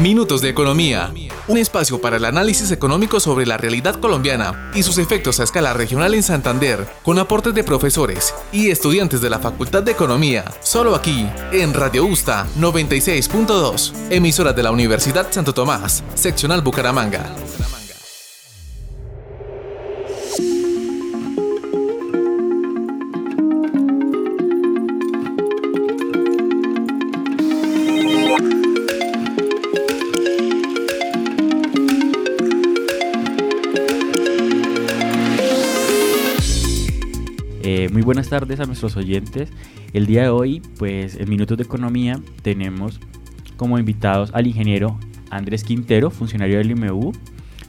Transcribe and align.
Minutos 0.00 0.40
de 0.40 0.48
Economía, 0.48 1.12
un 1.46 1.58
espacio 1.58 2.00
para 2.00 2.16
el 2.16 2.24
análisis 2.24 2.70
económico 2.70 3.20
sobre 3.20 3.44
la 3.44 3.58
realidad 3.58 3.96
colombiana 3.96 4.70
y 4.74 4.82
sus 4.82 4.96
efectos 4.96 5.40
a 5.40 5.44
escala 5.44 5.74
regional 5.74 6.14
en 6.14 6.22
Santander, 6.22 6.88
con 7.02 7.18
aportes 7.18 7.52
de 7.52 7.64
profesores 7.64 8.34
y 8.50 8.70
estudiantes 8.70 9.20
de 9.20 9.28
la 9.28 9.40
Facultad 9.40 9.82
de 9.82 9.92
Economía, 9.92 10.50
solo 10.62 10.94
aquí, 10.94 11.28
en 11.52 11.74
Radio 11.74 12.06
Usta 12.06 12.46
96.2, 12.58 13.92
emisora 14.08 14.54
de 14.54 14.62
la 14.62 14.70
Universidad 14.70 15.30
Santo 15.30 15.52
Tomás, 15.52 16.02
seccional 16.14 16.62
Bucaramanga. 16.62 17.34
Tardes 38.30 38.60
a 38.60 38.64
nuestros 38.64 38.96
oyentes. 38.96 39.50
El 39.92 40.06
día 40.06 40.22
de 40.22 40.28
hoy, 40.30 40.62
pues 40.78 41.16
en 41.16 41.28
Minutos 41.28 41.58
de 41.58 41.64
Economía, 41.64 42.18
tenemos 42.42 43.00
como 43.56 43.78
invitados 43.78 44.30
al 44.32 44.46
ingeniero 44.46 44.98
Andrés 45.30 45.64
Quintero, 45.64 46.10
funcionario 46.10 46.58
del 46.58 46.70
IMU, 46.70 47.12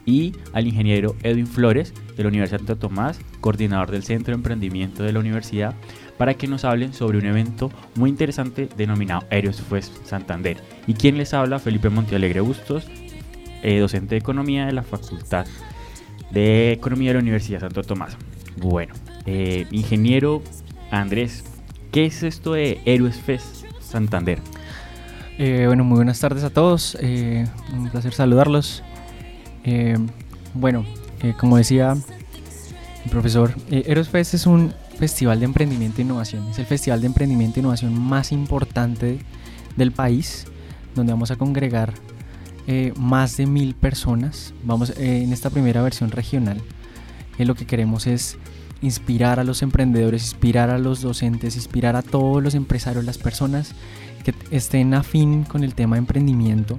y 0.06 0.34
al 0.52 0.66
ingeniero 0.66 1.14
Edwin 1.22 1.46
Flores 1.46 1.92
de 2.16 2.22
la 2.22 2.28
Universidad 2.28 2.60
de 2.60 2.66
Santo 2.66 2.88
Tomás, 2.88 3.20
coordinador 3.40 3.90
del 3.90 4.04
Centro 4.04 4.32
de 4.32 4.36
Emprendimiento 4.36 5.02
de 5.02 5.12
la 5.12 5.20
Universidad, 5.20 5.74
para 6.16 6.34
que 6.34 6.46
nos 6.46 6.64
hablen 6.64 6.92
sobre 6.92 7.18
un 7.18 7.26
evento 7.26 7.70
muy 7.96 8.08
interesante 8.08 8.68
denominado 8.76 9.24
Aeros 9.30 9.60
Fest 9.60 10.06
Santander. 10.06 10.58
Y 10.86 10.94
quien 10.94 11.18
les 11.18 11.34
habla, 11.34 11.58
Felipe 11.58 11.90
Montealegre 11.90 12.40
Bustos, 12.40 12.86
eh, 13.62 13.78
docente 13.78 14.14
de 14.14 14.20
Economía 14.20 14.66
de 14.66 14.72
la 14.72 14.82
Facultad 14.82 15.46
de 16.30 16.72
Economía 16.72 17.10
de 17.10 17.14
la 17.14 17.20
Universidad 17.20 17.58
de 17.58 17.66
Santo 17.66 17.82
Tomás. 17.82 18.16
Bueno, 18.56 18.94
eh, 19.24 19.66
ingeniero 19.70 20.42
Andrés, 20.90 21.44
¿qué 21.92 22.06
es 22.06 22.22
esto 22.22 22.54
de 22.54 22.80
Héroes 22.84 23.16
Fest 23.16 23.64
Santander? 23.80 24.40
Eh, 25.38 25.64
bueno, 25.66 25.84
muy 25.84 25.96
buenas 25.96 26.18
tardes 26.18 26.44
a 26.44 26.50
todos. 26.50 26.96
Eh, 27.00 27.46
un 27.72 27.88
placer 27.88 28.12
saludarlos. 28.12 28.82
bueno, 30.54 30.84
como 31.38 31.56
decía 31.56 31.96
el 33.04 33.10
profesor, 33.10 33.54
Héroes 33.70 34.08
Fest 34.08 34.34
es 34.34 34.46
un 34.46 34.74
festival 34.98 35.38
de 35.38 35.46
emprendimiento 35.46 36.00
e 36.00 36.04
innovación. 36.04 36.48
Es 36.50 36.58
el 36.58 36.66
festival 36.66 37.00
de 37.00 37.06
emprendimiento 37.06 37.58
e 37.58 37.60
innovación 37.60 37.98
más 37.98 38.32
importante 38.32 39.20
del 39.76 39.92
país, 39.92 40.46
donde 40.94 41.12
vamos 41.12 41.30
a 41.30 41.36
congregar 41.36 41.94
más 42.96 43.36
de 43.36 43.46
mil 43.46 43.74
personas. 43.74 44.52
Vamos 44.64 44.92
en 44.98 45.32
esta 45.32 45.48
primera 45.48 45.80
versión 45.80 46.10
regional. 46.10 46.60
lo 47.38 47.54
que 47.54 47.66
queremos 47.66 48.06
es 48.06 48.38
inspirar 48.82 49.38
a 49.40 49.44
los 49.44 49.62
emprendedores, 49.62 50.22
inspirar 50.22 50.68
a 50.68 50.78
los 50.78 51.00
docentes, 51.00 51.56
inspirar 51.56 51.96
a 51.96 52.02
todos 52.02 52.42
los 52.42 52.54
empresarios, 52.54 53.04
las 53.04 53.16
personas 53.16 53.74
que 54.24 54.34
estén 54.50 54.92
afín 54.94 55.44
con 55.44 55.64
el 55.64 55.74
tema 55.74 55.96
de 55.96 56.00
emprendimiento, 56.00 56.78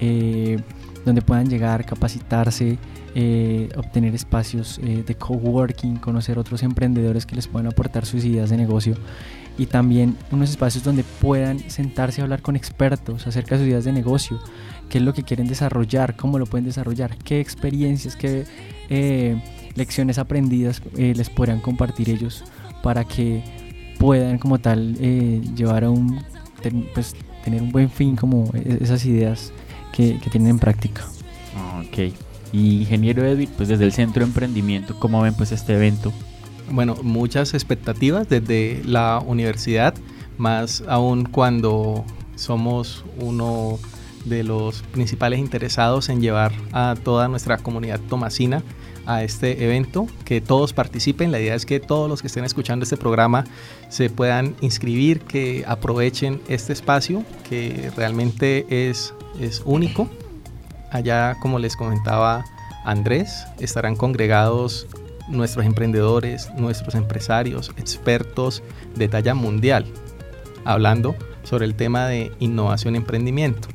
eh, 0.00 0.60
donde 1.04 1.22
puedan 1.22 1.48
llegar, 1.48 1.84
capacitarse, 1.84 2.78
eh, 3.14 3.68
obtener 3.76 4.14
espacios 4.14 4.78
eh, 4.82 5.02
de 5.06 5.14
coworking, 5.14 5.96
conocer 5.96 6.38
otros 6.38 6.62
emprendedores 6.62 7.26
que 7.26 7.34
les 7.34 7.46
puedan 7.46 7.66
aportar 7.66 8.06
sus 8.06 8.24
ideas 8.24 8.50
de 8.50 8.56
negocio. 8.56 8.94
Y 9.58 9.66
también 9.66 10.16
unos 10.30 10.48
espacios 10.48 10.82
donde 10.82 11.04
puedan 11.04 11.58
sentarse 11.68 12.20
a 12.20 12.24
hablar 12.24 12.40
con 12.40 12.56
expertos 12.56 13.26
acerca 13.26 13.56
de 13.56 13.62
sus 13.62 13.68
ideas 13.68 13.84
de 13.84 13.92
negocio, 13.92 14.38
qué 14.88 14.98
es 14.98 15.04
lo 15.04 15.12
que 15.12 15.24
quieren 15.24 15.46
desarrollar, 15.46 16.16
cómo 16.16 16.38
lo 16.38 16.46
pueden 16.46 16.64
desarrollar, 16.64 17.18
qué 17.18 17.40
experiencias, 17.40 18.16
qué 18.16 18.46
lecciones 19.74 20.18
aprendidas 20.18 20.82
eh, 20.96 21.14
les 21.16 21.30
podrán 21.30 21.60
compartir 21.60 22.10
ellos 22.10 22.44
para 22.82 23.04
que 23.04 23.42
puedan 23.98 24.38
como 24.38 24.58
tal 24.58 24.96
eh, 25.00 25.40
llevar 25.54 25.84
a 25.84 25.90
un, 25.90 26.22
pues, 26.94 27.14
tener 27.44 27.62
un 27.62 27.70
buen 27.70 27.90
fin 27.90 28.16
como 28.16 28.50
e-, 28.54 28.78
esas 28.80 29.04
ideas 29.06 29.52
que, 29.92 30.18
tienen 30.30 30.50
en 30.50 30.58
práctica. 30.58 31.04
Ok. 31.80 32.12
Y 32.52 32.80
ingeniero 32.80 33.24
Edwin, 33.24 33.48
pues 33.56 33.68
desde 33.68 33.84
el 33.84 33.92
Centro 33.92 34.20
de 34.20 34.26
Emprendimiento, 34.26 34.98
¿cómo 34.98 35.22
ven 35.22 35.34
pues 35.34 35.52
este 35.52 35.74
evento? 35.74 36.12
Bueno, 36.70 36.96
muchas 37.02 37.54
expectativas 37.54 38.28
desde 38.28 38.82
la 38.84 39.22
universidad, 39.24 39.94
más 40.36 40.82
aún 40.86 41.24
cuando 41.24 42.04
somos 42.34 43.04
uno 43.18 43.78
de 44.24 44.44
los 44.44 44.82
principales 44.82 45.38
interesados 45.38 46.08
en 46.08 46.20
llevar 46.20 46.52
a 46.72 46.94
toda 47.02 47.28
nuestra 47.28 47.58
comunidad 47.58 48.00
tomasina 48.00 48.62
a 49.06 49.22
este 49.22 49.64
evento, 49.64 50.06
que 50.24 50.40
todos 50.40 50.72
participen. 50.72 51.32
La 51.32 51.40
idea 51.40 51.54
es 51.54 51.66
que 51.66 51.80
todos 51.80 52.08
los 52.08 52.20
que 52.20 52.28
estén 52.28 52.44
escuchando 52.44 52.84
este 52.84 52.96
programa 52.96 53.44
se 53.88 54.10
puedan 54.10 54.54
inscribir, 54.60 55.20
que 55.20 55.64
aprovechen 55.66 56.40
este 56.48 56.72
espacio 56.72 57.24
que 57.48 57.90
realmente 57.96 58.88
es, 58.88 59.14
es 59.40 59.62
único. 59.64 60.08
Allá, 60.90 61.36
como 61.40 61.58
les 61.58 61.76
comentaba 61.76 62.44
Andrés, 62.84 63.44
estarán 63.58 63.96
congregados 63.96 64.86
nuestros 65.28 65.64
emprendedores, 65.64 66.50
nuestros 66.56 66.94
empresarios, 66.94 67.72
expertos 67.76 68.62
de 68.96 69.08
talla 69.08 69.34
mundial, 69.34 69.86
hablando 70.64 71.14
sobre 71.42 71.64
el 71.64 71.74
tema 71.74 72.06
de 72.06 72.32
innovación 72.38 72.94
y 72.94 72.98
emprendimiento. 72.98 73.68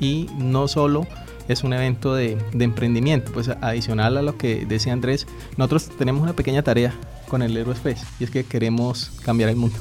Y 0.00 0.28
no 0.36 0.68
solo 0.68 1.06
es 1.48 1.64
un 1.64 1.72
evento 1.72 2.14
de, 2.14 2.38
emprendimiento. 2.58 3.32
Pues 3.32 3.48
adicional 3.48 4.16
a 4.16 4.22
lo 4.22 4.36
que 4.38 4.64
decía 4.66 4.92
Andrés, 4.92 5.26
nosotros 5.56 5.90
tenemos 5.96 6.22
una 6.22 6.32
pequeña 6.32 6.62
tarea 6.62 6.94
con 7.28 7.42
el 7.42 7.56
Héroes 7.56 7.78
Fest 7.78 8.04
y 8.20 8.24
es 8.24 8.30
que 8.30 8.44
queremos 8.44 9.10
cambiar 9.24 9.50
el 9.50 9.56
mundo. 9.56 9.78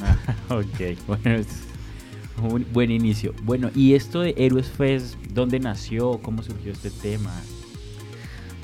ok, 0.50 0.98
bueno, 1.06 1.30
es 1.36 1.46
un 2.42 2.66
buen 2.72 2.90
inicio. 2.90 3.34
Bueno, 3.42 3.70
¿y 3.74 3.94
esto 3.94 4.20
de 4.20 4.34
Héroes 4.36 4.68
Fest, 4.68 5.14
dónde 5.32 5.58
nació? 5.58 6.18
¿Cómo 6.22 6.42
surgió 6.42 6.72
este 6.72 6.90
tema? 6.90 7.32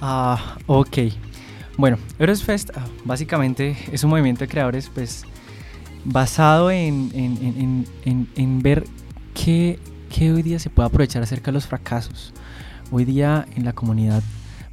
Ah, 0.01 0.59
ok. 0.67 0.99
Bueno, 1.79 1.99
Héroes 2.19 2.43
Fest 2.43 2.71
ah, 2.75 2.85
básicamente 3.05 3.77
es 3.91 4.05
un 4.05 4.11
movimiento 4.11 4.41
de 4.41 4.49
creadores 4.49 4.91
pues 4.93 5.25
basado 6.05 6.71
en, 6.71 7.11
en, 7.15 7.87
en, 8.05 8.29
en 8.35 8.61
ver 8.61 8.85
qué, 9.33 9.79
qué 10.11 10.33
hoy 10.33 10.43
día 10.43 10.59
se 10.59 10.69
puede 10.69 10.89
aprovechar 10.89 11.23
acerca 11.23 11.47
de 11.47 11.53
los 11.53 11.67
fracasos 11.67 12.35
hoy 12.93 13.05
día 13.05 13.47
en 13.57 13.65
la 13.65 13.73
comunidad, 13.73 14.23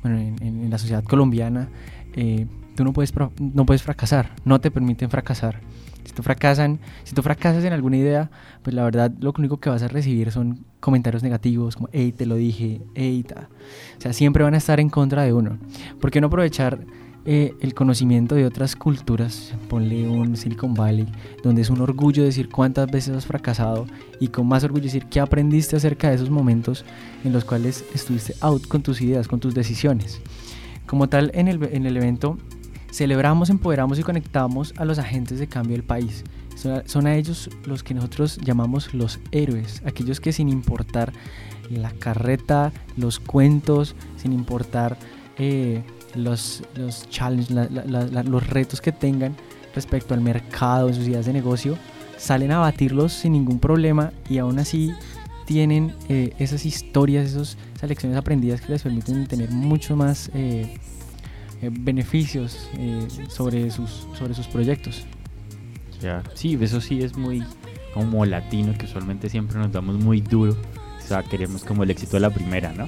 bueno, 0.04 0.20
en, 0.20 0.70
la 0.70 0.78
sociedad 0.78 1.04
colombiana, 1.04 1.70
eh, 2.14 2.46
tú 2.76 2.84
no 2.84 2.94
puedes, 2.94 3.14
no 3.40 3.66
puedes 3.66 3.82
fracasar, 3.82 4.36
no 4.46 4.62
te 4.62 4.70
permiten 4.70 5.10
fracasar. 5.10 5.62
Si 6.04 6.14
tú, 6.14 6.24
fracasan, 6.24 6.80
si 7.04 7.14
tú 7.14 7.22
fracasas 7.22 7.64
en 7.64 7.74
alguna 7.74 7.98
idea, 7.98 8.32
pues 8.64 8.74
la 8.74 8.84
verdad 8.84 9.12
lo 9.20 9.34
único 9.38 9.58
que 9.58 9.70
vas 9.70 9.84
a 9.84 9.88
recibir 9.88 10.32
son 10.32 10.66
comentarios 10.80 11.24
negativos, 11.24 11.76
como, 11.76 11.90
hey, 11.92 12.12
te 12.12 12.26
lo 12.26 12.36
dije, 12.36 12.82
hey, 12.96 13.24
ta. 13.24 13.50
O 13.98 14.02
sea, 14.02 14.14
siempre 14.14 14.44
van 14.44 14.54
a 14.54 14.58
estar 14.58 14.80
en 14.80 14.90
contra 14.90 15.24
de 15.24 15.34
uno. 15.34 15.60
¿Por 16.00 16.10
qué 16.10 16.20
no 16.20 16.28
aprovechar 16.28 16.80
eh, 17.32 17.54
el 17.60 17.76
conocimiento 17.76 18.34
de 18.34 18.48
otras 18.48 18.76
culturas, 18.76 19.54
ponle 19.68 20.08
un 20.08 20.36
Silicon 20.36 20.74
Valley, 20.74 21.06
donde 21.44 21.62
es 21.62 21.70
un 21.70 21.80
orgullo 21.80 22.24
decir 22.24 22.50
cuántas 22.50 22.90
veces 22.90 23.16
has 23.16 23.28
fracasado 23.28 23.86
y 24.20 24.30
con 24.30 24.48
más 24.48 24.64
orgullo 24.64 24.86
decir 24.86 25.06
qué 25.06 25.20
aprendiste 25.20 25.76
acerca 25.76 26.10
de 26.10 26.16
esos 26.16 26.32
momentos 26.32 26.86
en 27.24 27.32
los 27.32 27.46
cuales 27.46 27.86
estuviste 27.94 28.34
out 28.42 28.68
con 28.68 28.82
tus 28.82 29.00
ideas, 29.02 29.28
con 29.28 29.40
tus 29.40 29.54
decisiones. 29.54 30.20
Como 30.88 31.08
tal, 31.08 31.30
en 31.36 31.48
el, 31.48 31.64
en 31.66 31.86
el 31.86 31.98
evento 31.98 32.40
celebramos, 32.92 33.52
empoderamos 33.52 34.00
y 34.00 34.02
conectamos 34.02 34.74
a 34.78 34.86
los 34.86 34.98
agentes 34.98 35.38
de 35.38 35.46
cambio 35.46 35.76
del 35.76 35.86
país. 35.86 36.24
Son 36.56 37.06
a, 37.06 37.16
ellos 37.16 37.52
los 37.64 37.84
que 37.84 37.94
nosotros 37.94 38.40
llamamos 38.44 38.96
los 38.96 39.20
héroes, 39.32 39.84
aquellos 39.86 40.20
que 40.20 40.34
sin 40.34 40.50
importar 40.50 41.14
la 41.70 41.92
carreta, 41.92 42.74
los 42.98 43.20
cuentos, 43.20 43.96
sin 44.18 44.34
importar... 44.34 44.98
Eh, 45.38 45.84
los, 46.16 46.64
los 46.76 47.10
challenges, 47.10 47.52
los 47.52 48.48
retos 48.48 48.82
que 48.82 48.92
tengan 48.92 49.36
respecto 49.76 50.14
al 50.14 50.22
mercado, 50.22 50.90
en 50.90 50.96
sus 50.96 51.08
ideas 51.08 51.26
de 51.26 51.34
negocio, 51.34 51.78
salen 52.18 52.52
a 52.52 52.60
batirlos 52.60 53.14
sin 53.14 53.34
ningún 53.34 53.60
problema 53.60 54.12
y 54.30 54.40
aún 54.40 54.60
así 54.60 54.92
tienen 55.46 55.96
eh, 56.10 56.34
esas 56.38 56.66
historias, 56.66 57.34
esas 57.34 57.58
lecciones 57.90 58.18
aprendidas 58.18 58.62
que 58.62 58.72
les 58.72 58.84
permiten 58.84 59.26
tener 59.26 59.50
mucho 59.50 59.96
más 59.96 60.30
eh, 60.34 60.78
eh, 61.62 61.70
beneficios 61.72 62.70
sobre, 63.30 63.72
sus, 63.72 64.08
sobre 64.18 64.34
sus 64.34 64.48
proyectos. 64.48 65.06
Sí, 66.34 66.58
eso 66.62 66.80
sí 66.80 67.02
es 67.02 67.18
muy 67.18 67.44
como 67.94 68.26
latino, 68.26 68.78
que 68.78 68.86
usualmente 68.86 69.30
siempre 69.30 69.58
nos 69.58 69.72
damos 69.72 69.96
muy 69.96 70.22
duro. 70.22 70.56
O 70.98 71.08
sea, 71.08 71.24
queremos 71.24 71.64
como 71.64 71.84
el 71.84 71.90
éxito 71.90 72.18
de 72.18 72.20
la 72.22 72.30
primera, 72.30 72.72
¿no? 72.72 72.88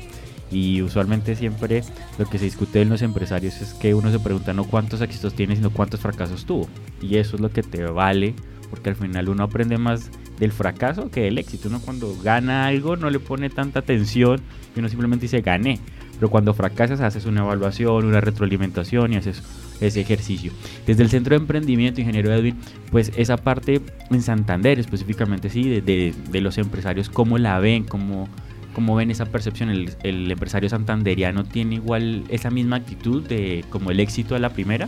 Y 0.52 0.82
usualmente 0.82 1.36
siempre 1.36 1.84
lo 2.20 2.26
que 2.26 2.38
se 2.38 2.46
discute 2.46 2.82
en 2.82 2.90
los 2.90 3.02
empresarios 3.02 3.62
es 3.62 3.74
que 3.74 3.94
uno 3.94 4.12
se 4.12 4.20
pregunta 4.20 4.54
no 4.54 4.66
cuántos 4.66 5.02
éxitos 5.02 5.34
tiene, 5.34 5.56
sino 5.56 5.70
cuántos 5.70 6.02
fracasos 6.02 6.46
tuvo. 6.46 6.68
Y 7.02 7.18
eso 7.18 7.36
es 7.36 7.42
lo 7.42 7.52
que 7.52 7.64
te 7.64 7.84
vale, 7.86 8.36
porque 8.70 8.90
al 8.90 8.96
final 8.96 9.30
uno 9.30 9.44
aprende 9.44 9.78
más 9.78 10.12
del 10.40 10.52
fracaso 10.52 11.10
que 11.10 11.22
del 11.22 11.38
éxito. 11.38 11.70
Uno 11.70 11.80
cuando 11.80 12.16
gana 12.22 12.68
algo 12.68 12.98
no 12.98 13.10
le 13.10 13.20
pone 13.20 13.50
tanta 13.50 13.80
atención 13.80 14.42
y 14.76 14.80
uno 14.80 14.90
simplemente 14.90 15.24
dice 15.24 15.42
gané. 15.42 15.80
Pero 16.16 16.30
cuando 16.30 16.54
fracasas 16.54 17.00
haces 17.02 17.26
una 17.26 17.42
evaluación, 17.42 18.06
una 18.06 18.22
retroalimentación 18.22 19.14
y 19.14 19.16
haces 19.16 19.42
ese 19.80 20.02
ejercicio. 20.02 20.52
Desde 20.86 21.04
el 21.04 21.10
Centro 21.10 21.36
de 21.36 21.42
Emprendimiento, 21.42 22.00
Ingeniero 22.00 22.32
Edwin, 22.32 22.58
pues 22.92 23.12
esa 23.16 23.38
parte 23.38 23.82
en 24.12 24.22
Santander 24.22 24.80
específicamente, 24.80 25.50
sí, 25.50 25.68
de, 25.68 26.14
de, 26.30 26.42
los 26.42 26.58
empresarios, 26.60 27.10
¿cómo 27.10 27.40
la 27.40 27.60
ven? 27.60 27.86
¿Cómo, 27.86 28.30
cómo 28.74 28.96
ven 28.96 29.12
esa 29.12 29.26
percepción? 29.26 29.70
El, 29.70 30.32
empresario 30.32 30.70
santanderiano 30.70 31.44
tiene 31.44 31.76
igual 31.76 32.24
esa 32.30 32.50
misma 32.50 32.78
actitud 32.78 33.24
de 33.24 33.66
como 33.70 33.92
el 33.92 34.00
éxito 34.00 34.34
de 34.34 34.40
la 34.40 34.50
primera? 34.50 34.88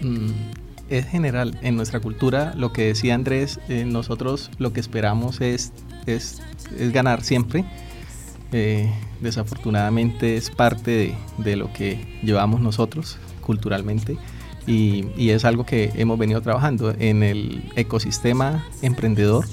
Mm, 0.00 0.30
es 0.88 1.06
general. 1.06 1.58
En 1.62 1.76
nuestra 1.76 2.00
cultura, 2.00 2.54
lo 2.56 2.72
que 2.72 2.86
decía 2.86 3.14
Andrés, 3.14 3.60
eh, 3.68 3.84
nosotros 3.84 4.50
lo 4.58 4.72
que 4.72 4.80
esperamos 4.80 5.40
es, 5.40 5.72
es, 6.06 6.42
es 6.78 6.92
ganar 6.92 7.22
siempre. 7.22 7.64
Eh, 8.52 8.90
desafortunadamente 9.20 10.36
es 10.36 10.50
parte 10.50 10.90
de, 10.90 11.14
de, 11.38 11.56
lo 11.56 11.72
que 11.72 12.18
llevamos 12.22 12.60
nosotros 12.60 13.18
culturalmente 13.40 14.16
y, 14.68 15.06
y, 15.16 15.30
es 15.30 15.44
algo 15.44 15.66
que 15.66 15.90
hemos 15.96 16.16
venido 16.16 16.40
trabajando 16.42 16.94
en 16.98 17.24
el 17.24 17.64
ecosistema 17.74 18.64
emprendedor 18.82 19.46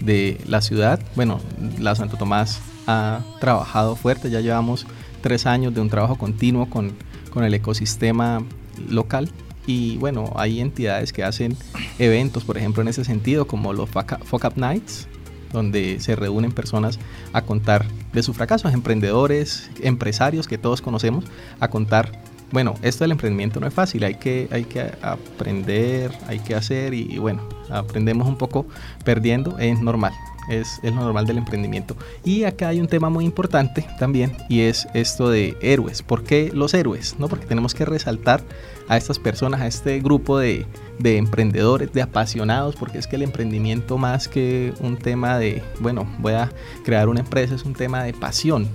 de 0.00 0.38
la 0.46 0.60
ciudad. 0.60 1.00
Bueno, 1.16 1.40
la 1.78 1.94
Santo 1.94 2.16
Tomás 2.16 2.60
ha 2.86 3.20
trabajado 3.40 3.96
fuerte, 3.96 4.30
ya 4.30 4.40
llevamos 4.40 4.86
tres 5.20 5.46
años 5.46 5.74
de 5.74 5.80
un 5.80 5.88
trabajo 5.88 6.16
continuo 6.16 6.68
con, 6.68 6.92
con 7.30 7.44
el 7.44 7.54
ecosistema 7.54 8.42
local. 8.88 9.30
Y 9.66 9.96
bueno, 9.96 10.32
hay 10.36 10.60
entidades 10.60 11.12
que 11.12 11.24
hacen 11.24 11.56
eventos, 11.98 12.44
por 12.44 12.58
ejemplo, 12.58 12.82
en 12.82 12.88
ese 12.88 13.04
sentido, 13.04 13.46
como 13.46 13.72
los 13.72 13.88
Fuck 13.88 14.44
Up 14.44 14.52
Nights, 14.56 15.08
donde 15.52 16.00
se 16.00 16.16
reúnen 16.16 16.52
personas 16.52 16.98
a 17.32 17.42
contar 17.42 17.86
de 18.12 18.22
sus 18.22 18.36
fracasos, 18.36 18.74
emprendedores, 18.74 19.70
empresarios 19.80 20.46
que 20.46 20.58
todos 20.58 20.82
conocemos, 20.82 21.24
a 21.60 21.68
contar, 21.68 22.20
bueno, 22.50 22.74
esto 22.82 23.04
del 23.04 23.12
emprendimiento 23.12 23.60
no 23.60 23.66
es 23.66 23.72
fácil, 23.72 24.04
hay 24.04 24.16
que, 24.16 24.48
hay 24.50 24.64
que 24.64 24.92
aprender, 25.00 26.10
hay 26.26 26.40
que 26.40 26.54
hacer 26.54 26.92
y, 26.92 27.10
y 27.10 27.18
bueno, 27.18 27.48
aprendemos 27.70 28.28
un 28.28 28.36
poco 28.36 28.66
perdiendo, 29.04 29.58
es 29.58 29.80
normal 29.80 30.12
es, 30.48 30.80
lo 30.82 30.92
normal 30.92 31.26
del 31.26 31.38
emprendimiento. 31.38 31.96
Y 32.24 32.44
acá 32.44 32.68
hay 32.68 32.80
un 32.80 32.86
tema 32.86 33.10
muy 33.10 33.24
importante 33.24 33.86
también 33.98 34.36
y 34.48 34.60
es 34.60 34.86
esto 34.94 35.28
de 35.30 35.56
héroes. 35.60 36.02
¿Por 36.02 36.24
qué 36.24 36.50
los 36.52 36.74
héroes? 36.74 37.16
¿No? 37.18 37.28
Porque 37.28 37.46
tenemos 37.46 37.74
que 37.74 37.84
resaltar 37.84 38.42
a 38.88 38.96
estas 38.96 39.18
personas, 39.18 39.60
a 39.60 39.66
este 39.66 40.00
grupo 40.00 40.38
de, 40.38 40.66
de 40.98 41.16
emprendedores, 41.16 41.92
de 41.92 42.02
apasionados, 42.02 42.76
porque 42.76 42.98
es 42.98 43.06
que 43.06 43.16
el 43.16 43.22
emprendimiento 43.22 43.98
más 43.98 44.28
que 44.28 44.74
un 44.80 44.96
tema 44.96 45.38
de, 45.38 45.62
bueno, 45.80 46.06
voy 46.18 46.34
a 46.34 46.52
crear 46.84 47.08
una 47.08 47.20
empresa, 47.20 47.54
es 47.54 47.64
un 47.64 47.74
tema 47.74 48.02
de 48.02 48.12
pasión, 48.12 48.68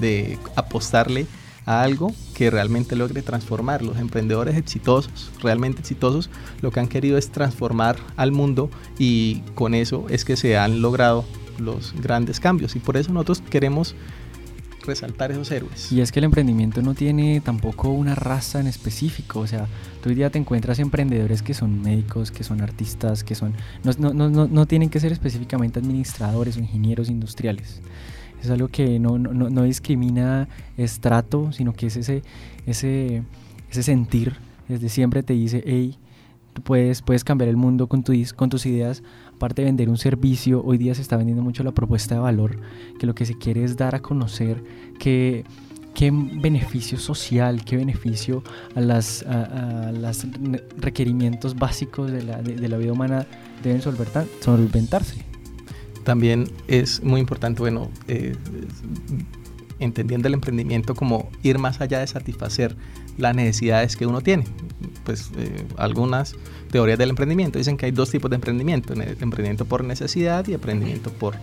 de 0.00 0.38
apostarle 0.56 1.26
a 1.66 1.82
algo 1.82 2.12
que 2.32 2.50
realmente 2.50 2.96
logre 2.96 3.22
transformar. 3.22 3.82
Los 3.82 3.98
emprendedores 3.98 4.56
exitosos, 4.56 5.30
realmente 5.42 5.80
exitosos, 5.80 6.30
lo 6.60 6.70
que 6.70 6.80
han 6.80 6.88
querido 6.88 7.18
es 7.18 7.30
transformar 7.30 7.96
al 8.16 8.32
mundo 8.32 8.70
y 8.98 9.40
con 9.54 9.74
eso 9.74 10.06
es 10.08 10.24
que 10.24 10.36
se 10.36 10.56
han 10.56 10.82
logrado 10.82 11.24
los 11.58 11.94
grandes 12.00 12.40
cambios 12.40 12.76
y 12.76 12.80
por 12.80 12.96
eso 12.96 13.12
nosotros 13.12 13.42
queremos 13.50 13.94
resaltar 14.84 15.30
esos 15.30 15.50
héroes. 15.50 15.92
Y 15.92 16.00
es 16.00 16.10
que 16.10 16.18
el 16.18 16.24
emprendimiento 16.24 16.82
no 16.82 16.94
tiene 16.94 17.40
tampoco 17.40 17.90
una 17.90 18.14
raza 18.14 18.58
en 18.58 18.66
específico, 18.66 19.40
o 19.40 19.46
sea, 19.46 19.68
tú 20.02 20.08
hoy 20.08 20.16
día 20.16 20.30
te 20.30 20.38
encuentras 20.38 20.80
emprendedores 20.80 21.42
que 21.42 21.54
son 21.54 21.80
médicos, 21.82 22.32
que 22.32 22.42
son 22.42 22.60
artistas, 22.60 23.22
que 23.22 23.36
son... 23.36 23.54
No, 23.84 24.12
no, 24.12 24.28
no, 24.28 24.48
no 24.48 24.66
tienen 24.66 24.90
que 24.90 24.98
ser 24.98 25.12
específicamente 25.12 25.78
administradores 25.78 26.56
o 26.56 26.60
ingenieros 26.60 27.08
industriales 27.08 27.80
es 28.42 28.50
algo 28.50 28.68
que 28.68 28.98
no, 28.98 29.18
no, 29.18 29.50
no 29.50 29.62
discrimina 29.62 30.48
estrato, 30.76 31.52
sino 31.52 31.72
que 31.72 31.86
es 31.86 31.96
ese, 31.96 32.22
ese, 32.66 33.22
ese 33.70 33.82
sentir, 33.82 34.34
desde 34.68 34.88
siempre 34.88 35.22
te 35.22 35.34
dice, 35.34 35.62
hey, 35.66 35.98
tú 36.52 36.62
puedes, 36.62 37.02
puedes 37.02 37.24
cambiar 37.24 37.48
el 37.48 37.56
mundo 37.56 37.86
con, 37.86 38.02
tu, 38.02 38.12
con 38.36 38.50
tus 38.50 38.66
ideas, 38.66 39.02
aparte 39.34 39.62
de 39.62 39.66
vender 39.66 39.88
un 39.88 39.98
servicio, 39.98 40.62
hoy 40.64 40.78
día 40.78 40.94
se 40.94 41.02
está 41.02 41.16
vendiendo 41.16 41.42
mucho 41.42 41.62
la 41.62 41.72
propuesta 41.72 42.14
de 42.14 42.20
valor, 42.20 42.58
que 42.98 43.06
lo 43.06 43.14
que 43.14 43.26
se 43.26 43.38
quiere 43.38 43.64
es 43.64 43.76
dar 43.76 43.94
a 43.94 44.00
conocer 44.00 44.62
que 44.98 45.44
qué 45.94 46.10
beneficio 46.10 46.98
social, 46.98 47.64
qué 47.64 47.76
beneficio 47.76 48.42
a 48.74 48.80
los 48.80 49.22
a, 49.24 49.92
las 49.92 50.26
requerimientos 50.78 51.54
básicos 51.54 52.10
de 52.10 52.22
la, 52.22 52.40
de, 52.40 52.54
de 52.54 52.68
la 52.68 52.78
vida 52.78 52.92
humana 52.92 53.26
deben 53.62 53.82
solventarse 53.82 55.31
también 56.04 56.50
es 56.68 57.02
muy 57.02 57.20
importante, 57.20 57.60
bueno, 57.60 57.90
eh, 58.08 58.34
entendiendo 59.78 60.28
el 60.28 60.34
emprendimiento 60.34 60.94
como 60.94 61.30
ir 61.42 61.58
más 61.58 61.80
allá 61.80 62.00
de 62.00 62.06
satisfacer 62.06 62.76
las 63.18 63.34
necesidades 63.34 63.96
que 63.96 64.06
uno 64.06 64.20
tiene. 64.20 64.44
Pues 65.04 65.30
eh, 65.36 65.66
algunas 65.76 66.34
teorías 66.70 66.98
del 66.98 67.10
emprendimiento 67.10 67.58
dicen 67.58 67.76
que 67.76 67.86
hay 67.86 67.92
dos 67.92 68.10
tipos 68.10 68.30
de 68.30 68.36
emprendimiento, 68.36 68.94
emprendimiento 68.94 69.64
por 69.64 69.84
necesidad 69.84 70.46
y 70.46 70.54
emprendimiento 70.54 71.12
por, 71.12 71.34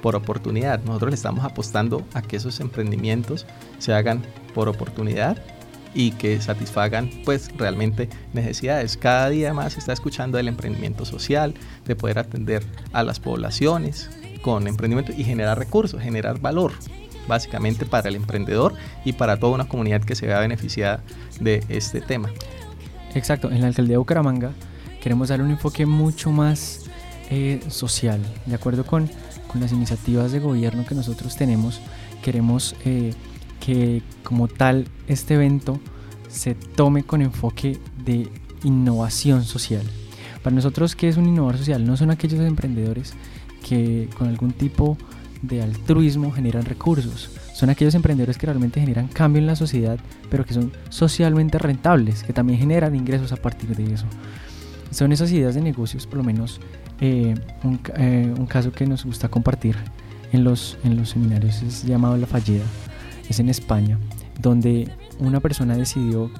por 0.00 0.16
oportunidad. 0.16 0.82
Nosotros 0.84 1.10
le 1.10 1.16
estamos 1.16 1.44
apostando 1.44 2.06
a 2.14 2.22
que 2.22 2.36
esos 2.36 2.60
emprendimientos 2.60 3.46
se 3.78 3.92
hagan 3.92 4.22
por 4.54 4.68
oportunidad 4.68 5.42
y 5.94 6.12
que 6.12 6.40
satisfagan 6.40 7.10
pues 7.24 7.50
realmente 7.56 8.08
necesidades. 8.32 8.96
Cada 8.96 9.28
día 9.30 9.54
más 9.54 9.74
se 9.74 9.80
está 9.80 9.92
escuchando 9.92 10.38
el 10.38 10.48
emprendimiento 10.48 11.04
social, 11.04 11.54
de 11.86 11.96
poder 11.96 12.18
atender 12.18 12.64
a 12.92 13.02
las 13.02 13.20
poblaciones 13.20 14.10
con 14.42 14.66
emprendimiento 14.66 15.12
y 15.16 15.24
generar 15.24 15.58
recursos, 15.58 16.00
generar 16.00 16.40
valor 16.40 16.72
básicamente 17.26 17.84
para 17.84 18.08
el 18.08 18.16
emprendedor 18.16 18.74
y 19.04 19.12
para 19.12 19.38
toda 19.38 19.54
una 19.54 19.68
comunidad 19.68 20.02
que 20.02 20.14
se 20.14 20.26
vea 20.26 20.40
beneficiada 20.40 21.02
de 21.40 21.62
este 21.68 22.00
tema. 22.00 22.30
Exacto, 23.14 23.50
en 23.50 23.60
la 23.60 23.68
alcaldía 23.68 23.94
de 23.94 23.98
Bucaramanga 23.98 24.52
queremos 25.00 25.28
dar 25.28 25.42
un 25.42 25.50
enfoque 25.50 25.86
mucho 25.86 26.30
más 26.30 26.86
eh, 27.30 27.60
social, 27.68 28.20
de 28.46 28.54
acuerdo 28.54 28.84
con, 28.84 29.08
con, 29.46 29.60
las 29.60 29.72
iniciativas 29.72 30.32
de 30.32 30.40
gobierno 30.40 30.84
que 30.86 30.94
nosotros 30.94 31.36
tenemos, 31.36 31.80
queremos 32.22 32.74
eh, 32.84 33.12
que 33.60 34.02
como 34.22 34.48
tal 34.48 34.86
este 35.06 35.34
evento 35.34 35.80
se 36.28 36.54
tome 36.54 37.02
con 37.02 37.22
enfoque 37.22 37.78
de 38.04 38.28
innovación 38.62 39.44
social. 39.44 39.82
Para 40.42 40.54
nosotros, 40.54 40.94
¿qué 40.94 41.08
es 41.08 41.16
un 41.16 41.26
innovador 41.26 41.58
social? 41.58 41.84
No 41.84 41.96
son 41.96 42.10
aquellos 42.10 42.40
emprendedores 42.40 43.14
que 43.66 44.08
con 44.16 44.28
algún 44.28 44.52
tipo 44.52 44.96
de 45.42 45.62
altruismo 45.62 46.32
generan 46.32 46.64
recursos. 46.64 47.30
Son 47.54 47.70
aquellos 47.70 47.94
emprendedores 47.94 48.38
que 48.38 48.46
realmente 48.46 48.80
generan 48.80 49.08
cambio 49.08 49.40
en 49.40 49.46
la 49.46 49.56
sociedad, 49.56 49.98
pero 50.30 50.44
que 50.44 50.54
son 50.54 50.72
socialmente 50.90 51.58
rentables, 51.58 52.22
que 52.22 52.32
también 52.32 52.58
generan 52.58 52.94
ingresos 52.94 53.32
a 53.32 53.36
partir 53.36 53.74
de 53.74 53.94
eso. 53.94 54.06
Son 54.90 55.12
esas 55.12 55.32
ideas 55.32 55.54
de 55.54 55.60
negocios, 55.60 56.06
por 56.06 56.18
lo 56.18 56.24
menos 56.24 56.60
eh, 57.00 57.34
un, 57.64 57.80
eh, 57.96 58.32
un, 58.36 58.46
caso 58.46 58.72
que 58.72 58.86
nos 58.86 59.04
gusta 59.04 59.28
compartir 59.28 59.76
en 60.32 60.44
los, 60.44 60.78
en 60.84 60.96
los 60.96 61.10
seminarios 61.10 61.62
es 61.62 61.84
llamado 61.84 62.16
La 62.16 62.26
Fallida 62.26 62.64
es 63.28 63.40
en 63.40 63.48
España, 63.48 63.98
donde 64.40 64.90
una 65.18 65.40
persona 65.40 65.76
decidió 65.76 66.30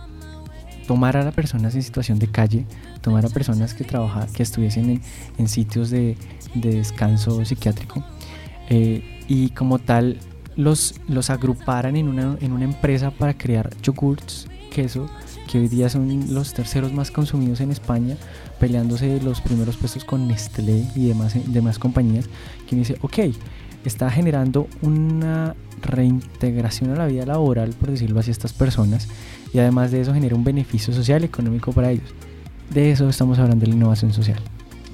tomar 0.87 1.17
a 1.19 1.23
las 1.23 1.35
personas 1.35 1.75
en 1.75 1.83
situación 1.83 2.19
de 2.19 2.29
calle, 2.29 2.65
tomar 3.03 3.25
a 3.27 3.29
personas 3.29 3.75
que 3.75 3.85
trabajaban, 3.85 4.33
que 4.33 4.43
estuviesen 4.43 5.03
en, 5.37 5.49
sitios 5.49 5.91
de, 5.91 6.17
descanso 6.55 7.45
psiquiátrico 7.45 8.03
eh, 8.71 9.21
y 9.29 9.51
como 9.51 9.79
tal 9.79 10.19
los, 10.57 10.95
los 11.07 11.31
agruparan 11.31 11.97
en 11.97 12.09
una, 12.09 12.37
en 12.41 12.53
una 12.53 12.65
empresa 12.65 13.11
para 13.11 13.37
crear 13.37 13.71
yogurts, 13.83 14.49
queso, 14.71 15.09
que 15.49 15.59
hoy 15.59 15.69
día 15.69 15.89
son 15.89 16.35
los 16.35 16.55
terceros 16.55 16.93
más 16.93 17.11
consumidos 17.11 17.61
en 17.61 17.71
España, 17.71 18.17
peleándose 18.59 19.21
los 19.21 19.41
primeros 19.41 19.77
puestos 19.77 20.05
con 20.05 20.27
Nestlé 20.27 20.85
y 20.95 21.09
demás, 21.09 21.35
demás 21.47 21.79
compañías, 21.79 22.27
que 22.69 22.77
dice, 22.77 22.97
ok, 23.03 23.19
está 23.89 24.11
generando 24.11 24.69
una 24.83 25.55
reintegración 25.83 26.91
a 26.91 26.97
la 26.97 27.07
vida 27.07 27.27
laboral, 27.27 27.71
por 27.71 27.91
decirlo 27.91 28.21
así, 28.21 28.31
a 28.31 28.33
estas 28.33 28.53
personas 28.53 29.09
y 29.53 29.59
además 29.59 29.91
de 29.91 30.01
eso 30.01 30.15
genera 30.15 30.37
un 30.37 30.45
beneficio 30.45 30.93
social 30.93 31.23
y 31.23 31.27
económico 31.27 31.73
para 31.73 31.91
ellos. 31.91 32.09
De 32.71 32.91
eso 32.91 33.09
estamos 33.09 33.39
hablando 33.39 33.65
de 33.65 33.71
la 33.71 33.77
innovación 33.77 34.13
social. 34.13 34.39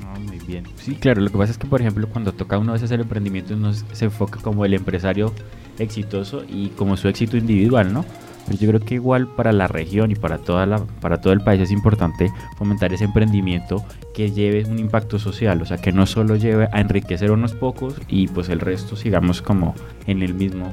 Ah, 0.05 0.19
muy 0.19 0.39
bien. 0.39 0.65
Sí, 0.77 0.95
claro, 0.95 1.21
lo 1.21 1.31
que 1.31 1.39
pasa 1.39 1.53
es 1.53 1.59
que, 1.59 1.67
por 1.67 1.81
ejemplo, 1.81 2.09
cuando 2.09 2.33
toca 2.33 2.59
uno 2.59 2.73
a 2.73 2.75
veces 2.75 2.91
el 2.91 3.01
emprendimiento, 3.01 3.55
uno 3.55 3.73
se 3.75 4.05
enfoca 4.05 4.41
como 4.41 4.65
el 4.65 4.75
empresario 4.75 5.33
exitoso 5.79 6.45
y 6.49 6.69
como 6.69 6.97
su 6.97 7.09
éxito 7.09 7.37
individual, 7.37 7.93
¿no? 7.93 8.05
Pero 8.47 8.59
yo 8.59 8.69
creo 8.69 8.81
que 8.81 8.95
igual 8.95 9.29
para 9.29 9.53
la 9.53 9.67
región 9.67 10.11
y 10.11 10.15
para, 10.15 10.39
toda 10.39 10.67
la, 10.67 10.79
para 11.01 11.21
todo 11.21 11.33
el 11.33 11.41
país 11.41 11.61
es 11.61 11.71
importante 11.71 12.31
fomentar 12.57 12.93
ese 12.93 13.05
emprendimiento 13.05 13.85
que 14.15 14.31
lleve 14.31 14.65
un 14.65 14.79
impacto 14.79 15.19
social, 15.19 15.63
o 15.63 15.67
sea, 15.67 15.79
que 15.79 15.93
no 15.93 16.07
solo 16.07 16.37
lleve 16.37 16.69
a 16.73 16.81
enriquecer 16.81 17.31
unos 17.31 17.55
pocos 17.55 18.01
y 18.09 18.29
pues 18.29 18.49
el 18.49 18.61
resto 18.61 18.97
sigamos 18.97 19.43
como 19.43 19.75
en 20.07 20.23
el 20.23 20.35
mismo, 20.35 20.73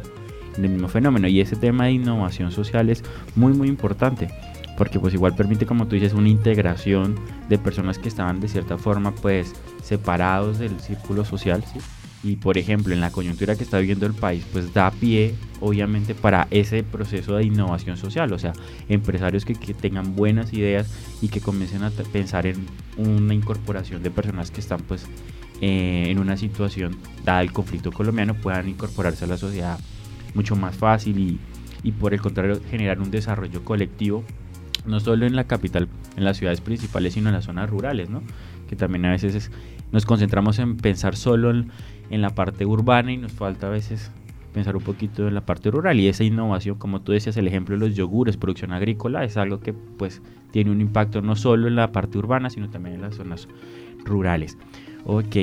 en 0.57 0.65
el 0.65 0.71
mismo 0.71 0.87
fenómeno. 0.87 1.27
Y 1.27 1.41
ese 1.41 1.55
tema 1.55 1.85
de 1.85 1.93
innovación 1.93 2.51
social 2.51 2.89
es 2.89 3.03
muy, 3.35 3.53
muy 3.53 3.67
importante 3.67 4.29
porque 4.77 4.99
pues 4.99 5.13
igual 5.13 5.35
permite, 5.35 5.65
como 5.65 5.87
tú 5.87 5.95
dices, 5.95 6.13
una 6.13 6.29
integración 6.29 7.15
de 7.49 7.57
personas 7.57 7.99
que 7.99 8.09
estaban 8.09 8.39
de 8.39 8.47
cierta 8.47 8.77
forma 8.77 9.13
pues 9.13 9.53
separados 9.83 10.59
del 10.59 10.79
círculo 10.79 11.23
social, 11.23 11.63
¿sí? 11.71 11.79
Y 12.23 12.35
por 12.35 12.57
ejemplo 12.57 12.93
en 12.93 13.01
la 13.01 13.11
coyuntura 13.11 13.55
que 13.55 13.63
está 13.63 13.79
viviendo 13.79 14.05
el 14.05 14.13
país 14.13 14.45
pues 14.51 14.73
da 14.73 14.91
pie 14.91 15.33
obviamente 15.59 16.13
para 16.13 16.47
ese 16.51 16.83
proceso 16.83 17.35
de 17.35 17.45
innovación 17.45 17.97
social 17.97 18.31
o 18.33 18.39
sea 18.39 18.53
empresarios 18.89 19.45
que, 19.45 19.55
tengan 19.55 20.15
buenas 20.15 20.53
ideas 20.53 20.91
y 21.21 21.29
que 21.29 21.41
comiencen 21.41 21.83
a 21.83 21.89
pensar 21.89 22.45
en 22.45 22.67
una 22.97 23.33
incorporación 23.33 24.03
de 24.03 24.11
personas 24.11 24.51
que 24.51 24.59
están 24.61 24.81
pues 24.81 25.05
eh, 25.61 26.05
en 26.07 26.19
una 26.19 26.37
situación 26.37 26.97
dada 27.23 27.41
el 27.41 27.51
conflicto 27.51 27.91
colombiano 27.91 28.35
puedan 28.35 28.67
incorporarse 28.69 29.25
a 29.25 29.27
la 29.27 29.37
sociedad 29.37 29.79
mucho 30.33 30.55
más 30.55 30.75
fácil 30.75 31.19
y, 31.19 31.39
y 31.83 31.91
por 31.91 32.13
el 32.13 32.21
contrario 32.21 32.61
generar 32.69 32.99
un 32.99 33.11
desarrollo 33.11 33.63
colectivo 33.63 34.23
no 34.85 34.99
solo 34.99 35.25
en 35.25 35.35
la 35.35 35.45
capital, 35.45 35.87
en 36.17 36.23
las 36.23 36.37
ciudades 36.37 36.61
principales, 36.61 37.13
sino 37.13 37.29
en 37.29 37.35
las 37.35 37.45
zonas 37.45 37.69
rurales, 37.69 38.09
¿no? 38.09 38.23
Que 38.67 38.75
también 38.75 39.05
a 39.05 39.11
veces 39.11 39.51
nos 39.91 40.05
concentramos 40.05 40.59
en 40.59 40.77
pensar 40.77 41.15
solo 41.15 41.51
en, 41.51 41.71
en 42.11 42.21
la 42.21 42.29
parte 42.29 42.65
urbana 42.65 43.11
y 43.11 43.17
nos 43.17 43.31
falta 43.31 43.67
a 43.67 43.69
veces 43.69 44.11
pensar 44.53 44.75
un 44.75 44.83
poquito 44.83 45.27
en 45.27 45.33
la 45.33 45.41
parte 45.41 45.71
rural 45.71 45.99
y 45.99 46.07
esa 46.07 46.23
innovación, 46.23 46.77
como 46.77 47.01
tú 47.01 47.13
decías, 47.13 47.37
el 47.37 47.47
ejemplo 47.47 47.75
de 47.75 47.87
los 47.87 47.95
yogures, 47.95 48.37
producción 48.37 48.73
agrícola, 48.73 49.23
es 49.23 49.37
algo 49.37 49.61
que 49.61 49.73
pues 49.73 50.21
tiene 50.51 50.71
un 50.71 50.81
impacto 50.81 51.21
no 51.21 51.35
solo 51.35 51.67
en 51.67 51.75
la 51.75 51.91
parte 51.91 52.17
urbana, 52.17 52.49
sino 52.49 52.69
también 52.69 52.95
en 52.95 53.01
las 53.01 53.15
zonas 53.15 53.47
rurales. 54.03 54.57
Ok, 55.05 55.35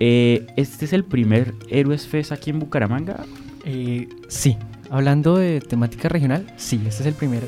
eh, 0.00 0.46
¿este 0.56 0.84
es 0.84 0.92
el 0.92 1.04
primer 1.04 1.54
Héroes 1.68 2.06
Fest 2.06 2.32
aquí 2.32 2.50
en 2.50 2.58
Bucaramanga? 2.58 3.24
Eh, 3.64 4.08
sí, 4.28 4.56
hablando 4.90 5.36
de 5.36 5.60
temática 5.60 6.08
regional, 6.08 6.46
sí, 6.56 6.76
este 6.86 7.02
es 7.02 7.06
el 7.06 7.14
primer 7.14 7.44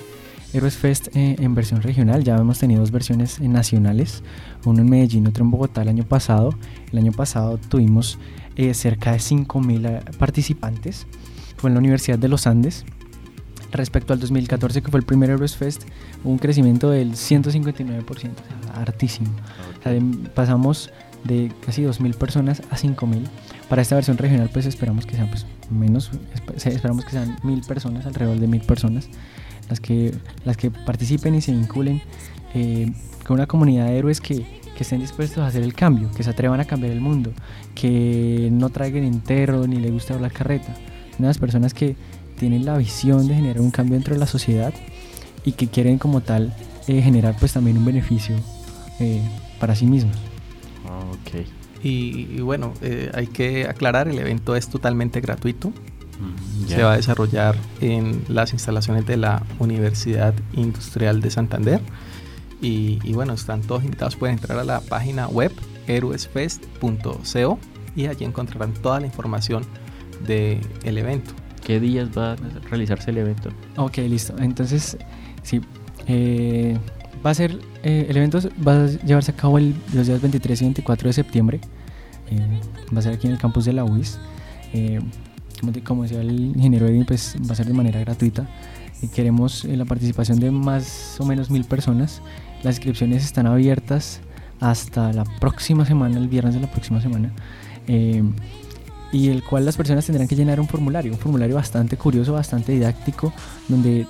Héroes 0.52 0.76
Fest 0.76 1.08
eh, 1.16 1.36
en 1.38 1.54
versión 1.54 1.80
regional, 1.80 2.24
ya 2.24 2.36
hemos 2.36 2.58
tenido 2.58 2.80
dos 2.80 2.90
versiones 2.90 3.40
nacionales, 3.40 4.22
uno 4.64 4.82
en 4.82 4.90
Medellín, 4.90 5.26
otro 5.26 5.44
en 5.44 5.50
Bogotá 5.50 5.82
el 5.82 5.88
año 5.88 6.04
pasado. 6.04 6.54
El 6.92 6.98
año 6.98 7.12
pasado 7.12 7.56
tuvimos 7.56 8.18
eh, 8.56 8.74
cerca 8.74 9.12
de 9.12 9.18
5.000 9.18 9.88
eh, 9.88 10.02
participantes. 10.18 11.06
Fue 11.56 11.70
en 11.70 11.74
la 11.74 11.80
Universidad 11.80 12.18
de 12.18 12.28
los 12.28 12.46
Andes. 12.46 12.84
Respecto 13.70 14.12
al 14.12 14.20
2014, 14.20 14.82
que 14.82 14.90
fue 14.90 15.00
el 15.00 15.06
primer 15.06 15.30
Eurosfest, 15.30 15.84
hubo 16.22 16.32
un 16.32 16.38
crecimiento 16.38 16.90
del 16.90 17.12
159%, 17.12 18.04
o 18.10 18.14
sea, 18.14 18.28
hartísimo. 18.74 19.30
pasamos 20.34 20.90
de 21.24 21.50
casi 21.64 21.82
2.000 21.82 22.14
personas 22.14 22.60
a 22.70 22.76
5.000. 22.76 23.26
Para 23.70 23.80
esta 23.80 23.94
versión 23.94 24.18
regional, 24.18 24.50
pues 24.52 24.66
esperamos 24.66 25.06
que 25.06 25.16
sean 25.16 25.28
pues, 25.28 25.46
menos, 25.70 26.10
esperamos 26.62 27.06
que 27.06 27.12
sean 27.12 27.38
1.000 27.38 27.66
personas, 27.66 28.04
alrededor 28.04 28.38
de 28.38 28.46
1.000 28.46 28.66
personas, 28.66 29.08
las 29.68 29.80
que, 29.80 30.14
las 30.44 30.56
que 30.56 30.70
participen 30.70 31.34
y 31.34 31.40
se 31.40 31.52
vinculen 31.52 32.02
eh, 32.54 32.92
con 33.26 33.34
una 33.34 33.46
comunidad 33.46 33.86
de 33.86 33.98
héroes 33.98 34.20
que, 34.20 34.44
que 34.76 34.82
estén 34.82 35.00
dispuestos 35.00 35.38
a 35.38 35.46
hacer 35.46 35.62
el 35.62 35.74
cambio, 35.74 36.10
que 36.12 36.22
se 36.22 36.30
atrevan 36.30 36.60
a 36.60 36.64
cambiar 36.64 36.92
el 36.92 37.00
mundo, 37.00 37.32
que 37.74 38.48
no 38.52 38.70
traigan 38.70 39.04
entero 39.04 39.66
ni 39.66 39.76
le 39.76 39.90
guste 39.90 40.12
hablar 40.12 40.32
carreta. 40.32 40.74
Unas 41.18 41.38
personas 41.38 41.74
que 41.74 41.96
tienen 42.38 42.64
la 42.64 42.76
visión 42.76 43.28
de 43.28 43.34
generar 43.34 43.60
un 43.60 43.70
cambio 43.70 43.94
dentro 43.94 44.14
de 44.14 44.20
la 44.20 44.26
sociedad 44.26 44.72
y 45.44 45.52
que 45.52 45.68
quieren 45.68 45.98
como 45.98 46.20
tal 46.20 46.54
eh, 46.88 47.00
generar 47.00 47.36
pues 47.38 47.52
también 47.52 47.78
un 47.78 47.84
beneficio 47.84 48.36
eh, 48.98 49.22
para 49.60 49.74
sí 49.74 49.86
mismos. 49.86 50.16
Ok. 50.84 51.46
Y, 51.84 52.40
bueno, 52.40 52.74
eh, 52.80 53.10
hay 53.12 53.26
que 53.26 53.66
aclarar, 53.66 54.06
el 54.06 54.18
evento 54.18 54.54
es 54.54 54.68
totalmente 54.68 55.20
gratuito. 55.20 55.72
Mm, 56.20 56.68
se 56.68 56.82
va 56.82 56.92
a 56.92 56.96
desarrollar 56.96 57.56
en 57.80 58.24
las 58.28 58.52
instalaciones 58.52 59.06
de 59.06 59.16
la 59.16 59.42
Universidad 59.58 60.34
Industrial 60.52 61.20
de 61.20 61.30
Santander. 61.30 61.80
Y, 62.60 63.12
bueno, 63.12 63.32
están 63.32 63.60
todos 63.62 63.82
invitados, 63.82 64.14
pueden 64.14 64.38
entrar 64.38 64.56
a 64.56 64.62
la 64.62 64.80
página 64.80 65.26
web 65.26 65.50
héroesfest.co 65.88 67.58
y 67.96 68.06
allí 68.06 68.24
encontrarán 68.24 68.72
toda 68.72 69.00
la 69.00 69.06
información 69.06 69.64
del 70.24 70.62
evento. 70.84 71.32
¿Qué 71.64 71.80
días 71.80 72.10
va 72.16 72.32
a 72.32 72.36
realizarse 72.70 73.10
el 73.10 73.18
evento? 73.18 73.50
Ok, 73.76 73.98
listo. 73.98 74.36
Entonces, 74.38 74.96
sí, 75.42 75.60
eh, 76.06 76.78
va 77.24 77.30
a 77.30 77.34
ser, 77.34 77.58
eh, 77.82 78.06
el 78.08 78.16
evento 78.16 78.38
va 78.66 78.84
a 78.84 78.86
llevarse 78.86 79.32
a 79.32 79.36
cabo 79.36 79.58
el, 79.58 79.74
los 79.92 80.06
días 80.06 80.20
23 80.20 80.62
y 80.62 80.64
24 80.64 81.08
de 81.08 81.12
septiembre. 81.12 81.60
Eh, 82.30 82.60
va 82.94 83.00
a 83.00 83.02
ser 83.02 83.14
aquí 83.14 83.26
en 83.26 83.32
el 83.32 83.40
campus 83.40 83.64
de 83.64 83.72
la 83.72 83.82
UIS. 83.82 84.20
Como, 85.84 86.02
decía 86.02 86.20
el 86.20 86.52
ingeniero 86.56 86.86
Edwin, 86.86 87.04
pues 87.04 87.36
va 87.48 87.52
a 87.52 87.56
ser 87.56 87.66
de 87.66 87.74
manera 87.74 88.00
gratuita. 88.00 88.48
Y 89.00 89.08
queremos 89.08 89.64
la 89.64 89.84
participación 89.84 90.38
de 90.38 90.50
más 90.50 91.16
o 91.18 91.26
menos 91.26 91.50
mil 91.50 91.64
personas 91.64 92.22
las 92.62 92.76
inscripciones 92.76 93.24
están 93.24 93.46
abiertas 93.46 94.20
hasta 94.60 95.12
la 95.12 95.24
próxima 95.24 95.84
semana, 95.84 96.18
el 96.18 96.28
viernes 96.28 96.54
de 96.54 96.60
la 96.60 96.70
próxima 96.70 97.00
semana. 97.00 97.32
Eh, 97.88 98.22
y 99.10 99.28
el 99.28 99.42
cual 99.42 99.64
las 99.64 99.76
personas 99.76 100.06
tendrán 100.06 100.28
que 100.28 100.36
llenar 100.36 100.60
un 100.60 100.68
formulario, 100.68 101.12
un 101.12 101.18
formulario 101.18 101.56
bastante 101.56 101.96
curioso, 101.96 102.32
bastante 102.32 102.72
didáctico, 102.72 103.32
donde 103.68 104.06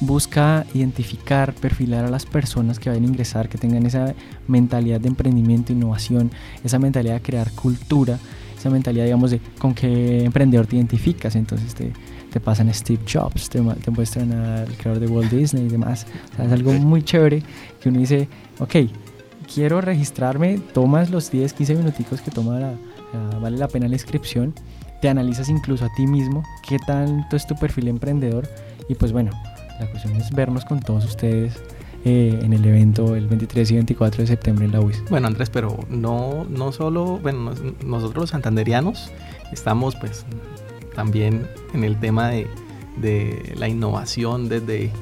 busca 0.00 0.66
identificar, 0.74 1.54
perfilar 1.54 2.04
a 2.04 2.10
las 2.10 2.26
personas 2.26 2.78
que 2.78 2.90
vayan 2.90 3.04
a 3.04 3.08
ingresar, 3.08 3.48
que 3.48 3.56
tengan 3.56 3.86
esa 3.86 4.14
mentalidad 4.46 5.00
de 5.00 5.08
emprendimiento, 5.08 5.72
innovación, 5.72 6.30
esa 6.62 6.78
mentalidad 6.78 7.14
de 7.14 7.22
crear 7.22 7.50
cultura, 7.52 8.18
esa 8.56 8.70
mentalidad, 8.70 9.04
digamos, 9.04 9.30
de 9.30 9.40
con 9.58 9.74
qué 9.74 10.24
emprendedor 10.24 10.66
te 10.66 10.76
identificas. 10.76 11.36
Entonces 11.36 11.74
te, 11.74 11.92
te 12.36 12.40
pasan 12.40 12.72
Steve 12.74 13.00
Jobs, 13.10 13.48
te, 13.48 13.60
muestran 13.60 14.32
al 14.32 14.68
creador 14.76 15.00
de 15.00 15.06
Walt 15.06 15.30
Disney 15.30 15.64
y 15.64 15.68
demás. 15.68 16.06
es 16.38 16.52
algo 16.52 16.72
muy 16.72 17.02
chévere 17.02 17.42
que 17.80 17.88
uno 17.88 17.98
dice, 17.98 18.28
ok, 18.58 18.76
quiero 19.52 19.80
registrarme, 19.80 20.60
tomas 20.74 21.08
los 21.10 21.30
10, 21.30 21.52
15 21.54 21.74
minuticos 21.76 22.20
que 22.20 22.30
toma 22.30 22.60
la, 22.60 22.74
vale 23.40 23.56
la 23.56 23.68
pena 23.68 23.88
la 23.88 23.94
inscripción, 23.94 24.54
te 25.00 25.08
analizas 25.08 25.48
incluso 25.48 25.86
a 25.86 25.88
ti 25.96 26.06
mismo, 26.06 26.42
qué 26.68 26.76
tanto 26.86 27.36
es 27.36 27.46
tu 27.46 27.54
perfil 27.54 27.88
emprendedor 27.88 28.46
y 28.88 28.94
pues 28.94 29.12
bueno, 29.12 29.30
la 29.80 29.86
cuestión 29.90 30.14
es 30.16 30.30
vernos 30.30 30.64
con 30.64 30.80
todos 30.80 31.04
ustedes 31.04 31.54
eh, 32.08 32.38
en 32.40 32.52
el 32.52 32.64
evento 32.64 33.16
el 33.16 33.26
23 33.26 33.68
y 33.68 33.74
24 33.74 34.20
de 34.20 34.26
septiembre 34.28 34.64
en 34.66 34.70
la 34.70 34.80
UIS. 34.80 35.02
Bueno 35.10 35.26
Andrés, 35.26 35.50
pero 35.50 35.76
no, 35.90 36.46
no 36.48 36.70
solo, 36.70 37.18
bueno, 37.18 37.52
nosotros 37.84 38.16
los 38.22 38.30
santanderianos 38.30 39.10
estamos 39.52 39.96
pues 39.96 40.24
también 40.94 41.48
en 41.74 41.82
el 41.82 41.98
tema 41.98 42.28
de, 42.28 42.46
de 42.96 43.54
la 43.58 43.66
innovación 43.66 44.48
desde 44.48 44.92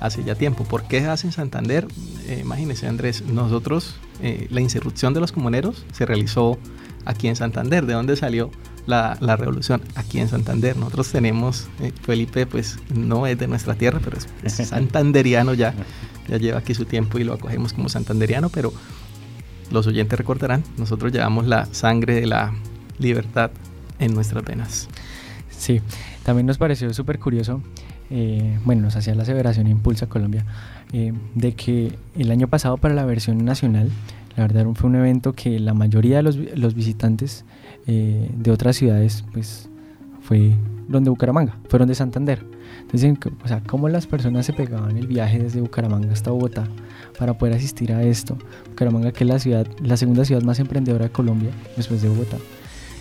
hace 0.00 0.24
ya 0.24 0.36
tiempo. 0.36 0.64
¿Por 0.64 0.84
qué 0.84 1.00
hace 1.00 1.26
en 1.26 1.32
Santander? 1.34 1.86
Eh, 2.28 2.40
imagínese 2.40 2.88
Andrés, 2.88 3.22
nosotros, 3.26 3.96
eh, 4.22 4.46
la 4.50 4.62
insurrección 4.62 5.12
de 5.12 5.20
los 5.20 5.32
comuneros 5.32 5.84
se 5.92 6.06
realizó 6.06 6.58
aquí 7.04 7.28
en 7.28 7.36
Santander. 7.36 7.84
¿De 7.84 7.92
dónde 7.92 8.16
salió 8.16 8.50
la, 8.86 9.18
la 9.20 9.36
revolución? 9.36 9.82
Aquí 9.96 10.18
en 10.18 10.28
Santander. 10.28 10.78
Nosotros 10.78 11.12
tenemos, 11.12 11.68
eh, 11.80 11.92
Felipe 12.02 12.46
pues 12.46 12.78
no 12.94 13.26
es 13.26 13.38
de 13.38 13.48
nuestra 13.48 13.74
tierra, 13.74 14.00
pero 14.02 14.16
es, 14.16 14.28
es 14.42 14.68
santanderiano 14.68 15.52
ya, 15.52 15.74
ya 16.28 16.38
lleva 16.38 16.58
aquí 16.58 16.74
su 16.74 16.84
tiempo 16.84 17.18
y 17.18 17.24
lo 17.24 17.34
acogemos 17.34 17.72
como 17.72 17.88
santanderiano, 17.88 18.48
pero 18.48 18.72
los 19.70 19.86
oyentes 19.86 20.18
recordarán, 20.18 20.62
nosotros 20.76 21.12
llevamos 21.12 21.46
la 21.46 21.66
sangre 21.66 22.14
de 22.14 22.26
la 22.26 22.52
libertad 22.98 23.50
en 23.98 24.14
nuestras 24.14 24.44
venas. 24.44 24.88
Sí, 25.50 25.80
también 26.24 26.46
nos 26.46 26.58
pareció 26.58 26.92
súper 26.92 27.18
curioso, 27.18 27.62
eh, 28.10 28.58
bueno, 28.64 28.82
nos 28.82 28.96
hacía 28.96 29.14
la 29.14 29.22
aseveración 29.22 29.66
Impulsa 29.66 30.06
Colombia, 30.06 30.44
eh, 30.92 31.12
de 31.34 31.54
que 31.54 31.96
el 32.16 32.30
año 32.30 32.48
pasado 32.48 32.76
para 32.76 32.94
la 32.94 33.04
versión 33.04 33.44
nacional, 33.44 33.90
la 34.36 34.46
verdad 34.46 34.66
fue 34.74 34.90
un 34.90 34.96
evento 34.96 35.32
que 35.32 35.58
la 35.58 35.74
mayoría 35.74 36.18
de 36.18 36.22
los, 36.22 36.74
visitantes 36.74 37.44
eh, 37.86 38.30
de 38.36 38.50
otras 38.50 38.76
ciudades, 38.76 39.24
pues 39.32 39.68
fue 40.22 40.54
donde 40.88 41.10
Bucaramanga, 41.10 41.58
fueron 41.68 41.88
de 41.88 41.94
Santander. 41.94 42.44
Entonces, 42.80 43.14
o 43.42 43.48
sea, 43.48 43.62
cómo 43.62 43.88
las 43.88 44.06
personas 44.06 44.46
se 44.46 44.52
pegaban 44.52 44.96
el 44.96 45.06
viaje 45.06 45.38
desde 45.38 45.60
Bucaramanga 45.60 46.12
hasta 46.12 46.30
Bogotá 46.30 46.68
para 47.18 47.38
poder 47.38 47.54
asistir 47.54 47.92
a 47.92 48.02
esto. 48.02 48.36
Bucaramanga, 48.70 49.12
que 49.12 49.24
es 49.24 49.30
la 49.30 49.38
ciudad, 49.38 49.66
la 49.82 49.96
segunda 49.96 50.24
ciudad 50.24 50.42
más 50.42 50.60
emprendedora 50.60 51.06
de 51.06 51.10
Colombia, 51.10 51.50
después 51.76 52.02
de 52.02 52.08
Bogotá. 52.08 52.36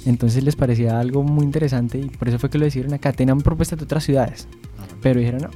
Entonces 0.05 0.43
les 0.43 0.55
parecía 0.55 0.99
algo 0.99 1.23
muy 1.23 1.45
interesante 1.45 1.97
y 1.97 2.09
por 2.09 2.27
eso 2.27 2.39
fue 2.39 2.49
que 2.49 2.57
lo 2.57 2.65
decidieron 2.65 2.93
acá. 2.93 3.13
Tenían 3.13 3.39
propuestas 3.41 3.79
de 3.79 3.85
otras 3.85 4.03
ciudades, 4.03 4.47
pero 5.01 5.19
dijeron 5.19 5.43
no, 5.43 5.49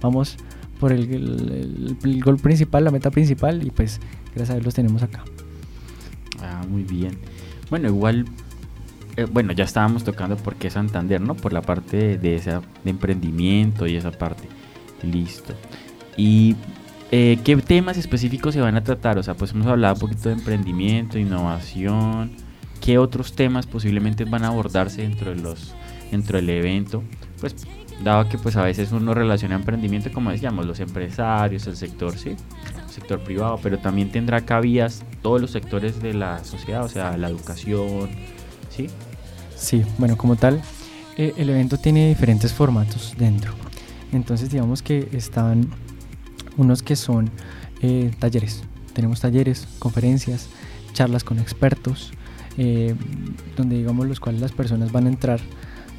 vamos 0.00 0.36
por 0.80 0.92
el, 0.92 1.96
gol 2.24 2.38
principal, 2.38 2.82
la 2.82 2.90
meta 2.90 3.12
principal 3.12 3.64
y 3.64 3.70
pues 3.70 4.00
gracias 4.34 4.50
a 4.50 4.54
Dios 4.54 4.64
los 4.64 4.74
tenemos 4.74 5.02
acá. 5.02 5.22
Ah, 6.40 6.64
muy 6.68 6.82
bien. 6.82 7.16
Bueno, 7.70 7.88
igual, 7.88 8.24
eh, 9.16 9.26
bueno, 9.30 9.52
ya 9.52 9.64
estábamos 9.64 10.04
tocando 10.04 10.36
por 10.36 10.56
qué 10.56 10.70
Santander, 10.70 11.20
¿no? 11.20 11.34
Por 11.34 11.52
la 11.52 11.62
parte 11.62 12.18
de, 12.18 12.34
esa, 12.34 12.62
emprendimiento 12.84 13.86
y 13.86 13.96
esa 13.96 14.10
parte. 14.10 14.48
Listo. 15.02 15.54
Y 16.16 16.56
eh, 17.10 17.38
¿qué 17.44 17.56
temas 17.56 17.96
específicos 17.98 18.54
se 18.54 18.60
van 18.60 18.76
a 18.76 18.84
tratar? 18.84 19.18
O 19.18 19.22
sea, 19.22 19.34
pues 19.34 19.52
hemos 19.52 19.66
hablado 19.66 19.94
un 19.94 20.00
poquito 20.00 20.28
de 20.28 20.36
emprendimiento, 20.36 21.18
innovación, 21.18 22.32
qué 22.80 22.98
otros 22.98 23.34
temas 23.34 23.66
posiblemente 23.66 24.24
van 24.24 24.44
a 24.44 24.48
abordarse 24.48 25.02
dentro, 25.02 25.34
de 25.34 25.40
los, 25.40 25.74
dentro 26.10 26.38
del 26.38 26.48
evento. 26.50 27.02
Pues 27.40 27.54
dado 28.02 28.28
que 28.28 28.38
pues 28.38 28.56
a 28.56 28.62
veces 28.62 28.92
uno 28.92 29.14
relaciona 29.14 29.54
emprendimiento, 29.54 30.10
como 30.12 30.30
decíamos, 30.30 30.66
los 30.66 30.80
empresarios, 30.80 31.66
el 31.66 31.76
sector, 31.76 32.16
sí, 32.16 32.34
sector 32.88 33.20
privado, 33.20 33.58
pero 33.62 33.78
también 33.78 34.10
tendrá 34.10 34.40
cabías 34.42 35.04
todos 35.22 35.40
los 35.40 35.50
sectores 35.50 36.02
de 36.02 36.14
la 36.14 36.42
sociedad, 36.44 36.84
o 36.84 36.88
sea, 36.88 37.16
la 37.16 37.28
educación, 37.28 38.10
¿sí? 38.74 38.88
Sí, 39.56 39.84
bueno, 39.98 40.16
como 40.16 40.36
tal, 40.36 40.62
eh, 41.16 41.34
el 41.36 41.50
evento 41.50 41.76
tiene 41.78 42.08
diferentes 42.08 42.52
formatos 42.52 43.14
dentro. 43.18 43.52
Entonces, 44.12 44.50
digamos 44.50 44.82
que 44.82 45.08
están 45.12 45.68
unos 46.56 46.82
que 46.82 46.96
son 46.96 47.30
eh, 47.80 48.10
talleres. 48.18 48.62
Tenemos 48.92 49.20
talleres, 49.20 49.66
conferencias, 49.78 50.48
charlas 50.92 51.24
con 51.24 51.38
expertos, 51.38 52.12
eh, 52.58 52.94
donde 53.56 53.76
digamos 53.76 54.06
los 54.06 54.20
cuales 54.20 54.40
las 54.40 54.52
personas 54.52 54.92
van 54.92 55.06
a 55.06 55.08
entrar 55.08 55.40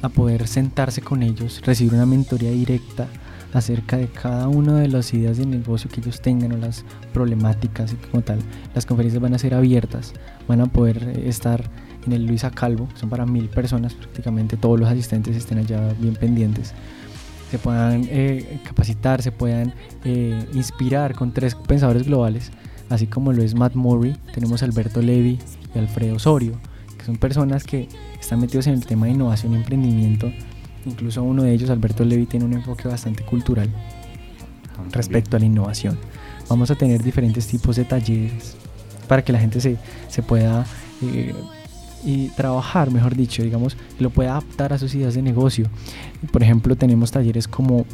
a 0.02 0.08
poder 0.08 0.46
sentarse 0.46 1.00
con 1.00 1.22
ellos, 1.22 1.62
recibir 1.64 1.94
una 1.94 2.06
mentoría 2.06 2.50
directa 2.50 3.08
acerca 3.54 3.96
de 3.96 4.08
cada 4.08 4.48
una 4.48 4.78
de 4.80 4.88
las 4.88 5.14
ideas 5.14 5.38
de 5.38 5.46
negocio 5.46 5.88
que 5.88 6.00
ellos 6.00 6.20
tengan 6.20 6.52
o 6.52 6.56
las 6.56 6.84
problemáticas 7.12 7.92
y 7.92 7.96
como 7.96 8.22
tal. 8.22 8.40
Las 8.74 8.84
conferencias 8.84 9.22
van 9.22 9.34
a 9.34 9.38
ser 9.38 9.54
abiertas, 9.54 10.12
van 10.46 10.60
a 10.60 10.66
poder 10.66 11.20
estar 11.24 11.70
en 12.06 12.12
el 12.12 12.26
Luisa 12.26 12.50
Calvo, 12.50 12.88
son 12.94 13.08
para 13.10 13.26
mil 13.26 13.48
personas, 13.48 13.94
prácticamente 13.94 14.56
todos 14.56 14.78
los 14.78 14.88
asistentes 14.88 15.36
estén 15.36 15.58
allá 15.58 15.92
bien 15.98 16.14
pendientes. 16.14 16.74
Se 17.50 17.58
puedan 17.58 18.06
eh, 18.10 18.60
capacitar, 18.64 19.22
se 19.22 19.32
puedan 19.32 19.74
eh, 20.04 20.46
inspirar 20.54 21.14
con 21.14 21.32
tres 21.32 21.54
pensadores 21.54 22.06
globales, 22.06 22.50
así 22.90 23.06
como 23.06 23.32
lo 23.32 23.42
es 23.42 23.54
Matt 23.54 23.74
Murray, 23.74 24.16
tenemos 24.32 24.62
Alberto 24.62 25.00
Levy 25.00 25.38
y 25.74 25.78
Alfredo 25.78 26.16
Osorio, 26.16 26.58
que 26.98 27.04
son 27.04 27.16
personas 27.16 27.64
que 27.64 27.88
están 28.20 28.40
metidos 28.40 28.66
en 28.66 28.74
el 28.74 28.86
tema 28.86 29.06
de 29.06 29.12
innovación 29.12 29.52
y 29.52 29.56
emprendimiento. 29.56 30.32
Incluso 30.86 31.22
uno 31.22 31.44
de 31.44 31.52
ellos, 31.52 31.70
Alberto 31.70 32.04
Levy, 32.04 32.26
tiene 32.26 32.44
un 32.44 32.52
enfoque 32.52 32.88
bastante 32.88 33.24
cultural 33.24 33.70
Ah, 34.76 34.82
respecto 34.90 35.36
a 35.36 35.40
la 35.40 35.46
innovación. 35.46 35.98
Vamos 36.48 36.70
a 36.70 36.74
tener 36.74 37.02
diferentes 37.02 37.46
tipos 37.46 37.76
de 37.76 37.84
talleres 37.84 38.56
para 39.08 39.22
que 39.22 39.32
la 39.32 39.38
gente 39.38 39.60
se, 39.60 39.76
se 40.08 40.22
pueda 40.22 40.66
eh, 41.02 41.34
y 42.04 42.28
trabajar, 42.30 42.90
mejor 42.90 43.14
dicho, 43.16 43.42
digamos, 43.42 43.76
lo 43.98 44.10
pueda 44.10 44.32
adaptar 44.32 44.72
a 44.72 44.78
sus 44.78 44.94
ideas 44.94 45.14
de 45.14 45.22
negocio. 45.22 45.66
Por 46.32 46.42
ejemplo, 46.42 46.76
tenemos 46.76 47.10
talleres 47.10 47.48
como 47.48 47.86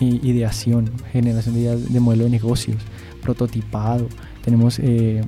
ideación, 0.00 0.90
generación 1.12 1.54
de 1.54 1.60
ideas 1.60 1.92
de 1.92 2.00
modelo 2.00 2.24
de 2.24 2.30
negocios, 2.30 2.78
prototipado, 3.22 4.08
tenemos 4.44 4.78
eh, 4.80 5.22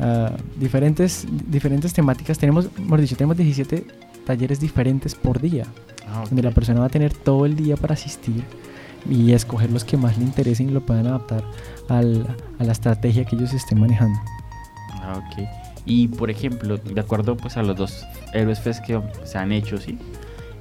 ah, 0.00 0.32
diferentes, 0.58 1.26
diferentes 1.48 1.92
temáticas, 1.92 2.36
tenemos, 2.38 2.68
mejor 2.78 3.00
dicho, 3.00 3.16
tenemos 3.16 3.36
17 3.36 3.86
talleres 4.26 4.58
diferentes 4.60 5.14
por 5.14 5.40
día, 5.40 5.64
Ah, 6.08 6.22
ok. 6.22 6.28
donde 6.30 6.42
la 6.42 6.50
persona 6.50 6.80
va 6.80 6.86
a 6.86 6.88
tener 6.88 7.12
todo 7.12 7.46
el 7.46 7.54
día 7.54 7.76
para 7.76 7.94
asistir 7.94 8.42
y 9.08 9.32
escoger 9.32 9.70
los 9.70 9.84
que 9.84 9.96
más 9.96 10.18
le 10.18 10.24
interesen 10.24 10.68
y 10.68 10.72
lo 10.72 10.84
puedan 10.84 11.06
adaptar 11.06 11.44
al- 11.88 12.26
a 12.58 12.64
la 12.64 12.72
estrategia 12.72 13.24
que 13.24 13.36
ellos 13.36 13.52
estén 13.54 13.78
manejando. 13.78 14.18
Ah, 14.94 15.18
ok. 15.18 15.46
Y 15.88 16.08
por 16.08 16.30
ejemplo, 16.30 16.76
de 16.76 17.00
acuerdo 17.00 17.34
pues 17.38 17.56
a 17.56 17.62
los 17.62 17.74
dos 17.74 18.04
Héroes 18.34 18.60
Fest 18.60 18.84
que 18.84 19.00
se 19.24 19.38
han 19.38 19.52
hecho, 19.52 19.78
¿sí? 19.78 19.98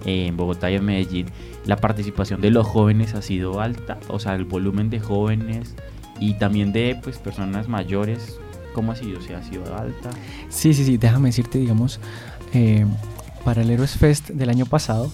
En 0.06 0.38
Bogotá 0.38 0.72
y 0.72 0.76
en 0.76 0.86
Medellín, 0.86 1.28
la 1.66 1.76
participación 1.76 2.40
de 2.40 2.50
los 2.50 2.66
jóvenes 2.66 3.14
ha 3.14 3.22
sido 3.22 3.60
alta, 3.60 4.00
o 4.08 4.20
sea, 4.20 4.36
el 4.36 4.46
volumen 4.46 4.90
de 4.90 5.02
jóvenes 5.02 5.76
y 6.22 6.36
también 6.36 6.72
de 6.72 6.98
pues 7.04 7.18
personas 7.18 7.68
mayores, 7.68 8.40
¿cómo 8.74 8.94
ha 8.94 8.96
sido? 8.96 9.20
O 9.20 9.36
ha 9.36 9.44
sido 9.44 9.76
alta. 9.76 10.12
Sí, 10.48 10.74
sí, 10.74 10.86
sí, 10.86 10.96
déjame 10.96 11.28
decirte, 11.28 11.60
digamos, 11.60 12.00
eh, 12.54 12.86
para 13.44 13.64
el 13.64 13.70
Heroes 13.70 13.98
Fest 13.98 14.30
del 14.30 14.50
año 14.50 14.66
pasado, 14.66 15.12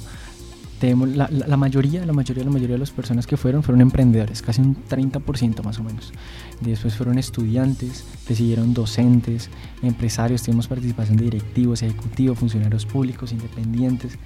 tenemos 0.83 1.07
la, 1.15 1.29
la- 1.31 1.47
la 1.47 1.55
mayoría, 1.55 2.05
la 2.05 2.11
mayoría, 2.11 2.43
la 2.43 2.49
mayoría 2.51 2.75
de 2.75 2.79
las 2.79 2.91
personas 2.91 3.25
que 3.25 3.37
fueron 3.37 3.63
fueron 3.63 3.79
emprendedores, 3.79 4.41
casi 4.41 4.59
un 4.61 4.75
30% 4.89 5.63
más 5.63 5.79
o 5.79 5.83
menos. 5.83 6.11
Después 6.59 6.95
fueron 6.97 7.17
estudiantes, 7.17 8.03
le 8.27 8.35
siguieron 8.35 8.73
docentes, 8.73 9.49
empresarios, 9.81 10.43
tenemos 10.43 10.67
participación 10.67 11.15
de 11.15 11.23
directivos, 11.23 11.81
ejecutivos, 11.83 12.37
funcionarios 12.37 12.85
públicos, 12.85 13.31
independientes. 13.31 14.17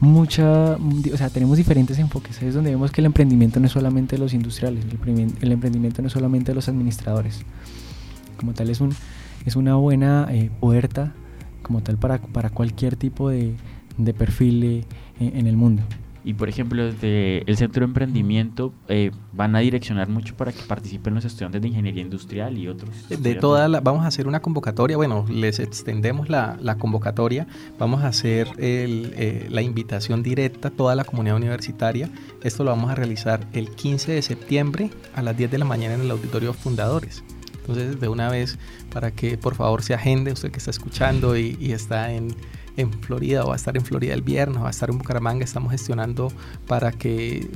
Mucha, 0.00 0.72
o 1.12 1.16
sea, 1.16 1.28
tenemos 1.30 1.56
diferentes 1.58 1.96
enfoques. 2.00 2.42
Es 2.42 2.54
donde 2.54 2.70
vemos 2.70 2.90
que 2.90 3.02
el 3.02 3.06
emprendimiento 3.06 3.60
no 3.60 3.66
es 3.66 3.72
solamente 3.72 4.16
de 4.16 4.20
los 4.22 4.34
industriales, 4.34 4.84
el 5.42 5.52
emprendimiento 5.52 6.02
no 6.02 6.08
es 6.08 6.12
solamente 6.12 6.50
de 6.50 6.56
los 6.56 6.68
administradores. 6.68 7.42
Como 8.36 8.52
tal, 8.52 8.68
es, 8.70 8.80
un, 8.80 8.92
es 9.46 9.54
una 9.54 9.76
buena 9.76 10.26
eh, 10.30 10.50
puerta 10.58 11.12
como 11.62 11.82
tal 11.82 11.98
para, 11.98 12.18
para 12.20 12.50
cualquier 12.50 12.96
tipo 12.96 13.28
de, 13.28 13.54
de 13.96 14.14
perfil 14.14 14.84
en, 15.18 15.36
en 15.36 15.46
el 15.46 15.56
mundo. 15.56 15.82
Y 16.22 16.34
por 16.34 16.48
ejemplo, 16.48 16.84
desde 16.84 17.42
el 17.50 17.56
Centro 17.56 17.80
de 17.80 17.86
Emprendimiento 17.86 18.74
eh, 18.88 19.10
van 19.32 19.56
a 19.56 19.60
direccionar 19.60 20.08
mucho 20.08 20.36
para 20.36 20.52
que 20.52 20.62
participen 20.62 21.14
los 21.14 21.24
estudiantes 21.24 21.62
de 21.62 21.68
Ingeniería 21.68 22.02
Industrial 22.02 22.56
y 22.58 22.68
otros. 22.68 22.90
De 23.08 23.34
toda 23.34 23.68
la, 23.68 23.80
vamos 23.80 24.04
a 24.04 24.08
hacer 24.08 24.28
una 24.28 24.40
convocatoria, 24.40 24.98
bueno, 24.98 25.24
les 25.30 25.58
extendemos 25.60 26.28
la, 26.28 26.58
la 26.60 26.76
convocatoria, 26.76 27.46
vamos 27.78 28.02
a 28.02 28.08
hacer 28.08 28.48
el, 28.58 29.14
eh, 29.16 29.46
la 29.48 29.62
invitación 29.62 30.22
directa 30.22 30.68
a 30.68 30.70
toda 30.70 30.94
la 30.94 31.04
comunidad 31.04 31.36
universitaria. 31.36 32.10
Esto 32.42 32.64
lo 32.64 32.70
vamos 32.70 32.90
a 32.90 32.94
realizar 32.94 33.46
el 33.54 33.70
15 33.70 34.12
de 34.12 34.22
septiembre 34.22 34.90
a 35.14 35.22
las 35.22 35.36
10 35.38 35.50
de 35.50 35.58
la 35.58 35.64
mañana 35.64 35.94
en 35.94 36.02
el 36.02 36.10
Auditorio 36.10 36.52
Fundadores. 36.52 37.24
Entonces, 37.60 38.00
de 38.00 38.08
una 38.08 38.28
vez, 38.28 38.58
para 38.92 39.10
que 39.10 39.38
por 39.38 39.54
favor 39.54 39.82
se 39.82 39.94
agende, 39.94 40.32
usted 40.32 40.50
que 40.50 40.58
está 40.58 40.70
escuchando 40.70 41.36
y, 41.38 41.56
y 41.60 41.72
está 41.72 42.12
en, 42.12 42.34
en 42.76 42.92
Florida 42.92 43.44
o 43.44 43.48
va 43.48 43.54
a 43.54 43.56
estar 43.56 43.76
en 43.76 43.84
Florida 43.84 44.14
el 44.14 44.22
viernes 44.22 44.62
va 44.62 44.68
a 44.68 44.70
estar 44.70 44.90
en 44.90 44.98
Bucaramanga, 44.98 45.44
estamos 45.44 45.70
gestionando 45.72 46.32
para 46.66 46.92
que 46.92 47.50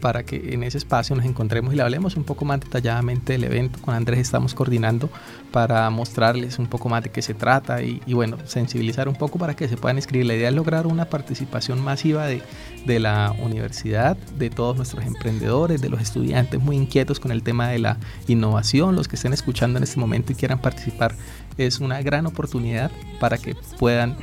para 0.00 0.22
que 0.22 0.54
en 0.54 0.62
ese 0.62 0.78
espacio 0.78 1.16
nos 1.16 1.24
encontremos 1.24 1.72
y 1.72 1.76
le 1.76 1.82
hablemos 1.82 2.16
un 2.16 2.24
poco 2.24 2.44
más 2.44 2.60
detalladamente 2.60 3.32
del 3.32 3.44
evento. 3.44 3.80
Con 3.80 3.94
Andrés 3.94 4.20
estamos 4.20 4.54
coordinando 4.54 5.10
para 5.50 5.88
mostrarles 5.90 6.58
un 6.58 6.66
poco 6.66 6.88
más 6.88 7.02
de 7.02 7.10
qué 7.10 7.22
se 7.22 7.34
trata 7.34 7.82
y, 7.82 8.00
y 8.06 8.14
bueno, 8.14 8.36
sensibilizar 8.44 9.08
un 9.08 9.16
poco 9.16 9.38
para 9.38 9.56
que 9.56 9.68
se 9.68 9.76
puedan 9.76 9.96
inscribir. 9.96 10.26
La 10.26 10.34
idea 10.34 10.48
es 10.50 10.54
lograr 10.54 10.86
una 10.86 11.06
participación 11.06 11.80
masiva 11.82 12.26
de, 12.26 12.42
de 12.86 13.00
la 13.00 13.34
universidad, 13.42 14.16
de 14.16 14.50
todos 14.50 14.76
nuestros 14.76 15.04
emprendedores, 15.04 15.80
de 15.80 15.88
los 15.88 16.00
estudiantes 16.00 16.60
muy 16.60 16.76
inquietos 16.76 17.20
con 17.20 17.32
el 17.32 17.42
tema 17.42 17.68
de 17.68 17.78
la 17.78 17.98
innovación, 18.26 18.94
los 18.94 19.08
que 19.08 19.16
estén 19.16 19.32
escuchando 19.32 19.78
en 19.78 19.84
este 19.84 19.98
momento 19.98 20.32
y 20.32 20.36
quieran 20.36 20.60
participar. 20.60 21.14
Es 21.56 21.80
una 21.80 22.00
gran 22.02 22.26
oportunidad 22.26 22.92
para 23.18 23.36
que 23.36 23.56
puedan 23.80 24.16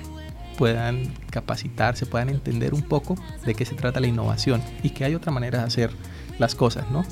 puedan 0.58 1.14
capacitarse, 1.30 2.06
puedan 2.06 2.30
entender 2.30 2.74
un 2.74 2.82
poco 2.82 3.16
de 3.46 3.56
qué 3.56 3.66
se 3.66 3.76
trata 3.76 4.00
la 4.00 4.08
innovación 4.08 4.62
y 4.84 4.92
que 4.92 5.06
hay 5.06 5.16
otra 5.16 5.32
manera 5.32 5.60
de 5.60 5.66
hacer 5.66 5.92
las 6.40 6.56
cosas, 6.56 6.90
¿no? 6.92 7.06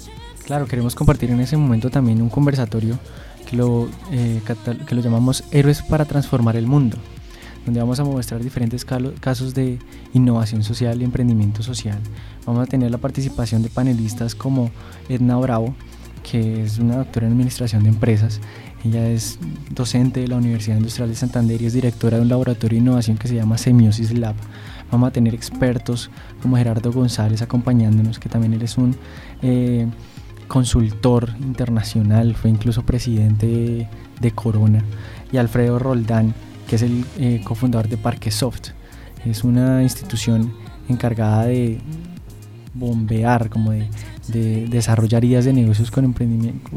Claro, 0.46 0.68
queremos 0.68 0.96
compartir 0.96 1.32
en 1.32 1.40
ese 1.40 1.56
momento 1.56 1.90
también 1.90 2.22
un 2.22 2.30
conversatorio 2.30 3.00
que 3.50 3.56
lo, 3.56 3.88
eh, 4.12 4.42
que 4.88 4.96
lo 4.96 5.02
llamamos 5.02 5.44
Héroes 5.52 5.82
para 5.82 6.06
transformar 6.06 6.58
el 6.58 6.68
mundo, 6.68 6.98
donde 7.66 7.80
vamos 7.80 8.00
a 8.00 8.04
mostrar 8.04 8.44
diferentes 8.44 8.84
casos 8.86 9.54
de 9.54 9.80
innovación 10.14 10.64
social 10.64 11.02
y 11.02 11.06
emprendimiento 11.06 11.64
social. 11.64 12.00
Vamos 12.46 12.68
a 12.68 12.70
tener 12.70 12.92
la 12.92 12.98
participación 12.98 13.64
de 13.64 13.70
panelistas 13.70 14.36
como 14.36 14.70
Edna 15.08 15.38
Bravo, 15.38 15.76
que 16.30 16.64
es 16.64 16.78
una 16.80 16.98
doctora 16.98 17.28
en 17.28 17.34
administración 17.34 17.84
de 17.84 17.90
empresas. 17.90 18.42
Ella 18.84 19.08
es 19.08 19.40
docente 19.70 20.20
de 20.20 20.28
la 20.28 20.36
Universidad 20.36 20.78
Industrial 20.78 21.10
de 21.10 21.16
Santander 21.16 21.62
y 21.62 21.66
es 21.66 21.74
directora 21.74 22.18
de 22.18 22.24
un 22.24 22.30
laboratorio 22.30 22.78
de 22.78 22.84
innovación 22.84 23.18
que 23.18 23.28
se 23.28 23.36
llama 23.36 23.58
Semiosis 23.58 24.12
Lab. 24.12 24.36
Vamos 24.92 25.08
a 25.08 25.12
tener 25.12 25.34
expertos 25.34 26.12
como 26.42 26.58
Gerardo 26.58 26.92
González 26.92 27.42
acompañándonos, 27.42 28.20
que 28.20 28.30
también 28.30 28.54
él 28.54 28.62
es 28.62 28.78
un 28.78 28.96
eh, 29.42 29.88
consultor 30.48 31.30
internacional, 31.40 32.36
fue 32.36 32.50
incluso 32.50 32.86
presidente 32.86 33.88
de, 34.20 34.32
Corona, 34.32 34.84
y 35.32 35.38
Alfredo 35.38 35.80
Roldán, 35.80 36.34
que 36.68 36.76
es 36.76 36.82
el 36.82 37.06
eh, 37.18 37.42
cofundador 37.44 37.88
de 37.88 37.98
Parquesoft. 37.98 38.70
Es 39.26 39.44
una 39.44 39.82
institución 39.82 40.54
encargada 40.90 41.46
de 41.46 41.80
bombear, 42.74 43.50
como 43.50 43.72
de, 43.72 43.88
de 44.28 44.68
desarrollar 44.68 45.24
ideas 45.24 45.46
de 45.46 45.54
negocios 45.54 45.92
con 45.92 46.06
emprendimiento, 46.06 46.70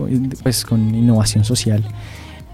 pues 0.42 0.64
con 0.64 0.94
innovación 0.94 1.44
social. 1.44 1.84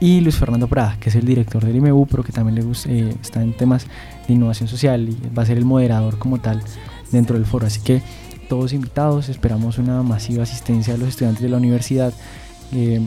Y 0.02 0.20
Luis 0.20 0.34
Fernando 0.34 0.66
Prada, 0.66 0.96
que 0.98 1.10
es 1.10 1.14
el 1.14 1.24
director 1.24 1.64
del 1.64 1.76
IMU, 1.76 2.06
pero 2.06 2.24
que 2.24 2.32
también 2.32 2.56
le 2.56 2.62
gusta, 2.62 2.90
eh, 2.90 3.14
está 3.22 3.40
en 3.40 3.52
temas 3.56 3.86
de 4.26 4.34
innovación 4.34 4.68
social 4.68 5.08
y 5.08 5.16
va 5.32 5.44
a 5.44 5.46
ser 5.46 5.58
el 5.58 5.64
moderador 5.64 6.18
como 6.18 6.40
tal 6.40 6.60
dentro 7.12 7.36
del 7.36 7.46
foro. 7.46 7.68
Así 7.68 7.80
que 7.82 8.02
todos 8.48 8.72
invitados, 8.72 9.28
esperamos 9.28 9.78
una 9.78 10.02
masiva 10.02 10.42
asistencia 10.42 10.94
de 10.94 10.98
los 10.98 11.08
estudiantes 11.10 11.40
de 11.40 11.48
la 11.48 11.56
universidad. 11.56 12.12
Eh, 12.72 13.00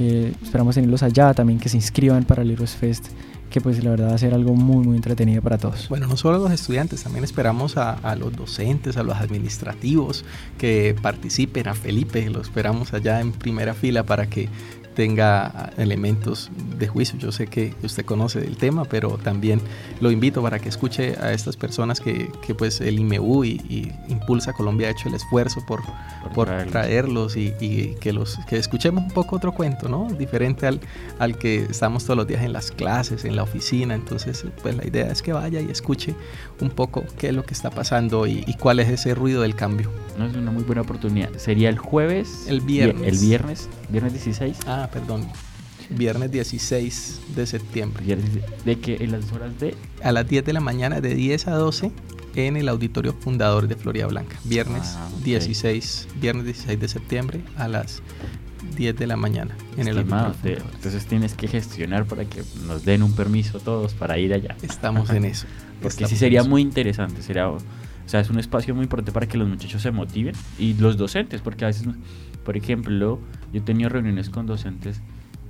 eh, 0.00 0.32
esperamos 0.42 0.74
tenerlos 0.74 1.04
allá, 1.04 1.32
también 1.34 1.60
que 1.60 1.68
se 1.68 1.76
inscriban 1.76 2.24
para 2.24 2.42
el 2.42 2.50
Heroes 2.50 2.74
Fest, 2.74 3.06
que 3.50 3.60
pues 3.60 3.82
la 3.82 3.90
verdad 3.90 4.10
va 4.10 4.14
a 4.14 4.18
ser 4.18 4.32
algo 4.32 4.54
muy 4.54 4.86
muy 4.86 4.96
entretenido 4.96 5.42
para 5.42 5.58
todos. 5.58 5.88
Bueno, 5.88 6.06
no 6.06 6.16
solo 6.16 6.36
a 6.36 6.38
los 6.38 6.52
estudiantes, 6.52 7.02
también 7.02 7.24
esperamos 7.24 7.76
a, 7.76 7.92
a 7.92 8.16
los 8.16 8.34
docentes, 8.34 8.96
a 8.96 9.02
los 9.02 9.16
administrativos 9.16 10.24
que 10.58 10.96
participen, 11.00 11.68
a 11.68 11.74
Felipe, 11.74 12.28
lo 12.30 12.40
esperamos 12.40 12.94
allá 12.94 13.20
en 13.20 13.32
primera 13.32 13.74
fila 13.74 14.04
para 14.04 14.28
que 14.28 14.48
tenga 14.94 15.72
elementos 15.76 16.50
de 16.78 16.88
juicio. 16.88 17.18
Yo 17.18 17.32
sé 17.32 17.46
que 17.46 17.74
usted 17.82 18.04
conoce 18.04 18.40
el 18.40 18.56
tema, 18.56 18.84
pero 18.84 19.18
también 19.18 19.60
lo 20.00 20.10
invito 20.10 20.42
para 20.42 20.58
que 20.58 20.68
escuche 20.68 21.16
a 21.20 21.32
estas 21.32 21.56
personas 21.56 22.00
que, 22.00 22.30
que 22.46 22.54
pues 22.54 22.80
el 22.80 22.98
IMEU 22.98 23.44
y, 23.44 23.92
Impulsa 24.08 24.52
Colombia 24.52 24.88
ha 24.88 24.90
hecho 24.90 25.08
el 25.08 25.14
esfuerzo 25.14 25.64
por, 25.66 25.82
por, 26.34 26.48
traerlos, 26.66 27.36
y, 27.36 27.54
y, 27.60 27.94
que 28.00 28.12
los 28.12 28.38
que 28.48 28.56
escuchemos 28.56 29.04
un 29.04 29.10
poco 29.10 29.36
otro 29.36 29.52
cuento, 29.52 29.88
¿no? 29.88 30.08
Diferente 30.10 30.66
al, 30.66 30.80
al 31.18 31.38
que 31.38 31.64
estamos 31.64 32.04
todos 32.04 32.16
los 32.16 32.26
días 32.26 32.42
en 32.42 32.52
las 32.52 32.70
clases, 32.70 33.24
en 33.24 33.36
la 33.36 33.42
oficina. 33.42 33.94
Entonces, 33.94 34.44
pues 34.62 34.76
la 34.76 34.86
idea 34.86 35.10
es 35.10 35.22
que 35.22 35.32
vaya 35.32 35.60
y 35.60 35.70
escuche 35.70 36.14
un 36.60 36.70
poco 36.70 37.04
qué 37.18 37.28
es 37.28 37.34
lo 37.34 37.44
que 37.44 37.54
está 37.54 37.70
pasando 37.70 38.26
y, 38.26 38.44
cuál 38.58 38.80
es 38.80 38.88
ese 38.88 39.14
ruido 39.14 39.42
del 39.42 39.54
cambio. 39.54 39.90
No 40.18 40.26
es 40.26 40.34
una 40.34 40.50
muy 40.50 40.64
buena 40.64 40.82
oportunidad. 40.82 41.30
Sería 41.36 41.68
el 41.68 41.78
jueves. 41.78 42.46
El 42.48 42.60
viernes. 42.60 43.08
El 43.08 43.18
viernes, 43.18 43.68
viernes 43.88 44.12
16. 44.12 44.58
Ah, 44.66 44.79
perdón. 44.88 45.26
Viernes 45.90 46.30
16 46.30 47.20
de 47.34 47.46
septiembre. 47.46 48.16
¿De 48.64 48.78
que 48.78 48.96
¿En 49.02 49.12
las 49.12 49.32
horas 49.32 49.58
de? 49.58 49.74
A 50.02 50.12
las 50.12 50.28
10 50.28 50.44
de 50.44 50.52
la 50.52 50.60
mañana, 50.60 51.00
de 51.00 51.14
10 51.14 51.48
a 51.48 51.52
12 51.52 51.90
en 52.36 52.56
el 52.56 52.68
Auditorio 52.68 53.12
Fundador 53.12 53.66
de 53.66 53.74
Florida 53.74 54.06
Blanca. 54.06 54.38
Viernes 54.44 54.96
16, 55.24 56.08
ah, 56.08 56.14
viernes 56.20 56.44
16 56.44 56.80
de 56.80 56.88
septiembre 56.88 57.40
a 57.56 57.66
las 57.66 58.02
10 58.76 58.96
de 58.96 59.06
la 59.06 59.16
mañana 59.16 59.56
en 59.76 59.88
el 59.88 59.98
Entonces 59.98 61.06
tienes 61.06 61.34
que 61.34 61.48
gestionar 61.48 62.06
para 62.06 62.24
que 62.24 62.42
nos 62.66 62.84
den 62.84 63.02
un 63.02 63.12
permiso 63.14 63.58
todos 63.58 63.94
para 63.94 64.18
ir 64.18 64.32
allá. 64.32 64.56
Estamos 64.62 65.10
en 65.10 65.24
eso. 65.24 65.46
Porque 65.82 66.06
sí 66.06 66.16
sería 66.16 66.44
muy 66.44 66.62
interesante, 66.62 67.22
sería, 67.22 67.50
o 68.10 68.12
sea, 68.12 68.18
es 68.18 68.28
un 68.28 68.40
espacio 68.40 68.74
muy 68.74 68.82
importante 68.82 69.12
para 69.12 69.28
que 69.28 69.38
los 69.38 69.48
muchachos 69.48 69.82
se 69.82 69.92
motiven 69.92 70.34
y 70.58 70.74
los 70.74 70.96
docentes, 70.96 71.42
porque 71.42 71.64
a 71.64 71.68
veces, 71.68 71.86
por 72.44 72.56
ejemplo, 72.56 73.20
yo 73.52 73.60
he 73.60 73.62
tenido 73.62 73.88
reuniones 73.88 74.30
con 74.30 74.46
docentes 74.46 75.00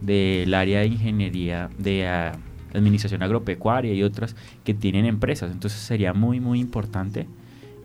del 0.02 0.52
área 0.52 0.80
de 0.80 0.88
ingeniería, 0.88 1.70
de 1.78 2.06
ah, 2.06 2.32
administración 2.74 3.22
agropecuaria 3.22 3.94
y 3.94 4.02
otras 4.02 4.36
que 4.62 4.74
tienen 4.74 5.06
empresas, 5.06 5.50
entonces 5.52 5.80
sería 5.80 6.12
muy, 6.12 6.38
muy 6.38 6.60
importante 6.60 7.26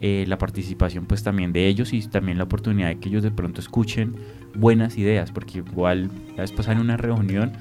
eh, 0.01 0.25
la 0.27 0.38
participación 0.38 1.05
pues 1.05 1.23
también 1.23 1.53
de 1.53 1.67
ellos 1.67 1.93
y 1.93 2.01
también 2.01 2.38
la 2.38 2.43
oportunidad 2.43 2.89
de 2.89 2.99
que 2.99 3.07
ellos 3.07 3.23
de 3.23 3.31
pronto 3.31 3.61
escuchen 3.61 4.17
buenas 4.55 4.97
ideas, 4.97 5.31
porque 5.31 5.59
igual 5.59 6.11
la 6.35 6.41
vez 6.41 6.51
pasada 6.51 6.81
una 6.81 6.97
reunión 6.97 7.53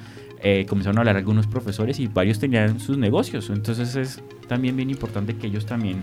eh, 0.43 0.67
comenzaron 0.69 0.99
a 0.99 1.03
hablar 1.03 1.17
algunos 1.17 1.47
profesores 1.47 2.01
y 2.01 2.09
varios 2.09 2.41
tenían 2.41 2.81
sus 2.81 2.99
negocios, 2.99 3.51
entonces 3.51 3.95
es 3.95 4.21
también 4.49 4.77
bien 4.77 4.91
importante 4.91 5.37
que 5.37 5.47
ellos 5.47 5.65
también 5.65 6.03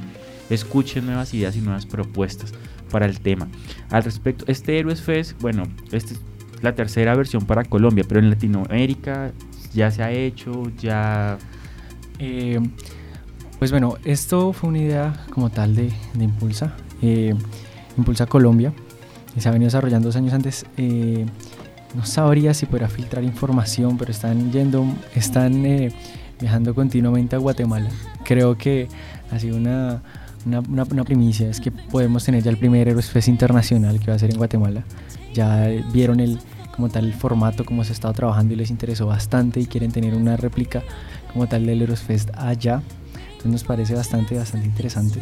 escuchen 0.53 1.05
nuevas 1.05 1.33
ideas 1.33 1.55
y 1.55 1.61
nuevas 1.61 1.85
propuestas 1.85 2.53
para 2.91 3.05
el 3.05 3.19
tema. 3.21 3.47
Al 3.89 4.03
respecto, 4.03 4.45
este 4.47 4.77
Héroes 4.77 5.01
Fest, 5.01 5.39
bueno, 5.41 5.63
esta 5.91 6.13
es 6.13 6.21
la 6.61 6.75
tercera 6.75 7.15
versión 7.15 7.45
para 7.45 7.63
Colombia, 7.63 8.03
pero 8.07 8.19
en 8.19 8.29
Latinoamérica 8.29 9.31
ya 9.73 9.89
se 9.89 10.03
ha 10.03 10.11
hecho, 10.11 10.71
ya... 10.79 11.37
Eh, 12.19 12.59
pues 13.57 13.71
bueno, 13.71 13.95
esto 14.05 14.53
fue 14.53 14.69
una 14.69 14.79
idea 14.79 15.25
como 15.31 15.49
tal 15.49 15.75
de, 15.75 15.91
Impulsa, 16.19 16.73
eh, 17.01 17.33
Impulsa 17.97 18.25
Colombia, 18.25 18.73
y 19.35 19.41
se 19.41 19.49
ha 19.49 19.51
venido 19.51 19.67
desarrollando 19.67 20.07
dos 20.07 20.15
años 20.15 20.33
antes. 20.33 20.65
Eh, 20.77 21.25
no 21.95 22.05
sabría 22.05 22.53
si 22.53 22.65
podrá 22.65 22.87
filtrar 22.87 23.23
información, 23.23 23.97
pero 23.97 24.11
están 24.11 24.51
yendo, 24.51 24.85
están 25.15 25.63
viajando 26.39 26.73
continuamente 26.73 27.35
a 27.35 27.39
Guatemala. 27.39 27.89
Creo 28.23 28.57
que 28.57 28.87
ha 29.31 29.39
sido 29.39 29.57
una, 29.57 30.01
una, 30.45 31.05
primicia, 31.05 31.49
es 31.49 31.59
que 31.59 31.71
podemos 31.71 32.23
tener 32.23 32.43
ya 32.43 32.49
el 32.49 32.57
primer 32.57 32.87
Aerosfest 32.87 33.27
internacional 33.27 33.99
que 33.99 34.07
va 34.07 34.15
a 34.15 34.19
ser 34.19 34.31
en 34.31 34.37
Guatemala. 34.37 34.83
Ya 35.33 35.67
vieron 35.93 36.19
el, 36.19 36.39
como 36.75 36.89
tal 36.89 37.05
el 37.05 37.13
formato, 37.13 37.65
cómo 37.65 37.83
se 37.83 37.91
ha 37.91 37.93
estado 37.93 38.13
trabajando 38.13 38.53
y 38.53 38.57
les 38.57 38.69
interesó 38.69 39.07
bastante 39.07 39.59
y 39.59 39.65
quieren 39.65 39.91
tener 39.91 40.13
una 40.15 40.37
réplica 40.37 40.83
como 41.31 41.47
tal 41.47 41.65
del 41.65 41.81
Aerosfest 41.81 42.29
allá 42.35 42.81
nos 43.49 43.63
parece 43.63 43.95
bastante, 43.95 44.37
bastante 44.37 44.67
interesante 44.67 45.21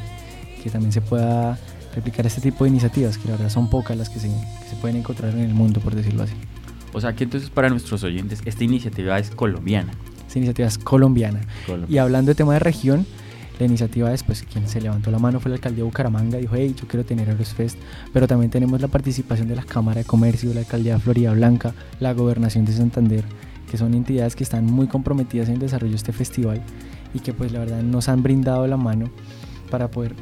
que 0.63 0.69
también 0.69 0.91
se 0.91 1.01
pueda 1.01 1.57
replicar 1.95 2.25
este 2.27 2.41
tipo 2.41 2.63
de 2.63 2.69
iniciativas, 2.69 3.17
que 3.17 3.25
la 3.29 3.35
verdad 3.35 3.49
son 3.49 3.69
pocas 3.69 3.97
las 3.97 4.09
que 4.09 4.19
se, 4.19 4.29
pueden 4.81 4.97
encontrar 4.97 5.33
en 5.33 5.39
el 5.39 5.53
mundo, 5.53 5.79
por 5.79 5.95
decirlo 5.95 6.23
así. 6.23 6.33
O 6.91 6.99
sea 6.99 7.13
que 7.13 7.23
entonces 7.23 7.49
para 7.49 7.69
nuestros 7.69 8.03
oyentes, 8.03 8.41
esta 8.45 8.63
iniciativa 8.63 9.17
es 9.17 9.29
colombiana. 9.29 9.93
Esta 10.27 10.39
iniciativa 10.39 10.67
es 10.67 10.77
colombiana. 10.77 11.41
Y 11.87 11.97
hablando 11.97 12.29
de 12.29 12.35
tema 12.35 12.53
de 12.53 12.59
región, 12.59 13.05
la 13.59 13.65
iniciativa 13.65 14.13
es, 14.13 14.23
pues, 14.23 14.43
quien 14.43 14.67
se 14.67 14.79
levantó 14.79 15.11
la 15.11 15.19
mano 15.19 15.39
fue 15.39 15.49
el 15.49 15.55
alcalde 15.55 15.77
de 15.77 15.83
Bucaramanga, 15.83 16.37
dijo, 16.37 16.55
hey, 16.55 16.73
yo 16.79 16.87
quiero 16.87 17.05
tener 17.05 17.29
Aerosfest, 17.29 17.77
pero 18.13 18.25
también 18.25 18.49
tenemos 18.49 18.79
la 18.81 18.87
participación 18.87 19.49
de 19.49 19.55
la 19.55 19.63
Cámara 19.63 19.99
de 19.99 20.05
Comercio, 20.05 20.53
la 20.53 20.61
alcaldía 20.61 20.93
de 20.93 20.99
Florida 20.99 21.33
Blanca, 21.33 21.73
la 21.99 22.13
Gobernación 22.13 22.63
de 22.63 22.71
Santander, 22.71 23.25
que 23.69 23.77
son 23.77 23.93
entidades 23.93 24.35
que 24.35 24.43
están 24.43 24.65
muy 24.65 24.87
comprometidas 24.87 25.49
en 25.49 25.55
el 25.55 25.59
desarrollo 25.59 25.91
de 25.91 25.97
este 25.97 26.13
festival 26.13 26.61
y 27.13 27.19
que 27.19 27.33
pues 27.33 27.51
la 27.51 27.59
verdad 27.59 27.81
nos 27.81 28.07
han 28.07 28.23
brindado 28.23 28.65
la 28.65 28.77
mano 28.77 29.09
para 29.69 29.91
poder 29.91 30.15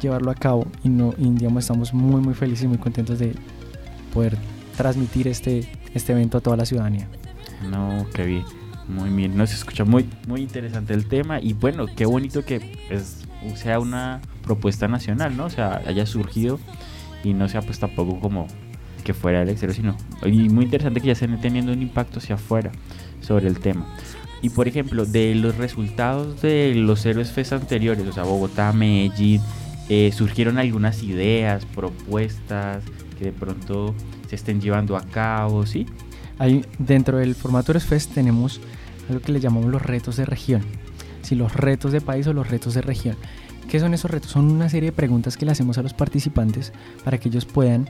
llevarlo 0.00 0.30
a 0.30 0.34
cabo 0.34 0.66
y, 0.82 0.88
no, 0.88 1.14
digamos, 1.16 1.64
estamos 1.64 1.94
muy 1.94 2.20
muy 2.20 2.34
felices 2.34 2.64
y 2.64 2.68
muy 2.68 2.78
contentos 2.78 3.18
de 3.18 3.34
poder 4.12 4.36
transmitir 4.76 5.28
este, 5.28 5.70
este 5.94 6.12
evento 6.12 6.38
a 6.38 6.40
toda 6.40 6.56
la 6.56 6.66
ciudadanía. 6.66 7.08
No, 7.70 8.06
qué 8.14 8.24
bien, 8.24 8.44
muy 8.90 9.10
bien, 9.10 9.36
nos 9.36 9.52
escucha 9.52 9.84
muy, 9.84 10.08
muy 10.26 10.42
interesante 10.42 10.94
el 10.94 11.06
tema 11.06 11.40
y 11.40 11.54
bueno, 11.54 11.86
qué 11.86 12.06
bonito 12.06 12.44
que 12.44 12.60
es, 12.90 13.24
sea 13.54 13.78
una 13.78 14.20
propuesta 14.42 14.88
nacional, 14.88 15.36
¿no? 15.36 15.46
O 15.46 15.50
sea, 15.50 15.82
haya 15.86 16.06
surgido 16.06 16.58
y 17.24 17.32
no 17.32 17.48
sea 17.48 17.62
pues 17.62 17.78
tampoco 17.78 18.20
como 18.20 18.46
que 19.04 19.14
fuera 19.14 19.42
el 19.42 19.48
exterior, 19.48 19.76
sino 19.76 19.96
y 20.26 20.48
muy 20.48 20.64
interesante 20.64 21.00
que 21.00 21.06
ya 21.06 21.12
estén 21.12 21.40
teniendo 21.40 21.72
un 21.72 21.80
impacto 21.80 22.18
hacia 22.18 22.34
afuera 22.34 22.72
sobre 23.20 23.46
el 23.46 23.60
tema. 23.60 23.86
Y 24.42 24.50
por 24.50 24.68
ejemplo, 24.68 25.04
de 25.04 25.34
los 25.34 25.56
resultados 25.56 26.40
de 26.42 26.74
los 26.74 27.04
Héroes 27.04 27.30
Fest 27.30 27.52
anteriores, 27.52 28.06
o 28.06 28.12
sea, 28.12 28.24
Bogotá, 28.24 28.72
Medellín, 28.72 29.40
eh, 29.88 30.12
surgieron 30.12 30.58
algunas 30.58 31.02
ideas, 31.02 31.64
propuestas 31.66 32.82
que 33.18 33.26
de 33.26 33.32
pronto 33.32 33.94
se 34.28 34.36
estén 34.36 34.60
llevando 34.60 34.96
a 34.96 35.02
cabo, 35.02 35.66
¿sí? 35.66 35.86
Hay, 36.38 36.64
dentro 36.78 37.18
del 37.18 37.34
formato 37.34 37.78
Fest 37.78 38.14
tenemos 38.14 38.60
que 39.18 39.32
le 39.32 39.40
llamamos 39.40 39.70
los 39.70 39.82
retos 39.82 40.16
de 40.16 40.24
región. 40.24 40.62
Si 41.22 41.34
los 41.34 41.54
retos 41.54 41.92
de 41.92 42.00
país 42.00 42.26
o 42.26 42.32
los 42.32 42.48
retos 42.48 42.74
de 42.74 42.82
región. 42.82 43.16
¿Qué 43.68 43.78
son 43.78 43.94
esos 43.94 44.10
retos? 44.10 44.30
Son 44.30 44.50
una 44.50 44.68
serie 44.68 44.90
de 44.90 44.96
preguntas 44.96 45.36
que 45.36 45.44
le 45.44 45.52
hacemos 45.52 45.78
a 45.78 45.82
los 45.82 45.94
participantes 45.94 46.72
para 47.04 47.18
que 47.18 47.28
ellos 47.28 47.44
puedan 47.44 47.88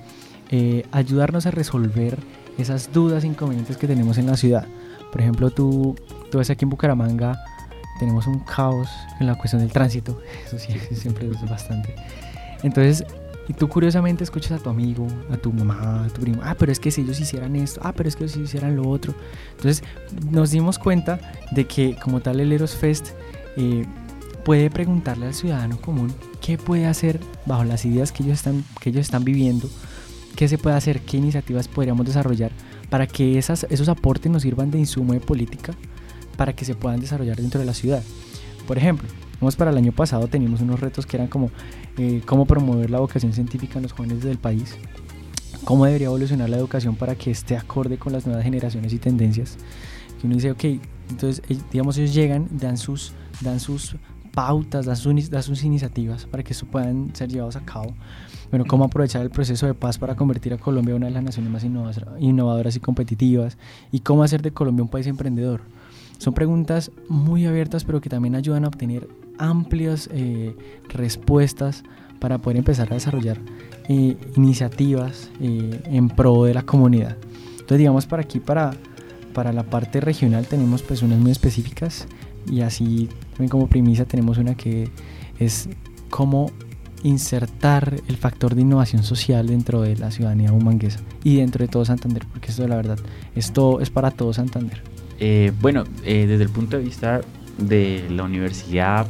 eh, 0.51 0.85
ayudarnos 0.91 1.47
a 1.47 1.51
resolver 1.51 2.19
esas 2.59 2.93
dudas 2.93 3.25
e 3.25 3.29
inconvenientes 3.29 3.77
que 3.77 3.87
tenemos 3.87 4.19
en 4.19 4.27
la 4.27 4.37
ciudad. 4.37 4.67
Por 5.13 5.21
ejemplo, 5.21 5.51
tú, 5.51 5.97
tú 6.31 6.39
ves 6.39 6.51
aquí 6.51 6.65
en 6.65 6.71
Bucaramanga, 6.71 7.39
tenemos 7.99 8.27
un 8.27 8.41
caos 8.41 8.89
en 9.21 9.27
la 9.27 9.37
cuestión 9.37 9.63
del 9.63 9.73
tránsito. 9.73 10.21
Eso 10.47 10.59
sí, 10.59 10.73
siempre 10.95 11.29
es 11.29 11.49
bastante. 11.49 11.95
Entonces, 12.63 13.05
y 13.51 13.53
tú 13.53 13.69
curiosamente 13.69 14.23
escuchas 14.23 14.53
a 14.53 14.63
tu 14.63 14.71
amigo, 14.71 15.09
a 15.29 15.37
tu 15.37 15.53
mamá, 15.53 16.05
a 16.05 16.09
tu 16.09 16.21
primo, 16.21 16.41
ah, 16.45 16.55
pero 16.57 16.71
es 16.71 16.79
que 16.79 16.93
si 16.93 17.01
ellos 17.01 17.19
hicieran 17.19 17.57
esto, 17.57 17.81
ah, 17.83 17.93
pero 17.93 18.09
es 18.09 18.15
que 18.15 18.29
si 18.29 18.43
hicieran 18.43 18.77
lo 18.77 18.89
otro. 18.89 19.13
Entonces, 19.57 19.83
nos 20.31 20.53
dimos 20.53 20.79
cuenta 20.79 21.19
de 21.51 21.67
que 21.67 21.97
como 22.01 22.21
tal 22.21 22.39
el 22.39 22.53
Eros 22.53 22.77
Fest 22.77 23.09
eh, 23.57 23.87
puede 24.45 24.71
preguntarle 24.71 25.27
al 25.27 25.35
ciudadano 25.35 25.81
común 25.81 26.15
qué 26.41 26.59
puede 26.59 26.87
hacer 26.87 27.19
bajo 27.45 27.65
las 27.65 27.85
ideas 27.85 28.13
que 28.13 28.23
ellos 28.23 28.37
están, 28.37 28.63
que 28.81 28.91
ellos 28.91 29.01
están 29.01 29.25
viviendo, 29.25 29.69
qué 30.37 30.47
se 30.47 30.57
puede 30.57 30.77
hacer, 30.77 31.01
qué 31.01 31.17
iniciativas 31.17 31.67
podríamos 31.67 32.07
desarrollar 32.07 32.53
para 32.89 33.09
que 33.09 33.37
esas, 33.37 33.67
esos 33.69 33.89
aportes 33.89 34.31
nos 34.31 34.43
sirvan 34.43 34.71
de 34.71 34.79
insumo 34.79 35.13
de 35.13 35.19
política 35.19 35.75
para 36.37 36.53
que 36.53 36.65
se 36.65 36.77
puedan 36.77 37.01
desarrollar 37.01 37.39
dentro 37.39 37.59
de 37.59 37.67
la 37.67 37.75
ciudad. 37.75 38.05
Por 38.69 38.79
ejemplo, 38.79 39.09
vamos 39.41 39.57
para 39.57 39.71
el 39.71 39.77
año 39.77 39.93
pasado 39.93 40.29
teníamos 40.29 40.61
unos 40.61 40.81
retos 40.81 41.07
que 41.07 41.17
eran 41.17 41.29
como 41.29 41.51
eh, 41.99 42.23
cómo 42.27 42.47
promover 42.47 42.91
la 42.91 43.01
vocación 43.01 43.33
científica 43.33 43.79
en 43.79 43.85
los 43.85 43.93
jóvenes 43.93 44.23
del 44.23 44.39
país, 44.39 44.77
cómo 45.65 45.85
debería 45.87 46.07
evolucionar 46.07 46.49
la 46.49 46.57
educación 46.57 46.97
para 46.97 47.15
que 47.15 47.31
esté 47.31 47.57
acorde 47.57 47.99
con 47.99 48.13
las 48.13 48.27
nuevas 48.27 48.45
generaciones 48.45 48.93
y 48.93 48.99
tendencias. 48.99 49.57
Que 50.21 50.27
uno 50.27 50.37
dice, 50.37 50.51
ok, 50.51 50.65
entonces 51.11 51.43
eh, 51.49 51.59
digamos 51.73 51.97
ellos 51.99 52.15
llegan, 52.15 52.49
dan 52.51 52.77
sus, 52.77 53.13
dan 53.41 53.59
sus 53.61 53.97
pautas, 54.33 54.87
dan 54.87 54.97
sus, 54.97 55.31
dan 55.31 55.43
sus 55.43 55.65
iniciativas 55.65 56.27
para 56.27 56.43
que 56.43 56.53
eso 56.53 56.67
puedan 56.67 57.15
ser 57.15 57.31
llevados 57.31 57.57
a 57.57 57.65
cabo 57.65 57.95
bueno, 58.51 58.65
cómo 58.67 58.85
aprovechar 58.85 59.23
el 59.23 59.31
proceso 59.31 59.67
de 59.67 59.75
paz 59.75 59.99
para 59.99 60.17
convertir 60.17 60.53
a 60.53 60.59
Colombia 60.59 60.93
en 60.93 60.97
una 60.97 61.07
de 61.07 61.13
las 61.13 61.23
naciones 61.23 61.53
más 61.53 61.65
innovadoras 62.19 62.77
y 62.77 62.81
competitivas 62.81 63.57
y 63.93 64.01
cómo 64.01 64.25
hacer 64.25 64.43
de 64.43 64.53
Colombia 64.53 64.83
un 64.83 64.89
país 64.89 65.07
emprendedor. 65.07 65.63
Son 66.19 66.35
preguntas 66.35 66.91
muy 67.09 67.47
abiertas 67.47 67.85
pero 67.85 68.01
que 68.01 68.11
también 68.11 68.35
ayudan 68.35 68.65
a 68.65 68.69
obtener 68.69 69.09
amplias 69.41 70.09
eh, 70.13 70.55
respuestas 70.89 71.83
para 72.21 72.39
poder 72.39 72.59
empezar 72.59 72.89
a 72.91 72.95
desarrollar 72.95 73.39
eh, 73.89 74.17
iniciativas 74.37 75.31
eh, 75.41 75.81
en 75.87 76.09
pro 76.09 76.45
de 76.45 76.55
la 76.55 76.63
comunidad. 76.63 77.17
Entonces 77.53 77.79
digamos 77.79 78.07
para 78.07 78.23
aquí, 78.23 78.39
para, 78.39 78.73
para 79.33 79.53
la 79.53 79.65
parte 79.65 80.01
regional 80.01 80.47
tenemos 80.47 80.83
pues 80.83 81.03
unas 81.03 81.19
muy 81.19 81.33
específicas 81.33 82.07
y 82.51 82.61
así 82.61 83.09
también 83.31 83.49
como 83.49 83.67
primicia 83.67 84.05
tenemos 84.05 84.39
una 84.39 84.55
que 84.55 84.91
es 85.39 85.69
cómo 86.11 86.51
insertar 87.03 88.01
el 88.09 88.17
factor 88.17 88.55
de 88.55 88.63
innovación 88.63 89.03
social 89.03 89.47
dentro 89.47 89.81
de 89.81 89.97
la 89.97 90.11
ciudadanía 90.11 90.53
humanguesa 90.53 91.01
y 91.25 91.37
dentro 91.37 91.65
de 91.65 91.69
todo 91.69 91.85
Santander, 91.85 92.27
porque 92.31 92.51
esto 92.51 92.69
la 92.69 92.77
verdad, 92.77 92.99
esto 93.35 93.81
es 93.81 93.89
para 93.91 94.11
todo 94.11 94.33
Santander. 94.33 94.83
Eh, 95.19 95.53
bueno, 95.61 95.85
eh, 96.05 96.27
desde 96.27 96.45
el 96.45 96.51
punto 96.51 96.77
de 96.77 96.85
vista 96.85 97.21
de 97.59 98.07
la 98.11 98.25
universidad, 98.25 99.07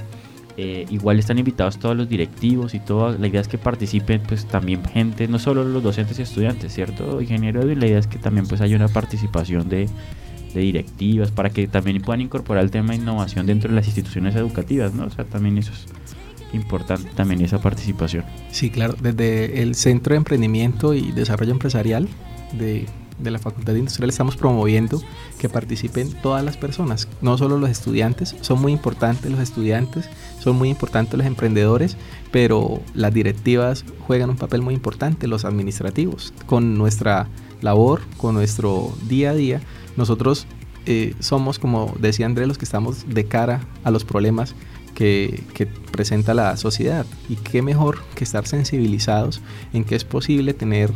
eh, 0.56 0.86
igual 0.90 1.18
están 1.18 1.38
invitados 1.38 1.78
todos 1.78 1.96
los 1.96 2.08
directivos 2.08 2.74
y 2.74 2.80
todo. 2.80 3.16
La 3.16 3.26
idea 3.26 3.40
es 3.40 3.48
que 3.48 3.58
participen 3.58 4.22
pues 4.26 4.46
también 4.46 4.84
gente, 4.84 5.28
no 5.28 5.38
solo 5.38 5.64
los 5.64 5.82
docentes 5.82 6.18
y 6.18 6.22
estudiantes, 6.22 6.72
¿cierto? 6.72 7.20
Ingeniero 7.20 7.62
la 7.62 7.86
idea 7.86 7.98
es 7.98 8.06
que 8.06 8.18
también 8.18 8.46
pues 8.46 8.60
haya 8.60 8.76
una 8.76 8.88
participación 8.88 9.68
de, 9.68 9.88
de 10.54 10.60
directivas 10.60 11.30
para 11.30 11.50
que 11.50 11.66
también 11.68 12.00
puedan 12.02 12.20
incorporar 12.20 12.64
el 12.64 12.70
tema 12.70 12.90
de 12.90 12.96
innovación 12.96 13.46
dentro 13.46 13.70
de 13.70 13.76
las 13.76 13.86
instituciones 13.86 14.34
educativas, 14.34 14.94
¿no? 14.94 15.04
O 15.04 15.10
sea, 15.10 15.24
también 15.24 15.58
eso 15.58 15.72
es 15.72 15.86
importante 16.52 17.10
también 17.14 17.40
esa 17.42 17.60
participación. 17.60 18.24
Sí, 18.50 18.70
claro, 18.70 18.96
desde 19.00 19.62
el 19.62 19.74
Centro 19.74 20.14
de 20.14 20.18
Emprendimiento 20.18 20.94
y 20.94 21.12
Desarrollo 21.12 21.52
Empresarial 21.52 22.08
de, 22.58 22.86
de, 23.22 23.30
la 23.30 23.38
Facultad 23.38 23.72
de 23.72 23.80
Industrial 23.80 24.10
estamos 24.10 24.36
promoviendo 24.36 25.02
que 25.38 25.48
participen 25.48 26.12
todas 26.22 26.44
las 26.44 26.56
personas, 26.56 27.08
no 27.20 27.38
solo 27.38 27.58
los 27.58 27.70
estudiantes, 27.70 28.36
son 28.40 28.60
muy 28.60 28.72
importantes 28.72 29.30
los 29.30 29.40
estudiantes, 29.40 30.08
son 30.38 30.56
muy 30.56 30.68
importantes 30.68 31.14
los 31.18 31.26
emprendedores, 31.26 31.96
pero 32.30 32.80
las 32.94 33.12
directivas 33.12 33.84
juegan 34.06 34.30
un 34.30 34.36
papel 34.36 34.62
muy 34.62 34.74
importante, 34.74 35.26
los 35.26 35.44
administrativos, 35.44 36.32
con 36.46 36.76
nuestra 36.76 37.28
labor, 37.60 38.00
con 38.16 38.34
nuestro 38.34 38.92
día 39.08 39.30
a 39.30 39.34
día, 39.34 39.60
nosotros 39.96 40.46
eh, 40.86 41.14
somos, 41.20 41.58
como 41.58 41.94
decía 41.98 42.26
Andrés, 42.26 42.48
los 42.48 42.58
que 42.58 42.64
estamos 42.64 43.06
de 43.08 43.24
cara 43.26 43.60
a 43.84 43.90
los 43.90 44.04
problemas 44.04 44.54
que, 44.94 45.68
presenta 45.92 46.34
la 46.34 46.56
sociedad. 46.56 47.04
Y 47.28 47.36
qué 47.36 47.62
mejor 47.62 48.02
que 48.14 48.24
estar 48.24 48.46
sensibilizados 48.46 49.40
en 49.72 49.84
que 49.84 49.96
es 49.96 50.04
posible 50.04 50.54
tener 50.54 50.90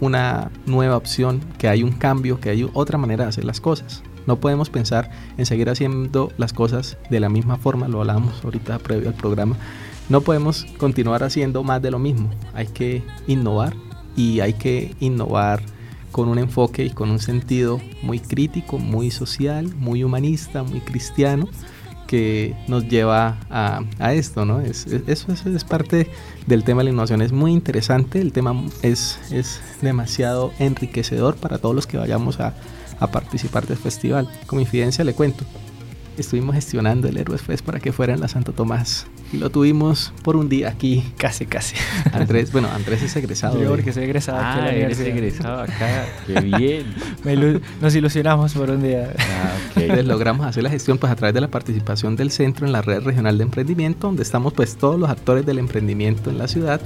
una 0.00 0.50
nueva 0.66 0.96
opción, 0.96 1.40
que 1.58 1.68
hay 1.68 1.82
un 1.82 1.92
cambio, 1.92 2.40
que 2.40 2.50
hay 2.50 2.68
otra 2.72 2.98
manera 2.98 3.24
de 3.24 3.28
hacer 3.30 3.44
las 3.44 3.60
cosas. 3.60 4.02
No 4.26 4.40
podemos 4.40 4.70
pensar 4.70 5.10
en 5.38 5.46
seguir 5.46 5.70
haciendo 5.70 6.32
las 6.36 6.52
cosas 6.52 6.98
de 7.10 7.20
la 7.20 7.28
misma 7.28 7.56
forma, 7.56 7.88
lo 7.88 8.00
hablábamos 8.00 8.44
ahorita 8.44 8.78
previo 8.78 9.08
al 9.08 9.14
programa. 9.14 9.56
No 10.08 10.20
podemos 10.20 10.66
continuar 10.78 11.22
haciendo 11.22 11.62
más 11.62 11.80
de 11.82 11.90
lo 11.90 11.98
mismo. 11.98 12.30
Hay 12.54 12.66
que 12.66 13.02
innovar 13.26 13.74
y 14.16 14.40
hay 14.40 14.54
que 14.54 14.94
innovar 15.00 15.62
con 16.10 16.28
un 16.28 16.38
enfoque 16.38 16.84
y 16.84 16.90
con 16.90 17.10
un 17.10 17.20
sentido 17.20 17.80
muy 18.02 18.18
crítico, 18.18 18.78
muy 18.78 19.10
social, 19.10 19.72
muy 19.76 20.02
humanista, 20.02 20.62
muy 20.62 20.80
cristiano 20.80 21.48
que 22.10 22.56
nos 22.66 22.88
lleva 22.88 23.38
a, 23.50 23.84
esto, 24.12 24.44
¿no? 24.44 24.60
Es, 24.60 24.84
eso, 24.86 25.32
es 25.32 25.64
parte 25.64 26.10
del 26.50 26.64
tema 26.64 26.80
de 26.80 26.86
la 26.86 26.90
innovación, 26.90 27.22
es 27.22 27.30
muy 27.30 27.52
interesante, 27.52 28.20
el 28.20 28.32
tema 28.32 28.60
es, 28.82 29.20
es 29.30 29.60
demasiado 29.80 30.52
enriquecedor 30.58 31.36
para 31.36 31.58
todos 31.58 31.76
los 31.76 31.86
que 31.86 31.96
vayamos 31.96 32.40
a, 32.40 32.54
a 32.98 33.06
participar 33.06 33.68
del 33.68 33.76
festival. 33.76 34.28
Como 34.46 34.60
infidencia 34.60 35.04
le 35.04 35.14
cuento, 35.14 35.44
estuvimos 36.16 36.54
gestionando 36.54 37.08
el 37.08 37.16
Héroes 37.16 37.42
Fest 37.42 37.64
para 37.64 37.80
que 37.80 37.92
fuera 37.92 38.14
en 38.14 38.20
la 38.20 38.28
Santo 38.28 38.52
Tomás. 38.52 39.06
Y 39.32 39.36
lo 39.36 39.50
tuvimos 39.50 40.12
por 40.22 40.36
un 40.36 40.48
día 40.48 40.68
aquí. 40.68 41.04
Casi, 41.16 41.46
casi. 41.46 41.76
Andrés, 42.12 42.50
bueno, 42.52 42.68
Andrés 42.68 43.02
es 43.02 43.14
egresado. 43.16 43.60
Yo 43.60 43.68
porque 43.68 43.92
soy 43.92 44.04
egresado 44.04 44.38
ah, 44.40 44.64
aquí 44.64 44.76
eres 44.80 45.00
egresado 45.00 45.60
acá. 45.62 46.06
Qué 46.26 46.40
bien. 46.40 46.86
nos 47.80 47.94
ilusionamos 47.94 48.54
por 48.54 48.70
un 48.70 48.82
día. 48.82 49.14
Ah, 49.18 49.56
Entonces 49.76 50.06
logramos 50.06 50.46
hacer 50.46 50.62
la 50.62 50.70
gestión 50.70 50.98
pues 50.98 51.12
a 51.12 51.16
través 51.16 51.34
de 51.34 51.40
la 51.40 51.48
participación 51.48 52.16
del 52.16 52.30
centro 52.30 52.66
en 52.66 52.72
la 52.72 52.82
red 52.82 53.02
regional 53.02 53.38
de 53.38 53.44
emprendimiento, 53.44 54.08
donde 54.08 54.22
estamos 54.22 54.52
pues 54.52 54.76
todos 54.76 54.98
los 54.98 55.08
actores 55.08 55.46
del 55.46 55.58
emprendimiento 55.58 56.30
en 56.30 56.38
la 56.38 56.48
ciudad 56.48 56.80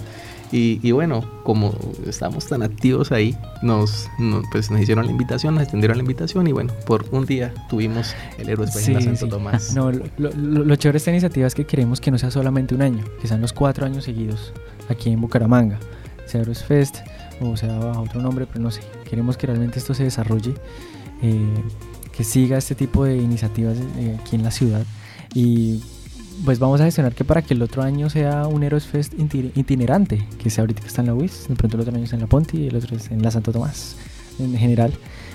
y, 0.57 0.93
bueno, 0.93 1.25
como 1.43 1.75
estamos 2.07 2.47
tan 2.47 2.63
activos 2.63 3.11
ahí, 3.11 3.37
nos, 3.63 4.09
pues 4.53 4.71
nos 4.71 4.81
hicieron 4.81 5.05
la 5.05 5.11
invitación, 5.11 5.55
nos 5.55 5.65
extendieron 5.65 5.97
la 5.97 6.03
invitación 6.03 6.47
y 6.47 6.53
bueno, 6.53 6.73
por 6.87 7.07
un 7.11 7.27
día 7.27 7.53
tuvimos 7.69 8.15
el 8.39 8.49
Héroes 8.49 8.73
de 8.73 9.01
Santo 9.01 9.27
Tomás. 9.27 9.75
No, 9.75 9.91
lo, 9.91 10.31
lo, 10.33 10.77
chévere 10.77 10.95
de 10.95 10.99
esta 10.99 11.11
iniciativa 11.11 11.49
es 11.49 11.57
que 11.57 11.67
queremos 11.67 12.01
que 12.01 12.13
no 12.13 12.19
sea 12.19 12.31
solamente 12.31 12.73
un 12.75 12.83
año, 12.83 13.05
que 13.21 13.27
sean 13.27 13.41
los 13.41 13.53
cuatro 13.53 13.85
años 13.85 14.05
seguidos 14.05 14.53
aquí 14.89 15.11
en 15.11 15.21
Bucaramanga, 15.21 15.81
sea 16.27 16.43
Héroes 16.43 16.63
Fest 16.63 16.99
o 17.41 17.57
sea 17.57 17.77
bajo 17.79 18.03
otro 18.03 18.21
nombre, 18.21 18.47
pero 18.47 18.61
no 18.61 18.71
sé, 18.71 18.81
queremos 19.09 19.37
que 19.37 19.47
realmente 19.47 19.79
esto 19.79 19.93
se 19.93 20.05
desarrolle, 20.05 20.55
eh, 21.23 21.63
que 22.17 22.23
siga 22.23 22.59
este 22.59 22.75
tipo 22.75 23.05
de 23.05 23.17
iniciativas 23.17 23.77
eh, 23.99 24.17
aquí 24.21 24.37
en 24.37 24.45
la 24.45 24.51
ciudad. 24.51 24.85
Y 25.35 25.83
pues 26.45 26.59
vamos 26.59 26.81
a 26.81 26.85
gestionar 26.85 27.15
que 27.15 27.25
para 27.25 27.43
que 27.43 27.55
el 27.55 27.63
otro 27.63 27.83
año 27.83 28.11
sea 28.11 28.47
un 28.47 28.63
Heroes 28.63 28.87
Fest 28.87 29.15
itinerante, 29.19 30.27
que 30.43 30.51
sea 30.51 30.63
ahorita 30.63 30.81
que 30.81 30.89
está 30.89 31.03
en 31.03 31.09
la 31.09 31.15
UIS, 31.15 31.49
de 31.49 31.55
pronto 31.55 31.77
el 31.77 31.83
otro 31.83 31.95
año 31.95 32.05
está 32.05 32.17
en 32.17 32.23
la 32.23 32.29
Ponti 32.29 32.59
y 32.59 32.67
el 32.69 32.77
otro 32.77 32.97
es 32.97 33.11
en 33.11 33.23
la 33.23 33.31
Santo 33.31 33.53
Tomás, 33.53 33.97
en 34.39 34.57
general. 34.57 34.93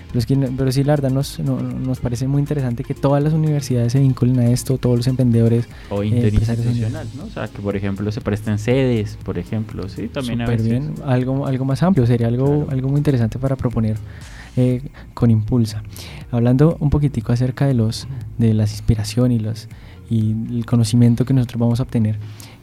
Pero, 0.07 0.19
es 0.19 0.25
que, 0.25 0.35
pero 0.35 0.71
sí, 0.71 0.83
la 0.83 0.93
verdad 0.93 1.11
nos, 1.11 1.39
nos 1.39 1.99
parece 1.99 2.27
muy 2.27 2.39
interesante 2.39 2.83
que 2.83 2.95
todas 2.95 3.23
las 3.23 3.33
universidades 3.33 3.93
se 3.93 3.99
vinculen 3.99 4.39
a 4.39 4.49
esto, 4.49 4.79
todos 4.79 4.97
los 4.97 5.05
emprendedores. 5.05 5.67
O 5.91 6.01
eh, 6.01 6.07
interinstitucional, 6.07 7.07
¿no? 7.15 7.25
O 7.25 7.29
sea, 7.29 7.47
que 7.47 7.61
por 7.61 7.75
ejemplo 7.75 8.11
se 8.11 8.19
presten 8.19 8.57
sedes, 8.57 9.17
por 9.23 9.37
ejemplo, 9.37 9.87
sí, 9.87 10.07
también 10.07 10.39
Súper 10.39 10.61
bien, 10.63 10.95
algo, 11.05 11.45
algo 11.45 11.65
más 11.65 11.83
amplio, 11.83 12.07
sería 12.07 12.27
algo, 12.27 12.67
algo 12.71 12.89
muy 12.89 12.97
interesante 12.97 13.37
para 13.37 13.55
proponer 13.55 13.97
eh, 14.57 14.81
con 15.13 15.29
Impulsa. 15.29 15.83
Hablando 16.31 16.75
un 16.79 16.89
poquitico 16.89 17.31
acerca 17.31 17.67
de, 17.67 17.75
los, 17.75 18.07
de 18.39 18.55
las 18.55 18.71
inspiración 18.71 19.31
y 19.31 19.37
los 19.37 19.67
y 20.09 20.31
el 20.31 20.65
conocimiento 20.65 21.25
que 21.25 21.33
nosotros 21.33 21.59
vamos 21.59 21.79
a 21.79 21.83
obtener. 21.83 22.17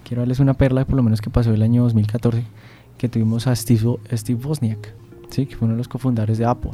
Quiero 0.04 0.22
darles 0.22 0.40
una 0.40 0.54
perla, 0.54 0.84
por 0.84 0.96
lo 0.96 1.02
menos 1.02 1.20
que 1.20 1.30
pasó 1.30 1.52
el 1.52 1.62
año 1.62 1.82
2014, 1.84 2.42
que 2.98 3.08
tuvimos 3.08 3.46
a 3.46 3.54
Steve, 3.54 3.96
Steve 4.12 4.40
Wozniak, 4.44 4.94
¿sí? 5.30 5.46
que 5.46 5.56
fue 5.56 5.66
uno 5.66 5.74
de 5.74 5.78
los 5.78 5.88
cofundadores 5.88 6.38
de 6.38 6.44
Apple. 6.44 6.72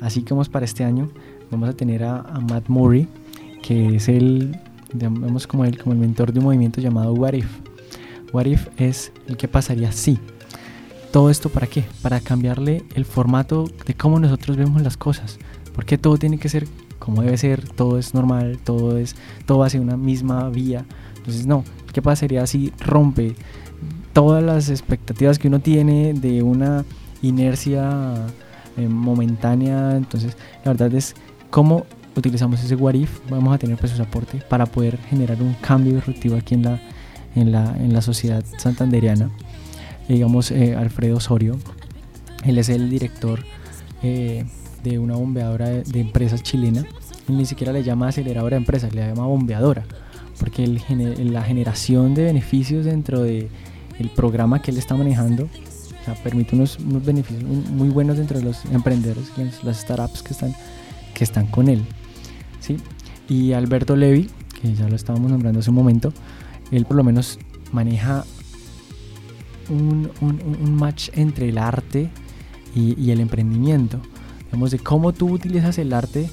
Así 0.00 0.22
que 0.22 0.32
vamos 0.32 0.48
para 0.48 0.64
este 0.64 0.84
año, 0.84 1.10
vamos 1.50 1.68
a 1.68 1.72
tener 1.74 2.04
a, 2.04 2.22
Matt 2.48 2.68
Murray, 2.68 3.08
que 3.62 3.96
es 3.96 4.08
el, 4.08 4.58
digamos, 4.92 5.46
como 5.46 5.64
el, 5.64 5.78
como 5.78 5.92
el 5.92 5.98
mentor 5.98 6.32
de 6.32 6.38
un 6.38 6.46
movimiento 6.46 6.80
llamado 6.80 7.12
What 7.12 7.34
If. 7.34 7.48
What 8.32 8.46
If 8.46 8.68
es 8.78 9.12
el 9.26 9.36
que 9.36 9.48
pasaría 9.48 9.92
si. 9.92 10.18
¿Todo 11.12 11.28
esto 11.28 11.48
para 11.48 11.66
qué? 11.66 11.84
Para 12.02 12.20
cambiarle 12.20 12.84
el 12.94 13.04
formato 13.04 13.68
de 13.84 13.94
cómo 13.94 14.20
nosotros 14.20 14.56
vemos 14.56 14.80
las 14.82 14.96
cosas. 14.96 15.38
Porque 15.74 15.98
todo 15.98 16.16
tiene 16.16 16.38
que 16.38 16.48
ser 16.48 16.66
como 17.00 17.22
debe 17.22 17.36
ser, 17.36 17.68
todo 17.68 17.98
es 17.98 18.14
normal, 18.14 18.60
todo 18.62 18.96
es 18.96 19.16
todo 19.46 19.64
hacia 19.64 19.80
una 19.80 19.96
misma 19.96 20.48
vía. 20.50 20.84
Entonces, 21.16 21.46
no, 21.46 21.64
¿qué 21.92 22.00
pasaría 22.00 22.46
si 22.46 22.72
rompe 22.78 23.34
todas 24.12 24.42
las 24.44 24.68
expectativas 24.68 25.38
que 25.38 25.48
uno 25.48 25.58
tiene 25.58 26.12
de 26.14 26.44
una 26.44 26.84
inercia 27.22 28.14
eh, 28.76 28.86
momentánea? 28.86 29.96
Entonces, 29.96 30.36
la 30.64 30.72
verdad 30.72 30.94
es 30.94 31.16
cómo 31.50 31.84
utilizamos 32.14 32.62
ese 32.62 32.76
what 32.76 32.94
if, 32.94 33.18
vamos 33.28 33.54
a 33.54 33.58
tener 33.58 33.76
pues 33.78 33.92
su 33.92 34.02
aporte 34.02 34.42
para 34.48 34.66
poder 34.66 34.98
generar 35.08 35.42
un 35.42 35.54
cambio 35.54 35.94
disruptivo 35.94 36.36
aquí 36.36 36.54
en 36.54 36.62
la, 36.62 36.80
en 37.34 37.50
la, 37.50 37.76
en 37.76 37.92
la 37.92 38.02
sociedad 38.02 38.44
santanderiana. 38.58 39.30
digamos, 40.08 40.50
eh, 40.50 40.76
Alfredo 40.76 41.16
Osorio, 41.16 41.58
él 42.44 42.58
es 42.58 42.68
el 42.68 42.90
director 42.90 43.40
eh, 44.02 44.44
de 44.82 44.98
una 44.98 45.16
bombeadora 45.16 45.68
de, 45.68 46.00
empresas 46.00 46.42
chilena. 46.42 46.84
ni 47.28 47.46
siquiera 47.46 47.72
le 47.72 47.82
llama 47.82 48.08
aceleradora 48.08 48.56
de 48.56 48.60
empresas, 48.60 48.94
le 48.94 49.06
llama 49.06 49.26
bombeadora, 49.26 49.84
porque 50.38 50.66
la 50.66 51.42
generación 51.42 52.14
de 52.14 52.24
beneficios 52.24 52.84
dentro 52.84 53.22
del 53.22 53.48
el 53.98 54.08
programa 54.10 54.62
que 54.62 54.70
él 54.70 54.78
está 54.78 54.96
manejando 54.96 55.48
permite 56.24 56.56
unos, 56.56 56.78
beneficios 57.04 57.42
muy, 57.44 57.88
buenos 57.88 58.16
dentro 58.16 58.38
de 58.38 58.44
los 58.44 58.64
emprendedores, 58.66 59.30
las 59.62 59.80
startups 59.80 60.22
que 60.22 60.32
están, 60.32 60.54
que 61.14 61.24
están 61.24 61.46
con 61.46 61.68
él. 61.68 61.84
¿sí? 62.60 62.78
Y 63.28 63.52
Alberto 63.52 63.96
Levi, 63.96 64.28
que 64.60 64.74
ya 64.74 64.88
lo 64.88 64.96
estábamos 64.96 65.30
nombrando 65.30 65.60
hace 65.60 65.70
un 65.70 65.76
momento, 65.76 66.12
él 66.70 66.84
por 66.84 66.96
lo 66.96 67.04
menos 67.04 67.38
maneja 67.72 68.24
un, 69.68 70.10
match 70.76 71.10
entre 71.14 71.48
el 71.48 71.58
arte 71.58 72.10
y 72.74 73.10
el 73.10 73.20
emprendimiento 73.20 74.00
de 74.52 74.78
cómo 74.78 75.12
tú 75.12 75.30
utilizas 75.30 75.78
el 75.78 75.92
arte 75.92 76.28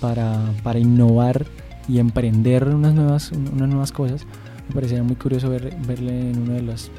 para, 0.00 0.52
para 0.62 0.78
innovar 0.78 1.46
y 1.88 1.98
emprender 1.98 2.64
unas 2.64 2.94
nuevas, 2.94 3.32
unas 3.32 3.68
nuevas 3.68 3.92
cosas. 3.92 4.26
Me 4.68 4.74
parecía 4.74 5.02
muy 5.02 5.16
curioso 5.16 5.48
ver, 5.48 5.74
verle 5.86 6.30
en 6.30 6.42
uno 6.42 6.52
de 6.54 6.62
los 6.62 6.90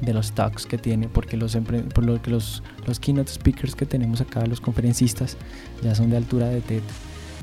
de 0.00 0.14
los 0.14 0.32
talks 0.32 0.66
que 0.66 0.78
tiene, 0.78 1.08
porque 1.08 1.36
los, 1.36 1.56
por 1.94 2.04
lo 2.04 2.20
que 2.22 2.30
los, 2.30 2.62
los 2.86 2.98
keynote 2.98 3.30
speakers 3.30 3.74
que 3.74 3.86
tenemos 3.86 4.20
acá, 4.20 4.44
los 4.46 4.60
conferencistas, 4.60 5.36
ya 5.82 5.94
son 5.94 6.10
de 6.10 6.16
altura 6.16 6.48
de, 6.48 6.60
TED, 6.60 6.82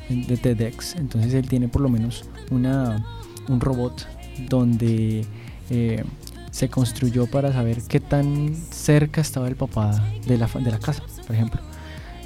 de 0.10 0.38
TEDx. 0.38 0.96
Entonces 0.96 1.34
él 1.34 1.48
tiene 1.48 1.68
por 1.68 1.82
lo 1.82 1.90
menos 1.90 2.26
una, 2.50 3.06
un 3.48 3.62
robot 3.62 4.08
donde 4.50 5.26
eh, 5.70 6.04
se 6.52 6.70
construyó 6.70 7.28
para 7.28 7.54
saber 7.54 7.82
qué 7.88 8.00
tan 8.00 8.56
cerca 8.72 9.22
estaba 9.22 9.48
el 9.48 9.56
papá 9.56 10.04
de 10.26 10.38
la, 10.38 10.48
de 10.48 10.72
la 10.72 10.80
casa, 10.80 11.04
por 11.26 11.36
ejemplo. 11.36 11.62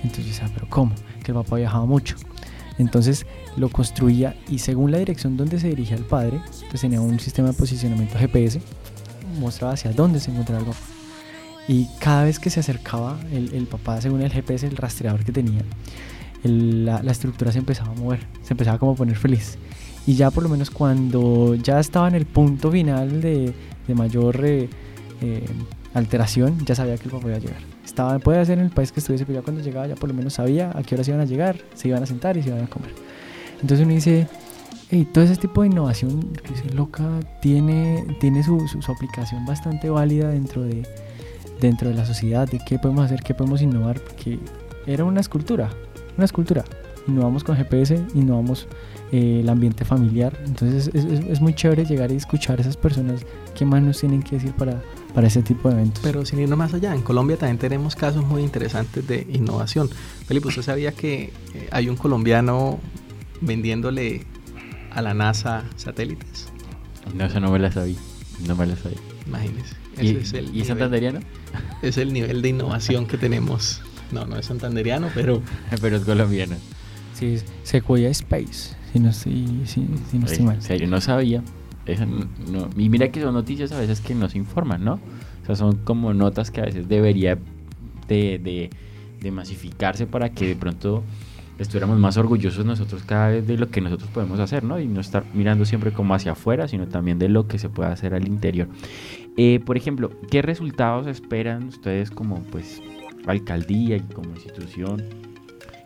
Entonces, 0.04 0.42
ah, 0.44 0.50
pero 0.54 0.68
¿cómo? 0.70 0.94
Que 1.24 1.32
el 1.32 1.36
papá 1.36 1.58
viajaba 1.58 1.86
mucho. 1.86 2.16
Entonces 2.78 3.26
lo 3.58 3.70
construía 3.70 4.36
y 4.50 4.60
según 4.60 4.92
la 4.92 4.98
dirección 4.98 5.38
donde 5.38 5.60
se 5.60 5.68
dirigía 5.68 5.98
el 5.98 6.04
padre, 6.06 6.42
pues 6.70 6.82
tenía 6.82 7.02
un 7.02 7.20
sistema 7.20 7.50
de 7.50 7.54
posicionamiento 7.54 8.18
GPS 8.18 8.60
mostraba 9.40 9.74
hacia 9.74 9.92
dónde 9.94 10.20
se 10.20 10.32
encontraba 10.32 10.60
el 10.62 10.66
papá. 10.68 10.80
Y 11.68 11.88
cada 12.00 12.24
vez 12.24 12.40
que 12.40 12.50
se 12.50 12.60
acercaba 12.60 13.20
el, 13.32 13.66
papá, 13.68 14.02
según 14.02 14.22
el 14.22 14.32
GPS, 14.32 14.68
el 14.68 14.76
rastreador 14.78 15.24
que 15.24 15.32
tenía, 15.32 15.62
el- 16.44 16.86
la, 16.86 17.02
la 17.04 17.12
estructura 17.12 17.52
se 17.52 17.60
empezaba 17.60 17.92
a 17.92 17.96
mover, 17.96 18.20
se 18.42 18.54
empezaba 18.54 18.78
como 18.80 18.94
a 18.94 18.96
poner 18.96 19.16
feliz. 19.16 19.58
Y 20.08 20.16
ya 20.16 20.32
por 20.32 20.42
lo 20.44 20.50
menos 20.50 20.72
cuando 20.72 21.54
ya 21.56 21.80
estaba 21.80 22.08
en 22.08 22.16
el 22.16 22.26
punto 22.26 22.72
final 22.72 23.22
de, 23.22 23.54
de 23.88 23.96
mayor 23.96 24.44
eh, 24.44 24.68
eh, 25.22 25.46
alteración, 25.94 26.58
ya 26.66 26.76
sabía 26.76 26.96
que 26.98 27.06
el 27.06 27.12
papá 27.12 27.28
iba 27.28 27.38
a 27.38 27.40
llegar. 27.40 27.62
Estaba, 27.86 28.20
puede 28.20 28.44
ser 28.46 28.58
en 28.60 28.66
el 28.66 28.72
país 28.72 28.92
que 28.92 29.00
estuviese, 29.00 29.26
pero 29.26 29.40
ya 29.40 29.44
cuando 29.44 29.62
llegaba 29.62 29.88
ya 29.88 29.96
por 29.96 30.10
lo 30.10 30.16
menos 30.16 30.34
sabía 30.34 30.72
a 30.76 30.84
qué 30.84 30.96
horas 30.96 31.08
iban 31.08 31.20
a 31.22 31.26
llegar, 31.26 31.58
se 31.74 31.88
iban 31.90 32.02
a 32.04 32.06
sentar 32.06 32.38
y 32.38 32.44
se 32.44 32.50
iban 32.50 32.64
a 32.64 32.68
comer. 32.68 32.92
Entonces 33.62 33.86
uno 33.86 33.94
dice, 33.94 34.28
hey, 34.90 35.08
todo 35.12 35.24
ese 35.24 35.36
tipo 35.36 35.62
de 35.62 35.68
innovación 35.68 36.32
que 36.44 36.54
es 36.54 36.74
loca 36.74 37.04
tiene, 37.42 38.06
tiene 38.20 38.44
su, 38.44 38.68
su- 38.68 38.82
su 38.82 38.92
aplicación 38.92 39.46
bastante 39.46 39.90
válida 39.90 40.30
dentro 40.30 40.64
de, 40.64 40.88
dentro 41.60 41.90
de 41.90 41.96
la 41.96 42.06
sociedad, 42.06 42.48
de 42.50 42.60
qué 42.66 42.80
podemos 42.80 43.06
hacer, 43.06 43.22
qué 43.22 43.34
podemos 43.34 43.62
innovar, 43.62 44.00
porque 44.00 44.40
era 44.88 45.04
una 45.04 45.20
escultura, 45.20 45.70
una 46.18 46.26
escultura. 46.26 46.64
Innovamos 47.08 47.44
con 47.44 47.56
GPS, 47.58 48.00
innovamos 48.14 48.68
eh, 49.12 49.40
el 49.42 49.50
ambiente 49.50 49.84
familiar. 49.86 50.38
Entonces 50.46 50.90
es, 50.94 51.04
es- 51.06 51.26
es 51.28 51.42
muy 51.42 51.54
chévere 51.54 51.84
llegar 51.86 52.12
y 52.12 52.16
escuchar 52.16 52.60
a 52.60 52.62
esas 52.62 52.78
personas 52.78 53.22
qué 53.56 53.66
más 53.66 53.82
nos 53.82 54.00
tienen 54.00 54.22
que 54.24 54.36
decir 54.38 54.54
para, 54.54 54.82
para 55.13 55.28
ese 55.28 55.41
tipo 55.41 55.69
de 55.69 55.76
eventos. 55.76 56.02
Pero 56.04 56.26
sin 56.26 56.39
irnos 56.39 56.58
más 56.58 56.74
allá, 56.74 56.93
en 56.95 57.02
Colombia 57.02 57.38
también 57.38 57.58
tenemos 57.58 57.95
casos 57.95 58.26
muy 58.26 58.41
interesantes 58.43 59.06
de 59.08 59.28
innovación. 59.32 59.89
Felipe, 60.28 60.47
¿usted 60.47 60.62
sabía 60.62 60.91
que 60.93 61.34
eh, 61.54 61.67
hay 61.71 61.89
un 61.89 61.95
colombiano 61.97 62.80
vendiéndole 63.41 64.26
a 64.91 65.02
la 65.02 65.13
NASA 65.13 65.63
satélites? 65.76 66.47
No, 67.15 67.26
eso 67.26 67.39
no 67.39 67.52
me 67.52 67.60
la 67.60 67.71
sabía. 67.71 67.97
No 68.47 68.56
me 68.56 68.65
la 68.65 68.76
sabía. 68.76 68.97
Imagínese. 69.28 69.76
¿Y, 70.02 70.15
es 70.17 70.34
el 70.34 70.45
¿y 70.45 70.47
es 70.47 70.54
nivel- 70.54 70.67
santanderiano? 70.67 71.19
Es 71.82 71.97
el 71.97 72.13
nivel 72.13 72.41
de 72.41 72.50
innovación 72.50 73.06
que 73.06 73.17
tenemos. 73.17 73.82
No, 74.12 74.26
no 74.26 74.38
es 74.38 74.45
santanderiano, 74.45 75.10
pero 75.13 75.41
Pero 75.82 75.97
es 75.97 76.04
colombiano. 76.06 76.56
Sí, 77.13 77.38
Sequoia 77.63 78.10
Space, 78.10 78.76
si 78.91 79.00
no 79.00 79.10
estoy, 79.10 79.62
si, 79.65 79.88
si 80.10 80.17
no 80.17 80.26
estoy 80.26 80.45
mal. 80.45 80.62
Sea, 80.62 80.76
yo 80.78 80.88
no 80.88 81.00
sabía. 81.02 81.43
Eso 81.86 82.06
no- 82.06 82.28
no- 82.52 82.70
y 82.78 82.89
mira 82.89 83.10
que 83.12 83.22
son 83.22 83.34
noticias 83.34 83.72
a 83.72 83.80
veces 83.80 84.02
que 84.02 84.13
nos 84.15 84.36
informan, 84.36 84.84
¿no? 84.84 85.00
O 85.41 85.46
sea, 85.46 85.56
son 85.56 85.78
como 85.78 86.13
notas 86.13 86.52
que 86.52 86.62
a 86.62 86.65
veces 86.65 86.88
debería 86.88 87.38
de, 88.08 88.39
de- 88.39 88.70
de 89.22 89.32
masificarse 89.32 90.06
para 90.08 90.30
que 90.32 90.48
de 90.48 90.56
pronto 90.56 91.04
estuviéramos 91.60 92.00
más 92.00 92.17
orgullosos 92.17 92.65
nosotros 92.65 93.04
cada 93.04 93.30
vez 93.30 93.46
de 93.46 93.56
lo 93.58 93.70
que 93.70 93.82
nosotros 93.82 94.10
podemos 94.10 94.39
hacer, 94.39 94.63
¿no? 94.63 94.80
Y 94.80 94.88
no 94.88 95.00
estar 95.00 95.26
mirando 95.34 95.63
siempre 95.65 95.91
como 95.91 96.15
hacia 96.15 96.32
afuera, 96.32 96.67
sino 96.67 96.88
también 96.88 97.20
de 97.20 97.30
lo 97.30 97.48
que 97.48 97.60
se 97.60 97.70
puede 97.70 97.91
hacer 97.91 98.13
al 98.15 98.28
interior. 98.28 98.67
Eh, 99.38 99.60
por 99.63 99.78
ejemplo, 99.78 100.10
¿qué 100.32 100.41
resultados 100.41 101.06
esperan 101.08 101.67
ustedes 101.67 102.10
como 102.10 102.41
pues 102.44 102.82
alcaldía 103.28 103.98
y 103.98 104.02
como 104.02 104.32
institución 104.32 105.04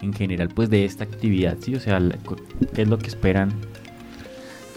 en 0.02 0.14
general 0.14 0.50
pues 0.54 0.70
de 0.70 0.86
esta 0.86 1.04
actividad? 1.04 1.58
¿sí? 1.60 1.76
O 1.76 1.80
sea, 1.80 2.00
¿qué 2.74 2.82
es 2.84 2.88
lo 2.88 2.98
que 2.98 3.08
esperan 3.08 3.50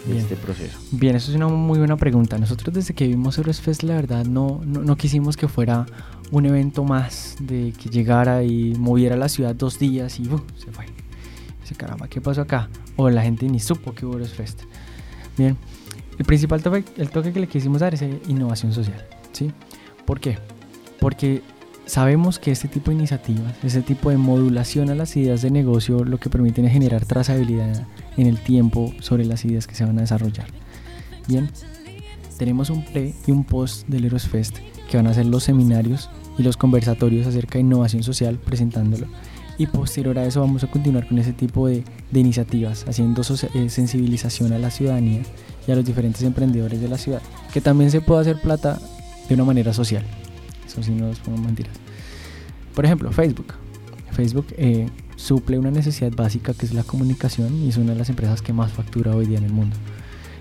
de 0.05 0.13
Bien. 0.13 0.23
este 0.23 0.35
proceso? 0.35 0.77
Bien, 0.91 1.15
eso 1.15 1.31
es 1.31 1.35
una 1.35 1.47
muy 1.47 1.77
buena 1.79 1.97
pregunta. 1.97 2.37
Nosotros 2.37 2.73
desde 2.73 2.93
que 2.93 3.07
vimos 3.07 3.37
Eurosfest, 3.37 3.83
la 3.83 3.95
verdad, 3.95 4.25
no, 4.25 4.61
no, 4.65 4.81
no 4.81 4.95
quisimos 4.95 5.37
que 5.37 5.47
fuera 5.47 5.85
un 6.31 6.45
evento 6.45 6.83
más 6.83 7.35
de 7.39 7.73
que 7.81 7.89
llegara 7.89 8.43
y 8.43 8.75
moviera 8.75 9.15
la 9.15 9.29
ciudad 9.29 9.55
dos 9.55 9.79
días 9.79 10.19
y 10.19 10.27
¡uh! 10.27 10.41
se 10.55 10.71
fue. 10.71 10.85
Dice, 11.61 11.75
caramba, 11.75 12.07
¿qué 12.07 12.21
pasó 12.21 12.41
acá? 12.41 12.69
O 12.95 13.09
la 13.09 13.23
gente 13.23 13.47
ni 13.47 13.59
supo 13.59 13.93
que 13.93 14.05
hubo 14.05 14.13
Eurosfest. 14.13 14.61
Bien, 15.37 15.57
el 16.17 16.25
principal 16.25 16.61
toque, 16.61 16.83
el 16.97 17.09
toque 17.09 17.31
que 17.31 17.39
le 17.39 17.47
quisimos 17.47 17.79
dar 17.79 17.93
es 17.93 18.01
eh, 18.01 18.19
innovación 18.27 18.73
social. 18.73 19.05
¿sí? 19.31 19.51
¿Por 20.05 20.19
qué? 20.19 20.37
Porque 20.99 21.41
sabemos 21.85 22.39
que 22.39 22.51
este 22.51 22.67
tipo 22.67 22.91
de 22.91 22.97
iniciativas, 22.97 23.53
este 23.63 23.81
tipo 23.81 24.09
de 24.09 24.17
modulación 24.17 24.89
a 24.89 24.95
las 24.95 25.15
ideas 25.15 25.41
de 25.41 25.49
negocio, 25.49 26.03
lo 26.03 26.19
que 26.19 26.29
permiten 26.29 26.65
es 26.65 26.73
generar 26.73 27.05
trazabilidad 27.05 27.85
en 28.19 28.27
el 28.27 28.37
tiempo 28.37 28.93
sobre 28.99 29.25
las 29.25 29.45
ideas 29.45 29.65
que 29.65 29.75
se 29.75 29.85
van 29.85 29.97
a 29.97 30.01
desarrollar. 30.01 30.47
Bien, 31.27 31.49
tenemos 32.37 32.69
un 32.69 32.83
pre 32.83 33.13
y 33.25 33.31
un 33.31 33.45
post 33.45 33.87
del 33.87 34.05
Eros 34.05 34.27
Fest 34.27 34.57
que 34.89 34.97
van 34.97 35.07
a 35.07 35.13
ser 35.13 35.25
los 35.25 35.43
seminarios 35.43 36.09
y 36.37 36.43
los 36.43 36.57
conversatorios 36.57 37.27
acerca 37.27 37.53
de 37.53 37.61
innovación 37.61 38.03
social 38.03 38.37
presentándolo. 38.37 39.07
Y 39.57 39.67
posterior 39.67 40.17
a 40.19 40.25
eso 40.25 40.41
vamos 40.41 40.63
a 40.63 40.67
continuar 40.67 41.07
con 41.07 41.17
ese 41.17 41.33
tipo 41.33 41.67
de, 41.67 41.83
iniciativas, 42.13 42.85
haciendo 42.87 43.21
eh, 43.21 43.69
sensibilización 43.69 44.53
a 44.53 44.59
la 44.59 44.71
ciudadanía 44.71 45.21
y 45.67 45.71
a 45.71 45.75
los 45.75 45.85
diferentes 45.85 46.21
emprendedores 46.23 46.81
de 46.81 46.87
la 46.87 46.97
ciudad, 46.97 47.21
que 47.53 47.61
también 47.61 47.91
se 47.91 48.01
puede 48.01 48.21
hacer 48.21 48.41
plata 48.41 48.79
de 49.27 49.35
una 49.35 49.43
manera 49.43 49.73
social. 49.73 50.03
Eso 50.65 50.83
sí, 50.83 50.91
no 50.91 51.11
pongo 51.25 51.37
mentiras. 51.39 51.75
Por 52.73 52.85
ejemplo, 52.85 53.11
Facebook. 53.11 53.53
Facebook 54.11 54.47
eh, 54.57 54.87
suple 55.19 55.59
una 55.59 55.69
necesidad 55.69 56.13
básica 56.13 56.53
que 56.53 56.65
es 56.65 56.73
la 56.73 56.83
comunicación 56.83 57.53
y 57.63 57.67
es 57.69 57.75
una 57.77 57.91
de 57.91 57.97
las 57.99 58.09
empresas 58.09 58.41
que 58.41 58.53
más 58.53 58.71
factura 58.71 59.13
hoy 59.13 59.25
día 59.25 59.37
en 59.37 59.43
el 59.43 59.51
mundo. 59.51 59.75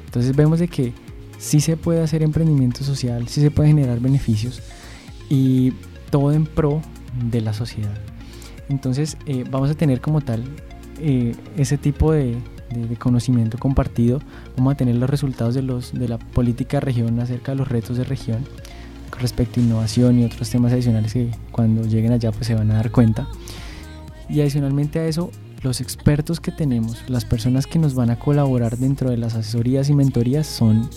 Entonces 0.06 0.36
vemos 0.36 0.60
de 0.60 0.68
que 0.68 0.92
sí 1.38 1.60
se 1.60 1.76
puede 1.76 2.00
hacer 2.00 2.22
emprendimiento 2.22 2.84
social, 2.84 3.26
sí 3.28 3.40
se 3.40 3.50
puede 3.50 3.70
generar 3.70 3.98
beneficios 4.00 4.62
y 5.28 5.72
todo 6.10 6.32
en 6.32 6.46
pro 6.46 6.80
de 7.30 7.40
la 7.40 7.52
sociedad. 7.54 7.94
Entonces 8.68 9.16
eh, 9.26 9.44
vamos 9.50 9.68
a 9.70 9.74
tener 9.74 10.00
como 10.00 10.20
tal 10.20 10.44
eh, 11.00 11.34
ese 11.56 11.76
tipo 11.76 12.12
de, 12.12 12.36
de- 12.70 12.86
de 12.88 12.96
conocimiento 12.96 13.58
compartido, 13.58 14.20
vamos 14.56 14.74
a 14.74 14.76
tener 14.76 14.94
los 14.94 15.10
resultados 15.10 15.54
de, 15.54 15.62
los, 15.62 15.92
de 15.92 16.06
la 16.08 16.18
política 16.18 16.78
región 16.80 17.18
acerca 17.18 17.52
de 17.52 17.56
los 17.58 17.68
retos 17.68 17.96
de 17.96 18.04
región 18.04 18.44
respecto 19.20 19.58
a 19.58 19.62
innovación 19.64 20.20
y 20.20 20.24
otros 20.24 20.48
temas 20.48 20.72
adicionales 20.72 21.12
que 21.12 21.30
cuando 21.50 21.82
lleguen 21.84 22.12
allá 22.12 22.30
pues 22.30 22.46
se 22.46 22.54
van 22.54 22.70
a 22.70 22.74
dar 22.74 22.90
cuenta. 22.92 23.26
Y 24.28 24.40
adicionalmente 24.40 24.98
a 24.98 25.06
eso, 25.06 25.30
los 25.62 25.80
expertos 25.80 26.40
que 26.40 26.52
tenemos, 26.52 27.04
las 27.08 27.24
personas 27.24 27.66
que 27.66 27.78
nos 27.78 27.94
van 27.94 28.10
a 28.10 28.18
colaborar 28.18 28.76
dentro 28.76 29.10
de 29.10 29.16
las 29.16 29.34
asesorías 29.34 29.88
y 29.88 29.94
mentorías 29.94 30.46
son 30.46 30.88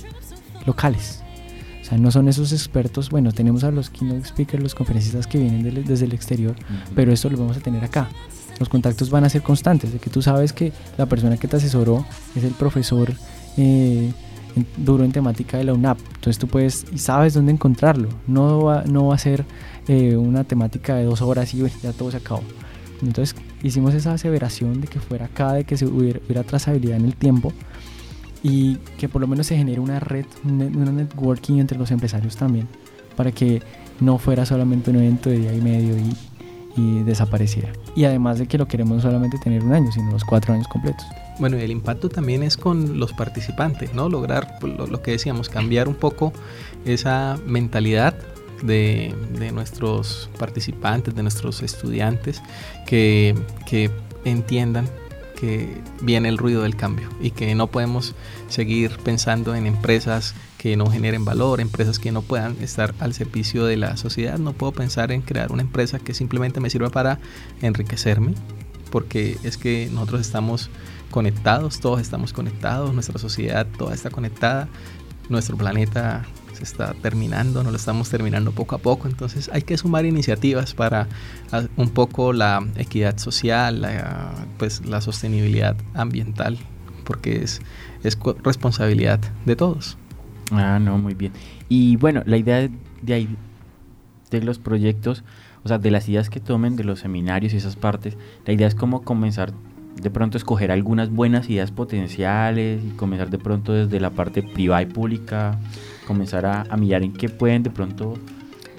locales. 0.65 1.23
O 1.81 1.85
sea, 1.85 1.97
no 1.97 2.11
son 2.11 2.27
esos 2.27 2.51
expertos, 2.51 3.09
bueno, 3.09 3.31
tenemos 3.31 3.63
a 3.63 3.71
los 3.71 3.89
keynote 3.89 4.27
speakers, 4.27 4.61
los 4.61 4.75
conferencistas 4.75 5.27
que 5.27 5.39
vienen 5.39 5.83
desde 5.85 6.05
el 6.05 6.13
exterior, 6.13 6.55
pero 6.95 7.11
esto 7.11 7.29
lo 7.29 7.37
vamos 7.37 7.57
a 7.57 7.61
tener 7.61 7.83
acá. 7.83 8.09
Los 8.59 8.69
contactos 8.69 9.09
van 9.09 9.23
a 9.23 9.29
ser 9.29 9.41
constantes, 9.41 9.91
de 9.91 9.99
que 9.99 10.09
tú 10.09 10.21
sabes 10.21 10.53
que 10.53 10.71
la 10.97 11.07
persona 11.07 11.37
que 11.37 11.47
te 11.47 11.55
asesoró 11.55 12.05
es 12.35 12.43
el 12.43 12.51
profesor 12.51 13.11
eh, 13.57 14.11
duro 14.77 15.03
en 15.03 15.11
temática 15.11 15.57
de 15.57 15.63
la 15.63 15.73
UNAP. 15.73 15.97
Entonces 16.15 16.37
tú 16.37 16.47
puedes 16.47 16.85
y 16.93 16.99
sabes 16.99 17.33
dónde 17.33 17.51
encontrarlo. 17.51 18.09
No 18.27 18.63
va, 18.63 18.83
no 18.83 19.07
va 19.07 19.15
a 19.15 19.17
ser 19.17 19.45
eh, 19.87 20.15
una 20.15 20.43
temática 20.43 20.95
de 20.95 21.05
dos 21.05 21.21
horas 21.21 21.53
y 21.53 21.63
uy, 21.63 21.71
ya 21.81 21.91
todo 21.93 22.11
se 22.11 22.17
acabó. 22.17 22.43
Entonces 23.01 23.35
hicimos 23.63 23.93
esa 23.93 24.13
aseveración 24.13 24.81
de 24.81 24.87
que 24.87 24.99
fuera 24.99 25.25
acá, 25.25 25.53
de 25.53 25.63
que 25.63 25.77
se 25.77 25.85
hubiera, 25.85 26.19
hubiera 26.25 26.43
trazabilidad 26.43 26.97
en 26.97 27.05
el 27.05 27.15
tiempo 27.15 27.53
y 28.43 28.77
que 28.97 29.07
por 29.07 29.21
lo 29.21 29.27
menos 29.27 29.47
se 29.47 29.57
genere 29.57 29.79
una 29.79 29.99
red, 29.99 30.25
una 30.43 30.91
networking 30.91 31.57
entre 31.57 31.77
los 31.77 31.91
empresarios 31.91 32.35
también, 32.35 32.67
para 33.15 33.31
que 33.31 33.61
no 33.99 34.17
fuera 34.17 34.45
solamente 34.45 34.89
un 34.89 34.97
evento 34.97 35.29
de 35.29 35.37
día 35.37 35.53
y 35.53 35.61
medio 35.61 35.95
y, 35.97 36.15
y 36.75 37.03
desapareciera. 37.03 37.71
Y 37.95 38.05
además 38.05 38.39
de 38.39 38.47
que 38.47 38.57
lo 38.57 38.67
queremos 38.67 38.97
no 38.97 39.01
solamente 39.01 39.37
tener 39.37 39.63
un 39.63 39.73
año, 39.73 39.91
sino 39.91 40.11
los 40.11 40.23
cuatro 40.23 40.53
años 40.53 40.67
completos. 40.67 41.05
Bueno, 41.39 41.57
y 41.57 41.61
el 41.61 41.71
impacto 41.71 42.09
también 42.09 42.43
es 42.43 42.57
con 42.57 42.99
los 42.99 43.13
participantes, 43.13 43.93
¿no? 43.93 44.09
Lograr 44.09 44.57
pues, 44.59 44.75
lo, 44.77 44.87
lo 44.87 45.01
que 45.01 45.11
decíamos, 45.11 45.49
cambiar 45.49 45.87
un 45.87 45.95
poco 45.95 46.33
esa 46.85 47.37
mentalidad 47.45 48.15
de, 48.61 49.13
nuestros 49.53 50.29
participantes, 50.37 51.15
de 51.15 51.21
nuestros 51.21 51.61
estudiantes, 51.61 52.41
que, 52.85 53.35
que 53.67 53.91
entiendan 54.25 54.87
que 55.41 55.81
viene 56.01 56.29
el 56.29 56.37
ruido 56.37 56.61
del 56.61 56.75
cambio 56.75 57.09
y 57.19 57.31
que 57.31 57.55
no 57.55 57.65
podemos 57.65 58.13
seguir 58.47 58.99
pensando 59.03 59.55
en 59.55 59.65
empresas 59.65 60.35
que 60.59 60.77
no 60.77 60.85
generen 60.85 61.25
valor, 61.25 61.59
empresas 61.59 61.97
que 61.97 62.11
no 62.11 62.21
puedan 62.21 62.55
estar 62.61 62.93
al 62.99 63.15
servicio 63.15 63.65
de 63.65 63.75
la 63.75 63.97
sociedad. 63.97 64.37
No 64.37 64.53
puedo 64.53 64.71
pensar 64.71 65.11
en 65.11 65.23
crear 65.23 65.51
una 65.51 65.63
empresa 65.63 65.97
que 65.97 66.13
simplemente 66.13 66.59
me 66.59 66.69
sirva 66.69 66.91
para 66.91 67.17
enriquecerme, 67.63 68.35
porque 68.91 69.39
es 69.41 69.57
que 69.57 69.89
nosotros 69.91 70.21
estamos 70.21 70.69
conectados, 71.09 71.79
todos 71.79 71.99
estamos 71.99 72.33
conectados, 72.33 72.93
nuestra 72.93 73.17
sociedad 73.17 73.65
toda 73.79 73.95
está 73.95 74.11
conectada, 74.11 74.67
nuestro 75.29 75.57
planeta 75.57 76.23
se 76.53 76.63
está 76.63 76.93
terminando, 77.01 77.63
no 77.63 77.71
lo 77.71 77.77
estamos 77.77 78.09
terminando 78.09 78.51
poco 78.51 78.75
a 78.75 78.77
poco, 78.79 79.07
entonces 79.07 79.49
hay 79.53 79.61
que 79.61 79.77
sumar 79.77 80.05
iniciativas 80.05 80.73
para 80.73 81.07
ah, 81.51 81.63
un 81.77 81.89
poco 81.89 82.33
la 82.33 82.65
equidad 82.77 83.17
social, 83.17 83.81
la, 83.81 84.31
pues 84.57 84.85
la 84.85 85.01
sostenibilidad 85.01 85.75
ambiental, 85.93 86.57
porque 87.05 87.43
es, 87.43 87.61
es 88.03 88.17
responsabilidad 88.43 89.19
de 89.45 89.55
todos. 89.55 89.97
Ah, 90.51 90.79
no, 90.79 90.97
muy 90.97 91.13
bien. 91.13 91.31
Y 91.69 91.95
bueno, 91.95 92.23
la 92.25 92.37
idea 92.37 92.69
de, 93.01 93.13
ahí, 93.13 93.37
de 94.29 94.41
los 94.41 94.59
proyectos, 94.59 95.23
o 95.63 95.67
sea, 95.67 95.77
de 95.77 95.91
las 95.91 96.09
ideas 96.09 96.29
que 96.29 96.39
tomen, 96.39 96.75
de 96.75 96.83
los 96.83 96.99
seminarios 96.99 97.53
y 97.53 97.57
esas 97.57 97.75
partes, 97.75 98.17
la 98.45 98.53
idea 98.53 98.67
es 98.67 98.75
como 98.75 99.03
comenzar 99.03 99.53
de 100.01 100.09
pronto 100.09 100.37
escoger 100.37 100.71
algunas 100.71 101.09
buenas 101.09 101.49
ideas 101.49 101.71
potenciales 101.71 102.81
y 102.83 102.89
comenzar 102.91 103.29
de 103.29 103.37
pronto 103.37 103.73
desde 103.73 103.99
la 103.99 104.09
parte 104.09 104.41
privada 104.41 104.81
y 104.81 104.85
pública 104.85 105.59
comenzar 106.07 106.45
a, 106.45 106.63
a 106.69 106.77
mirar 106.77 107.03
en 107.03 107.13
qué 107.13 107.29
pueden 107.29 107.63
de 107.63 107.69
pronto 107.69 108.15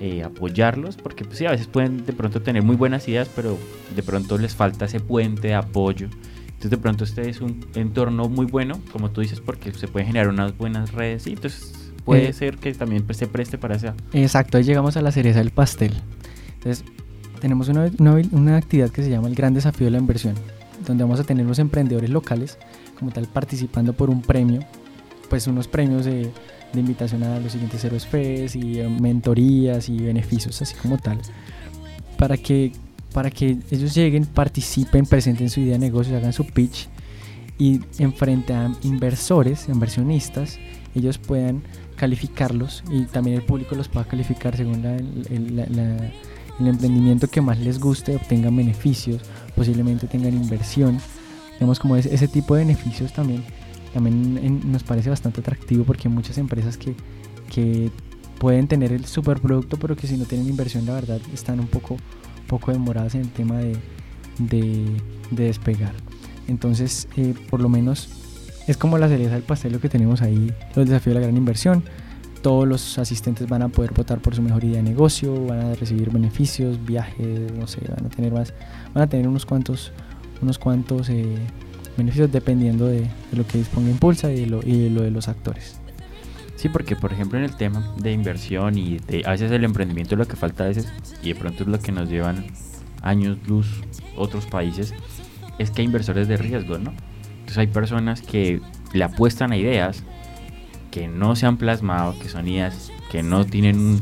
eh, 0.00 0.22
apoyarlos, 0.24 0.96
porque 0.96 1.24
pues 1.24 1.38
sí, 1.38 1.46
a 1.46 1.50
veces 1.52 1.66
pueden 1.66 2.04
de 2.04 2.12
pronto 2.12 2.42
tener 2.42 2.62
muy 2.62 2.76
buenas 2.76 3.06
ideas, 3.08 3.28
pero 3.34 3.56
de 3.94 4.02
pronto 4.02 4.36
les 4.38 4.54
falta 4.54 4.86
ese 4.86 5.00
puente 5.00 5.48
de 5.48 5.54
apoyo. 5.54 6.08
Entonces 6.46 6.70
de 6.70 6.78
pronto 6.78 7.04
este 7.04 7.28
es 7.28 7.40
un 7.40 7.64
entorno 7.74 8.28
muy 8.28 8.46
bueno, 8.46 8.80
como 8.92 9.10
tú 9.10 9.20
dices, 9.20 9.40
porque 9.40 9.72
se 9.72 9.88
pueden 9.88 10.08
generar 10.08 10.28
unas 10.28 10.56
buenas 10.56 10.92
redes 10.92 11.26
y 11.26 11.30
entonces 11.32 11.92
puede 12.04 12.28
Eh, 12.28 12.32
ser 12.32 12.58
que 12.58 12.72
también 12.74 13.04
pues, 13.04 13.18
se 13.18 13.26
preste 13.26 13.58
para 13.58 13.76
esa... 13.76 13.94
Exacto, 14.12 14.58
ahí 14.58 14.64
llegamos 14.64 14.96
a 14.96 15.02
la 15.02 15.12
cereza 15.12 15.38
del 15.38 15.50
pastel. 15.50 15.92
Entonces, 16.54 16.84
tenemos 17.40 17.68
una, 17.68 17.90
una, 17.98 18.20
una 18.32 18.56
actividad 18.56 18.90
que 18.90 19.02
se 19.02 19.10
llama 19.10 19.28
el 19.28 19.34
Gran 19.34 19.54
Desafío 19.54 19.86
de 19.86 19.92
la 19.92 19.98
Inversión, 19.98 20.34
donde 20.86 21.02
vamos 21.04 21.20
a 21.20 21.24
tener 21.24 21.44
unos 21.44 21.58
emprendedores 21.58 22.10
locales, 22.10 22.58
como 22.98 23.10
tal, 23.10 23.26
participando 23.26 23.92
por 23.92 24.10
un 24.10 24.22
premio, 24.22 24.60
pues 25.28 25.46
unos 25.48 25.66
premios 25.66 26.04
de, 26.04 26.30
de 26.72 26.80
invitación 26.80 27.22
a 27.22 27.38
los 27.40 27.52
siguientes 27.52 27.84
Héroes 27.84 28.06
Fest 28.06 28.56
y 28.56 28.80
eh, 28.80 28.88
mentorías 28.88 29.88
y 29.88 29.98
beneficios, 29.98 30.60
así 30.62 30.74
como 30.76 30.98
tal, 30.98 31.18
para 32.18 32.36
que, 32.36 32.72
para 33.12 33.30
que 33.30 33.58
ellos 33.70 33.94
lleguen, 33.94 34.24
participen, 34.26 35.06
presenten 35.06 35.50
su 35.50 35.60
idea 35.60 35.72
de 35.74 35.78
negocio, 35.80 36.16
hagan 36.16 36.32
su 36.32 36.46
pitch 36.46 36.88
y 37.58 37.80
enfrente 37.98 38.54
a 38.54 38.72
inversores, 38.82 39.68
inversionistas, 39.68 40.58
ellos 40.94 41.18
puedan 41.18 41.62
calificarlos 41.96 42.82
y 42.90 43.04
también 43.04 43.36
el 43.36 43.42
público 43.42 43.74
los 43.74 43.88
pueda 43.88 44.06
calificar 44.06 44.56
según 44.56 44.82
la- 44.82 44.96
el, 44.96 45.56
la- 45.56 45.66
la- 45.66 46.10
el 46.60 46.68
emprendimiento 46.68 47.28
que 47.28 47.40
más 47.40 47.58
les 47.58 47.78
guste, 47.80 48.14
obtengan 48.16 48.54
beneficios, 48.56 49.22
posiblemente 49.56 50.06
tengan 50.06 50.34
inversión. 50.34 50.98
Vemos 51.58 51.78
como 51.78 51.96
ese 51.96 52.28
tipo 52.28 52.54
de 52.54 52.64
beneficios 52.64 53.12
también, 53.12 53.42
también 53.92 54.70
nos 54.70 54.82
parece 54.82 55.10
bastante 55.10 55.40
atractivo 55.40 55.84
porque 55.84 56.08
hay 56.08 56.14
muchas 56.14 56.38
empresas 56.38 56.76
que, 56.76 56.94
que 57.52 57.90
pueden 58.38 58.66
tener 58.68 58.92
el 58.92 59.04
superproducto, 59.04 59.76
pero 59.76 59.96
que 59.96 60.06
si 60.06 60.16
no 60.16 60.24
tienen 60.24 60.48
inversión, 60.48 60.86
la 60.86 60.94
verdad, 60.94 61.20
están 61.32 61.60
un 61.60 61.68
poco, 61.68 61.96
poco 62.46 62.72
demoradas 62.72 63.14
en 63.14 63.22
el 63.22 63.30
tema 63.30 63.58
de, 63.58 63.76
de, 64.38 64.84
de 65.30 65.44
despegar. 65.44 65.94
Entonces, 66.48 67.08
eh, 67.16 67.34
por 67.50 67.60
lo 67.60 67.68
menos 67.68 68.08
es 68.66 68.76
como 68.76 68.98
la 68.98 69.08
cereza 69.08 69.34
del 69.34 69.42
pastel 69.42 69.72
lo 69.72 69.80
que 69.80 69.88
tenemos 69.88 70.22
ahí, 70.22 70.52
los 70.74 70.86
desafíos 70.88 71.14
de 71.14 71.20
la 71.20 71.26
gran 71.26 71.36
inversión. 71.36 71.84
Todos 72.42 72.66
los 72.66 72.98
asistentes 72.98 73.48
van 73.48 73.62
a 73.62 73.68
poder 73.68 73.92
votar 73.92 74.20
por 74.20 74.34
su 74.34 74.42
mejor 74.42 74.64
idea 74.64 74.78
de 74.78 74.82
negocio, 74.82 75.46
van 75.46 75.60
a 75.60 75.74
recibir 75.74 76.10
beneficios, 76.10 76.84
viajes, 76.84 77.52
no 77.52 77.68
sé, 77.68 77.80
van 77.88 78.06
a 78.06 78.08
tener 78.08 78.32
más, 78.32 78.52
van 78.92 79.04
a 79.04 79.06
tener 79.06 79.28
unos 79.28 79.46
cuantos, 79.46 79.92
unos 80.40 80.58
cuantos 80.58 81.08
eh, 81.08 81.36
beneficios 81.96 82.30
dependiendo 82.32 82.86
de, 82.86 83.08
lo 83.32 83.46
que 83.46 83.58
disponga 83.58 83.90
Impulsa 83.90 84.30
y 84.32 84.40
de, 84.40 84.46
lo, 84.46 84.60
y 84.64 84.78
de 84.78 84.90
lo 84.90 85.02
de 85.02 85.10
los 85.10 85.28
actores. 85.28 85.78
Sí, 86.56 86.68
porque 86.68 86.94
por 86.94 87.12
ejemplo 87.12 87.38
en 87.38 87.44
el 87.44 87.56
tema 87.56 87.92
de 87.98 88.12
inversión 88.12 88.78
y 88.78 88.98
de, 88.98 89.22
a 89.26 89.30
veces 89.30 89.50
el 89.50 89.64
emprendimiento 89.64 90.14
lo 90.16 90.26
que 90.26 90.36
falta 90.36 90.64
a 90.64 90.68
veces, 90.68 90.92
y 91.22 91.30
de 91.30 91.34
pronto 91.34 91.64
es 91.64 91.68
lo 91.68 91.78
que 91.80 91.92
nos 91.92 92.08
llevan 92.08 92.46
años 93.02 93.38
luz 93.46 93.66
otros 94.16 94.46
países, 94.46 94.94
es 95.58 95.70
que 95.70 95.82
hay 95.82 95.86
inversores 95.86 96.28
de 96.28 96.36
riesgo, 96.36 96.78
¿no? 96.78 96.92
Entonces 97.32 97.58
hay 97.58 97.66
personas 97.66 98.22
que 98.22 98.60
le 98.92 99.04
apuestan 99.04 99.52
a 99.52 99.56
ideas 99.56 100.04
que 100.90 101.08
no 101.08 101.34
se 101.34 101.46
han 101.46 101.56
plasmado, 101.56 102.16
que 102.18 102.28
son 102.28 102.46
ideas 102.46 102.92
que 103.10 103.22
no 103.22 103.44
tienen 103.44 104.00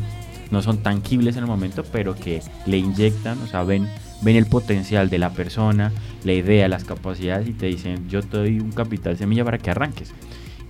no 0.50 0.62
son 0.62 0.78
tangibles 0.78 1.36
en 1.36 1.44
el 1.44 1.48
momento, 1.48 1.84
pero 1.84 2.14
que 2.14 2.42
le 2.66 2.78
inyectan, 2.78 3.38
o 3.38 3.46
sea, 3.46 3.62
ven, 3.62 3.88
ven 4.22 4.36
el 4.36 4.46
potencial 4.46 5.10
de 5.10 5.18
la 5.18 5.30
persona, 5.30 5.92
la 6.24 6.32
idea, 6.32 6.68
las 6.68 6.84
capacidades 6.84 7.48
y 7.48 7.52
te 7.52 7.66
dicen, 7.66 8.08
yo 8.08 8.22
te 8.22 8.36
doy 8.36 8.60
un 8.60 8.72
capital 8.72 9.16
semilla 9.16 9.44
para 9.44 9.58
que 9.58 9.70
arranques. 9.70 10.12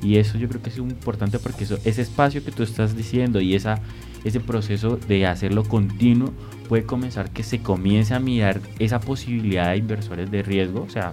Y 0.03 0.17
eso 0.17 0.39
yo 0.39 0.49
creo 0.49 0.63
que 0.63 0.71
es 0.71 0.79
importante 0.79 1.39
porque 1.39 1.65
eso, 1.65 1.79
ese 1.85 2.03
espacio 2.03 2.43
que 2.43 2.53
tú 2.53 2.63
estás 2.63 2.97
diciendo 2.97 3.41
y 3.41 3.55
esa, 3.55 3.81
ese 4.25 4.41
proceso 4.41 4.97
de 4.97 5.27
hacerlo 5.27 5.65
continuo 5.65 6.33
puede 6.69 6.85
comenzar 6.85 7.31
que 7.31 7.43
se 7.43 7.61
comience 7.61 8.15
a 8.15 8.21
mirar 8.21 8.61
esa 8.79 9.01
posibilidad 9.01 9.71
de 9.71 9.77
inversores 9.77 10.31
de 10.31 10.43
riesgo. 10.43 10.83
O 10.83 10.89
sea, 10.89 11.13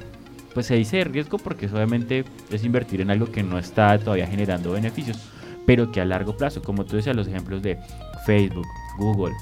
pues 0.53 0.67
se 0.67 0.75
dice 0.75 0.97
de 0.97 1.03
riesgo 1.03 1.38
porque 1.38 1.67
obviamente 1.67 2.23
es 2.49 2.63
invertir 2.63 3.01
en 3.01 3.11
algo 3.11 3.31
que 3.31 3.43
no 3.43 3.59
está 3.59 3.97
todavía 3.99 4.27
generando 4.27 4.71
beneficios, 4.71 5.19
pero 5.65 5.91
que 5.91 5.99
a 5.99 6.05
largo 6.05 6.38
plazo, 6.38 6.61
como 6.61 6.85
tú 6.85 6.95
decías, 6.95 7.15
los 7.15 7.27
ejemplos 7.27 7.61
de 7.61 7.77
Facebook, 8.25 8.67
Google, 8.97 9.33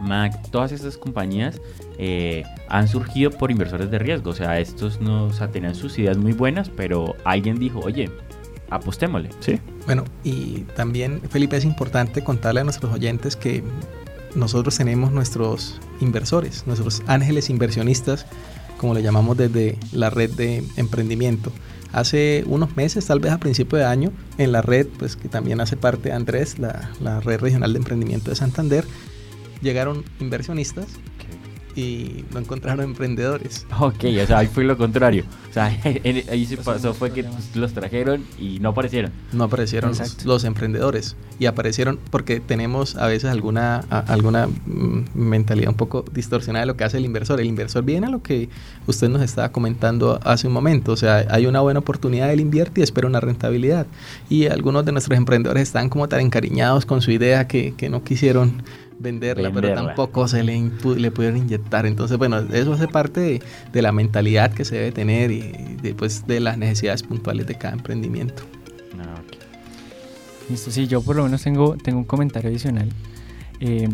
Mac, 0.00 0.50
todas 0.50 0.72
estas 0.72 0.96
compañías 0.96 1.60
eh, 1.98 2.44
han 2.68 2.88
surgido 2.88 3.30
por 3.30 3.50
inversores 3.50 3.90
de 3.90 3.98
riesgo. 3.98 4.30
O 4.30 4.34
sea, 4.34 4.58
estos 4.58 5.00
no 5.00 5.24
o 5.24 5.32
sea, 5.32 5.48
tenían 5.48 5.74
sus 5.74 5.98
ideas 5.98 6.16
muy 6.16 6.32
buenas, 6.32 6.68
pero 6.68 7.16
alguien 7.24 7.58
dijo, 7.58 7.80
oye, 7.80 8.10
apostémosle. 8.70 9.30
¿sí? 9.40 9.60
Bueno, 9.86 10.04
y 10.24 10.60
también, 10.76 11.20
Felipe, 11.28 11.56
es 11.56 11.64
importante 11.64 12.24
contarle 12.24 12.60
a 12.60 12.64
nuestros 12.64 12.92
oyentes 12.92 13.36
que 13.36 13.62
nosotros 14.34 14.76
tenemos 14.76 15.12
nuestros 15.12 15.80
inversores, 16.00 16.66
nuestros 16.66 17.02
ángeles 17.06 17.50
inversionistas, 17.50 18.26
como 18.78 18.94
le 18.94 19.02
llamamos 19.02 19.36
desde 19.36 19.76
la 19.92 20.08
red 20.10 20.30
de 20.30 20.64
emprendimiento. 20.76 21.52
Hace 21.92 22.44
unos 22.46 22.76
meses, 22.76 23.06
tal 23.06 23.18
vez 23.18 23.32
a 23.32 23.38
principio 23.38 23.76
de 23.76 23.84
año, 23.84 24.12
en 24.38 24.52
la 24.52 24.62
red, 24.62 24.86
pues 24.98 25.16
que 25.16 25.28
también 25.28 25.60
hace 25.60 25.76
parte 25.76 26.12
Andrés, 26.12 26.58
la, 26.58 26.90
la 27.00 27.20
red 27.20 27.40
regional 27.40 27.72
de 27.72 27.78
emprendimiento 27.80 28.30
de 28.30 28.36
Santander, 28.36 28.84
llegaron 29.62 30.04
inversionistas 30.20 30.86
y 31.76 32.24
no 32.32 32.40
encontraron 32.40 32.84
emprendedores. 32.84 33.64
Ok, 33.78 34.04
o 34.22 34.26
sea, 34.26 34.38
ahí 34.38 34.48
fue 34.48 34.64
lo 34.64 34.76
contrario. 34.76 35.22
O 35.48 35.52
sea, 35.52 35.72
en- 35.84 36.28
ahí 36.28 36.44
se 36.44 36.56
pasó 36.56 36.92
fue 36.94 37.12
que 37.12 37.24
los 37.54 37.72
trajeron 37.72 38.24
y 38.40 38.58
no 38.58 38.70
aparecieron. 38.70 39.12
No 39.32 39.44
aparecieron 39.44 39.90
los, 39.96 40.24
los 40.26 40.42
emprendedores 40.44 41.14
y 41.38 41.46
aparecieron 41.46 41.98
porque 42.10 42.40
tenemos 42.40 42.96
a 42.96 43.06
veces 43.06 43.30
alguna, 43.30 43.84
a- 43.88 44.00
alguna 44.00 44.48
mm, 44.48 45.04
mentalidad 45.14 45.68
un 45.68 45.76
poco 45.76 46.04
distorsionada 46.12 46.64
de 46.64 46.66
lo 46.66 46.76
que 46.76 46.82
hace 46.82 46.96
el 46.98 47.04
inversor. 47.04 47.40
El 47.40 47.46
inversor 47.46 47.84
viene 47.84 48.08
a 48.08 48.10
lo 48.10 48.20
que 48.20 48.48
usted 48.88 49.08
nos 49.08 49.22
estaba 49.22 49.52
comentando 49.52 50.18
hace 50.24 50.48
un 50.48 50.52
momento. 50.52 50.90
O 50.90 50.96
sea, 50.96 51.24
hay 51.30 51.46
una 51.46 51.60
buena 51.60 51.78
oportunidad, 51.78 52.32
él 52.32 52.40
invierte 52.40 52.80
y 52.80 52.84
espera 52.84 53.06
una 53.06 53.20
rentabilidad. 53.20 53.86
Y 54.28 54.46
algunos 54.48 54.84
de 54.84 54.90
nuestros 54.90 55.16
emprendedores 55.16 55.62
están 55.62 55.88
como 55.88 56.08
tan 56.08 56.20
encariñados 56.20 56.84
con 56.84 57.00
su 57.00 57.12
idea 57.12 57.46
que, 57.46 57.74
que 57.76 57.88
no 57.88 58.02
quisieron 58.02 58.64
venderla, 59.00 59.50
pero 59.50 59.68
Venderla. 59.68 59.86
tampoco 59.88 60.28
se 60.28 60.44
le, 60.44 60.70
le 60.96 61.10
pudieron 61.10 61.38
inyectar. 61.38 61.86
Entonces, 61.86 62.16
bueno, 62.18 62.38
eso 62.52 62.72
hace 62.74 62.86
parte 62.86 63.20
de, 63.20 63.42
de 63.72 63.82
la 63.82 63.92
mentalidad 63.92 64.52
que 64.52 64.64
se 64.64 64.76
debe 64.76 64.92
tener 64.92 65.30
y 65.32 65.40
de, 65.82 65.94
pues, 65.94 66.26
de 66.26 66.38
las 66.40 66.58
necesidades 66.58 67.02
puntuales 67.02 67.46
de 67.46 67.54
cada 67.56 67.74
emprendimiento. 67.74 68.42
Ah, 68.98 69.14
ok. 69.18 69.36
Listo, 70.50 70.70
sí, 70.70 70.86
yo 70.86 71.02
por 71.02 71.16
lo 71.16 71.24
menos 71.24 71.42
tengo, 71.42 71.76
tengo 71.76 71.98
un 71.98 72.04
comentario 72.04 72.50
adicional. 72.50 72.88
eh, 73.60 73.88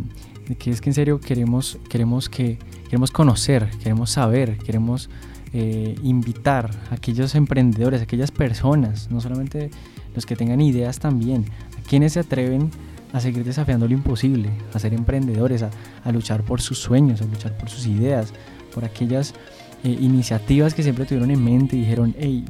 que 0.58 0.70
es 0.70 0.80
que 0.80 0.90
en 0.90 0.94
serio 0.94 1.20
queremos, 1.20 1.76
queremos 1.88 2.28
que 2.28 2.58
queremos 2.84 3.10
conocer, 3.10 3.68
queremos 3.82 4.10
saber, 4.10 4.58
queremos 4.58 5.10
eh, 5.52 5.96
invitar 6.04 6.70
a 6.90 6.94
aquellos 6.94 7.34
emprendedores, 7.34 8.00
a 8.00 8.04
aquellas 8.04 8.30
personas, 8.30 9.10
no 9.10 9.20
solamente 9.20 9.70
los 10.14 10.24
que 10.24 10.36
tengan 10.36 10.60
ideas 10.60 11.00
también, 11.00 11.46
a 11.76 11.82
quienes 11.88 12.12
se 12.12 12.20
atreven 12.20 12.70
a 13.12 13.20
seguir 13.20 13.44
desafiando 13.44 13.86
lo 13.86 13.94
imposible, 13.94 14.50
a 14.74 14.78
ser 14.78 14.92
emprendedores, 14.94 15.62
a, 15.62 15.70
a 16.04 16.12
luchar 16.12 16.42
por 16.42 16.60
sus 16.60 16.78
sueños, 16.78 17.20
a 17.22 17.24
luchar 17.24 17.56
por 17.56 17.68
sus 17.70 17.86
ideas, 17.86 18.32
por 18.74 18.84
aquellas 18.84 19.34
eh, 19.84 19.96
iniciativas 20.00 20.74
que 20.74 20.82
siempre 20.82 21.04
tuvieron 21.06 21.30
en 21.30 21.42
mente 21.42 21.76
y 21.76 21.80
dijeron, 21.80 22.14
hey, 22.18 22.44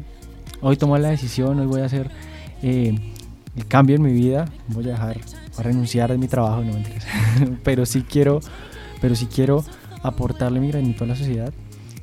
hoy 0.60 0.76
tomo 0.76 0.96
la 0.98 1.10
decisión, 1.10 1.60
hoy 1.60 1.66
voy 1.66 1.80
a 1.82 1.84
hacer 1.84 2.10
eh, 2.62 2.94
el 3.56 3.66
cambio 3.66 3.96
en 3.96 4.02
mi 4.02 4.12
vida, 4.12 4.46
voy 4.68 4.84
a 4.88 4.92
dejar, 4.92 5.18
voy 5.18 5.58
a 5.58 5.62
renunciar 5.62 6.10
a 6.12 6.16
mi 6.16 6.26
trabajo, 6.28 6.62
no 6.64 6.72
mentiras, 6.72 7.06
pero 7.62 7.86
sí 7.86 8.02
quiero, 8.08 8.40
pero 9.00 9.14
sí 9.14 9.26
quiero 9.26 9.64
aportarle 10.02 10.60
mi 10.60 10.68
granito 10.68 11.04
a 11.04 11.06
la 11.06 11.16
sociedad. 11.16 11.52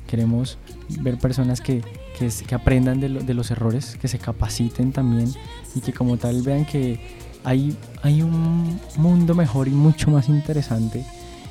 Queremos 0.06 0.58
ver 1.00 1.18
personas 1.18 1.60
que, 1.60 1.82
que, 2.18 2.28
que 2.46 2.54
aprendan 2.54 3.00
de, 3.00 3.08
lo- 3.08 3.20
de 3.22 3.34
los 3.34 3.50
errores, 3.50 3.96
que 4.00 4.06
se 4.08 4.18
capaciten 4.18 4.92
también 4.92 5.32
y 5.74 5.80
que 5.80 5.92
como 5.92 6.16
tal 6.18 6.42
vean 6.42 6.64
que 6.66 7.00
hay, 7.44 7.76
hay 8.02 8.22
un 8.22 8.78
mundo 8.96 9.34
mejor 9.34 9.68
y 9.68 9.72
mucho 9.72 10.10
más 10.10 10.28
interesante, 10.28 11.04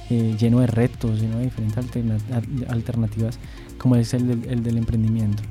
eh, 0.09 0.35
lleno 0.39 0.59
de 0.59 0.67
retos, 0.67 1.19
lleno 1.21 1.37
de 1.37 1.45
diferentes 1.45 1.77
alterna- 1.77 2.17
al- 2.31 2.65
alternativas, 2.69 3.39
como 3.77 3.95
es 3.95 4.13
el 4.13 4.27
del, 4.27 4.43
el 4.49 4.63
del 4.63 4.77
emprendimiento. 4.77 5.43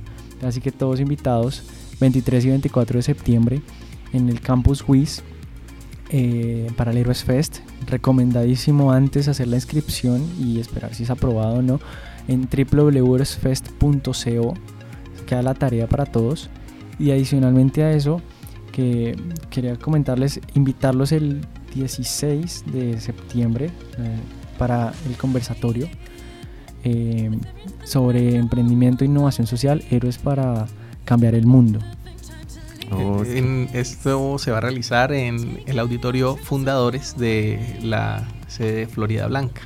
Así 0.45 0.61
que 0.61 0.73
todos 0.73 1.01
invitados, 1.01 1.63
23 2.01 2.45
y 2.45 2.49
24 2.49 2.99
de 2.99 3.03
septiembre, 3.03 3.63
en 4.13 4.29
el 4.29 4.41
campus 4.41 4.85
WIS 4.87 5.23
eh, 6.11 6.67
para 6.77 6.91
el 6.91 6.99
Heroes 6.99 7.25
Fest. 7.25 7.59
Recomendadísimo 7.87 8.93
antes 8.93 9.29
hacer 9.29 9.49
la 9.49 9.57
inscripción 9.57 10.23
y 10.39 10.61
esperar 10.61 10.95
si 10.95 11.05
es 11.05 11.11
aprobado 11.11 11.55
o 11.55 11.63
no 11.63 11.81
en 12.29 12.47
www.heroesfest.co. 12.51 14.55
Queda 15.27 15.43
la 15.43 15.55
tarea 15.55 15.87
para 15.87 16.05
todos. 16.07 16.51
Y 16.99 17.11
adicionalmente 17.11 17.83
a 17.85 17.93
eso, 17.93 18.21
que 18.73 19.17
quería 19.51 19.77
comentarles, 19.77 20.41
invitarlos 20.55 21.13
el 21.13 21.43
16 21.75 22.65
de 22.73 23.01
septiembre 23.01 23.67
eh, 23.67 24.17
para 24.59 24.93
el 25.07 25.17
conversatorio 25.17 25.89
eh, 26.85 27.31
sobre 27.85 28.37
emprendimiento 28.37 29.05
e 29.05 29.07
innovación 29.07 29.47
social, 29.47 29.85
héroes 29.91 30.19
para 30.19 30.67
cambiar 31.05 31.35
el 31.35 31.47
mundo. 31.47 31.79
En, 33.25 33.71
esto 33.73 34.39
se 34.39 34.51
va 34.51 34.59
a 34.59 34.61
realizar 34.61 35.13
en 35.13 35.63
el 35.67 35.79
auditorio 35.79 36.37
Fundadores 36.37 37.17
de 37.17 37.79
la 37.83 38.29
sede 38.49 38.87
Florida 38.87 39.29
Blanca. 39.29 39.63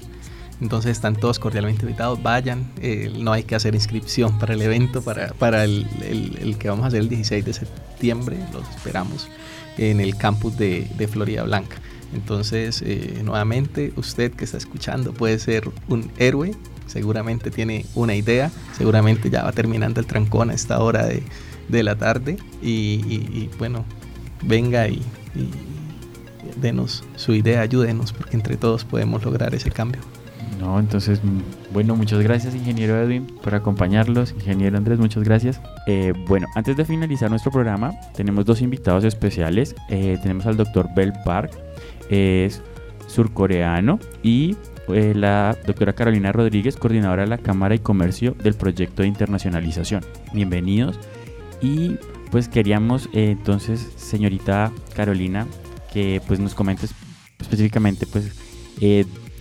Entonces 0.61 0.93
están 0.93 1.17
todos 1.17 1.39
cordialmente 1.39 1.83
invitados, 1.83 2.23
vayan, 2.23 2.71
eh, 2.81 3.13
no 3.19 3.33
hay 3.33 3.43
que 3.43 3.55
hacer 3.55 3.75
inscripción 3.75 4.39
para 4.39 4.55
el 4.55 4.63
evento, 4.63 5.03
para, 5.03 5.29
para 5.35 5.65
el, 5.65 6.57
que 6.59 6.69
vamos 6.69 6.85
a 6.85 6.89
hacer 6.89 7.01
el 7.01 7.09
16 7.11 7.45
de 7.45 7.53
septiembre, 7.53 8.39
los 8.53 8.69
esperamos 8.71 9.29
en 9.77 10.01
el 10.01 10.17
campus 10.17 10.57
de, 10.57 11.09
Florida 11.11 11.43
Blanca. 11.43 11.77
Entonces, 12.15 12.83
eh, 12.87 13.21
nuevamente, 13.23 13.93
usted 13.97 14.33
que 14.33 14.45
está 14.45 14.57
escuchando 14.57 15.13
puede 15.13 15.39
ser 15.39 15.69
un 15.89 16.11
héroe, 16.17 16.53
seguramente 16.87 17.51
tiene 17.51 17.85
una 17.95 18.15
idea, 18.15 18.51
seguramente 18.79 19.29
ya 19.29 19.43
va 19.43 19.53
terminando 19.53 20.01
el 20.01 20.07
trancón 20.07 20.51
a 20.51 20.55
esta 20.55 20.79
hora 20.79 21.05
de, 21.05 21.23
de 21.69 21.83
la 21.83 21.97
tarde 21.97 22.39
y, 22.63 23.51
bueno, 23.59 23.85
venga 24.43 24.89
y 24.89 25.03
denos 26.61 27.05
su 27.17 27.35
idea, 27.35 27.61
ayúdenos, 27.61 28.13
porque 28.13 28.37
entre 28.37 28.57
todos 28.57 28.85
podemos 28.85 29.25
lograr 29.25 29.55
ese 29.55 29.71
cambio. 29.71 30.01
No, 30.61 30.81
entonces, 30.81 31.21
bueno, 31.73 31.97
muchas 31.97 32.23
gracias, 32.23 32.55
ingeniero 32.55 32.97
Edwin, 32.99 33.27
por 33.43 33.55
acompañarlos. 33.55 34.33
Ingeniero 34.33 34.79
Andrés, 34.79 34.99
muchas 34.99 35.23
gracias. 35.23 35.61
Eh, 35.87 36.15
bueno, 36.27 36.47
antes 36.55 36.77
de 36.77 36.85
finalizar 36.85 37.29
nuestro 37.31 37.53
programa, 37.53 37.93
tenemos 38.15 38.47
dos 38.47 38.63
invitados 38.63 39.05
especiales. 39.05 39.75
Eh, 39.91 40.19
tenemos 40.23 40.47
al 40.47 40.57
doctor 40.57 40.89
Bell 40.95 41.13
Park, 41.25 41.51
es 42.09 42.63
surcoreano, 43.07 43.99
y 44.23 44.57
eh, 44.89 45.13
la 45.15 45.57
doctora 45.67 45.93
Carolina 45.93 46.33
Rodríguez, 46.33 46.77
coordinadora 46.77 47.23
de 47.23 47.29
la 47.29 47.39
Cámara 47.39 47.75
y 47.75 47.81
Comercio 47.81 48.33
del 48.33 48.55
proyecto 48.55 49.03
de 49.03 49.09
internacionalización. 49.09 50.05
Bienvenidos. 50.33 50.99
Y 51.61 51.97
pues 52.31 52.49
queríamos 52.49 53.09
entonces, 53.13 53.93
señorita 53.97 54.73
Carolina, 54.95 55.47
que 55.93 56.23
pues 56.27 56.41
nos 56.41 56.55
comentes 56.55 56.95
específicamente 57.39 58.07
pues 58.07 58.33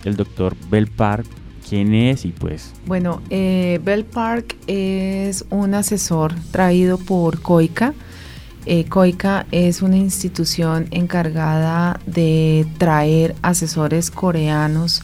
el 0.06 0.16
doctor 0.16 0.56
Bell 0.70 0.88
Park. 0.88 1.26
¿Quién 1.68 1.94
es? 1.94 2.24
Y 2.24 2.28
pues... 2.28 2.72
Bueno, 2.86 3.20
eh, 3.28 3.80
Bell 3.82 4.04
Park 4.04 4.56
es 4.68 5.44
un 5.50 5.74
asesor 5.74 6.32
traído 6.52 6.96
por 6.96 7.42
COICA. 7.42 7.92
Eh, 8.66 8.84
COICA 8.84 9.46
es 9.50 9.82
una 9.82 9.96
institución 9.96 10.86
encargada 10.92 12.00
de 12.06 12.66
traer 12.78 13.34
asesores 13.42 14.10
coreanos 14.10 15.02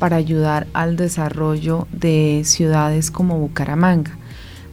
para 0.00 0.16
ayudar 0.16 0.66
al 0.72 0.96
desarrollo 0.96 1.86
de 1.92 2.42
ciudades 2.44 3.10
como 3.10 3.38
Bucaramanga. 3.38 4.16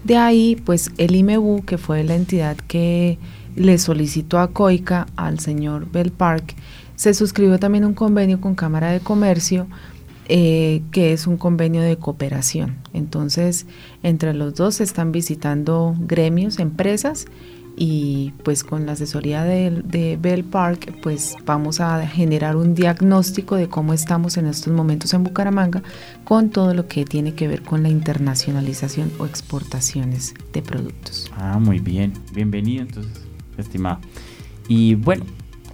De 0.04 0.18
ahí, 0.18 0.56
pues 0.56 0.92
el 0.98 1.16
IMEBU, 1.16 1.66
que 1.66 1.78
fue 1.78 2.04
la 2.04 2.16
entidad 2.16 2.56
que 2.56 3.20
le 3.56 3.78
solicitó 3.78 4.40
a 4.40 4.48
COICA 4.52 5.08
al 5.16 5.40
señor 5.40 5.92
Bell 5.92 6.12
Park, 6.12 6.56
se 6.98 7.14
suscribió 7.14 7.60
también 7.60 7.86
un 7.86 7.94
convenio 7.94 8.42
con 8.42 8.56
Cámara 8.56 8.92
de 8.92 9.00
Comercio, 9.00 9.68
eh, 10.28 10.82
que 10.92 11.14
es 11.14 11.28
un 11.28 11.38
convenio 11.38 11.82
de 11.82 11.96
cooperación. 11.96 12.76
Entonces, 12.92 13.68
entre 14.04 14.34
los 14.34 14.56
dos 14.56 14.76
se 14.76 14.84
están 14.84 15.12
visitando 15.12 15.96
gremios, 16.00 16.60
empresas, 16.60 17.28
y 17.80 18.34
pues 18.44 18.64
con 18.64 18.88
la 18.88 18.94
asesoría 18.94 19.44
de, 19.44 19.84
de, 19.86 20.18
Bell 20.20 20.44
Park, 20.44 20.98
pues 21.04 21.36
vamos 21.46 21.80
a 21.80 22.06
generar 22.08 22.56
un 22.56 22.74
diagnóstico 22.74 23.56
de 23.56 23.70
cómo 23.70 23.94
estamos 23.94 24.36
en 24.38 24.48
estos 24.48 24.74
momentos 24.74 25.14
en 25.14 25.24
Bucaramanga 25.24 25.84
con 26.24 26.50
todo 26.50 26.74
lo 26.74 26.88
que 26.88 27.06
tiene 27.06 27.36
que 27.36 27.48
ver 27.48 27.62
con 27.62 27.84
la 27.84 27.90
internacionalización 27.90 29.12
o 29.20 29.28
exportaciones 29.28 30.34
de 30.54 30.64
productos. 30.64 31.32
Ah, 31.38 31.60
muy 31.60 31.78
bien. 31.78 32.14
Bienvenido 32.34 32.82
entonces, 32.82 33.28
estimado. 33.60 34.00
Y 34.68 34.96
bueno, 34.96 35.24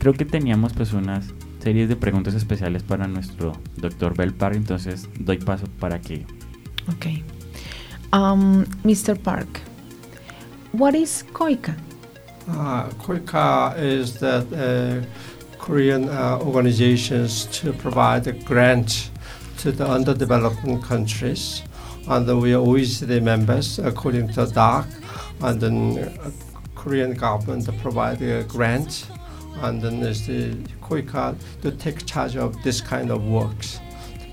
creo 0.04 0.14
que 0.14 0.26
teníamos 0.26 0.74
pues 0.74 0.92
unas 0.92 1.24
series 1.64 1.88
de 1.88 1.96
preguntas 1.96 2.34
especiales 2.34 2.84
para 2.84 3.08
nuestro 3.08 3.54
doctor 3.78 4.14
Bell 4.14 4.34
Park, 4.34 4.58
entonces 4.58 5.08
doy 5.18 5.38
paso 5.38 5.66
para 5.80 6.02
que... 6.02 6.26
Ok. 6.92 7.24
Um, 8.12 8.66
Mr. 8.84 9.18
Park, 9.18 9.62
what 10.74 10.94
is 10.94 11.26
COICA? 11.32 11.78
Uh, 12.50 12.90
COICA 13.02 13.78
is 13.82 14.20
that 14.20 14.44
uh, 14.52 15.06
Korean 15.58 16.10
uh, 16.10 16.38
organizations 16.42 17.46
to 17.62 17.72
provide 17.72 18.28
a 18.28 18.34
grant 18.34 19.10
to 19.60 19.72
the 19.72 19.86
underdeveloped 19.86 20.60
countries. 20.86 21.64
And 22.10 22.28
we 22.42 22.54
are 22.54 22.62
OECD 22.62 23.24
members 23.24 23.80
according 23.80 24.34
to 24.34 24.48
DAC. 24.48 24.86
And 25.40 25.62
then 25.62 25.98
uh, 25.98 26.30
Korean 26.76 27.14
government 27.14 27.70
provide 27.82 28.22
a 28.22 28.44
grant 28.44 29.08
and 29.62 29.82
then 29.82 30.00
there's 30.00 30.26
the 30.28 30.56
COICA 30.82 31.36
to 31.62 31.72
take 31.72 32.06
charge 32.06 32.36
of 32.36 32.62
this 32.64 32.82
kind 32.82 33.12
of 33.12 33.24
works. 33.26 33.80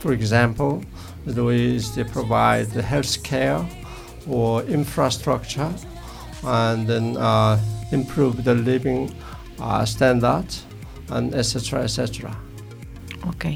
For 0.01 0.13
example, 0.13 0.83
the 1.27 1.45
ways 1.45 1.95
they 1.95 2.05
provide 2.05 2.67
the 2.71 2.83
health 2.83 3.23
care 3.23 3.65
or 4.29 4.63
infrastructure 4.63 5.73
and 6.45 6.87
then 6.87 7.17
uh, 7.17 7.59
improve 7.93 8.45
the 8.45 8.55
living 8.55 9.15
uh, 9.61 9.85
standard 9.85 10.47
and 11.11 11.35
etc. 11.35 11.85
etc. 11.85 12.31
Ok. 13.27 13.47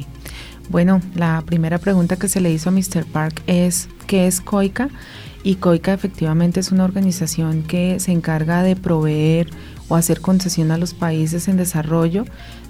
Bueno, 0.69 1.01
la 1.15 1.43
primera 1.45 1.79
pregunta 1.79 2.17
que 2.17 2.29
se 2.29 2.41
le 2.41 2.51
hizo 2.51 2.71
a 2.71 2.73
Mr. 2.73 3.05
Park 3.05 3.43
es 3.47 3.89
¿qué 4.07 4.27
es 4.27 4.41
COICA? 4.41 4.89
Y 5.43 5.57
COICA 5.57 5.93
efectivamente 5.93 6.61
es 6.61 6.73
una 6.73 6.85
organización 6.85 7.62
que 7.62 8.01
se 8.01 8.12
encarga 8.12 8.62
de 8.62 8.77
proveer 8.77 9.49
o 9.89 9.97
hacer 9.97 10.20
concesión 10.20 10.70
a 10.70 10.78
los 10.78 10.95
países 10.95 11.49
en 11.49 11.57
desarrollo, 11.57 12.24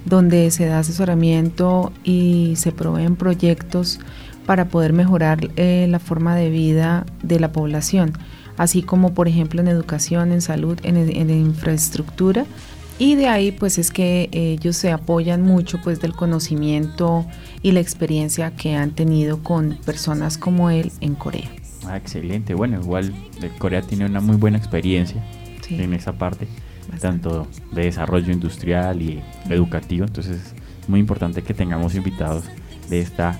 donde 0.05 0.51
se 0.51 0.65
da 0.65 0.79
asesoramiento 0.79 1.91
y 2.03 2.53
se 2.57 2.71
proveen 2.71 3.15
proyectos 3.15 3.99
para 4.45 4.65
poder 4.65 4.93
mejorar 4.93 5.49
eh, 5.55 5.87
la 5.89 5.99
forma 5.99 6.35
de 6.35 6.49
vida 6.49 7.05
de 7.23 7.39
la 7.39 7.51
población, 7.51 8.13
así 8.57 8.83
como 8.83 9.13
por 9.13 9.27
ejemplo 9.27 9.61
en 9.61 9.67
educación, 9.67 10.31
en 10.31 10.41
salud, 10.41 10.77
en, 10.83 10.97
en 10.97 11.29
infraestructura. 11.29 12.45
Y 12.97 13.15
de 13.15 13.27
ahí 13.27 13.51
pues 13.51 13.77
es 13.77 13.91
que 13.91 14.29
ellos 14.31 14.77
se 14.77 14.91
apoyan 14.91 15.41
mucho 15.41 15.81
pues 15.83 15.99
del 15.99 16.13
conocimiento 16.13 17.25
y 17.61 17.71
la 17.71 17.81
experiencia 17.81 18.55
que 18.55 18.75
han 18.75 18.91
tenido 18.91 19.43
con 19.43 19.77
personas 19.85 20.37
como 20.37 20.69
él 20.69 20.93
en 21.01 21.15
Corea. 21.15 21.49
Ah, 21.87 21.97
excelente. 21.97 22.53
Bueno, 22.53 22.79
igual 22.79 23.13
eh, 23.41 23.51
Corea 23.57 23.81
tiene 23.81 24.05
una 24.05 24.21
muy 24.21 24.37
buena 24.37 24.57
experiencia 24.57 25.21
en 25.69 25.93
esa 25.93 26.13
parte 26.13 26.47
tanto 26.99 27.47
de 27.71 27.83
desarrollo 27.83 28.31
industrial 28.31 29.01
y 29.01 29.23
educativo. 29.49 30.05
Entonces 30.05 30.37
es 30.37 30.89
muy 30.89 30.99
importante 30.99 31.41
que 31.41 31.53
tengamos 31.53 31.95
invitados 31.95 32.45
de 32.89 32.99
esta 32.99 33.39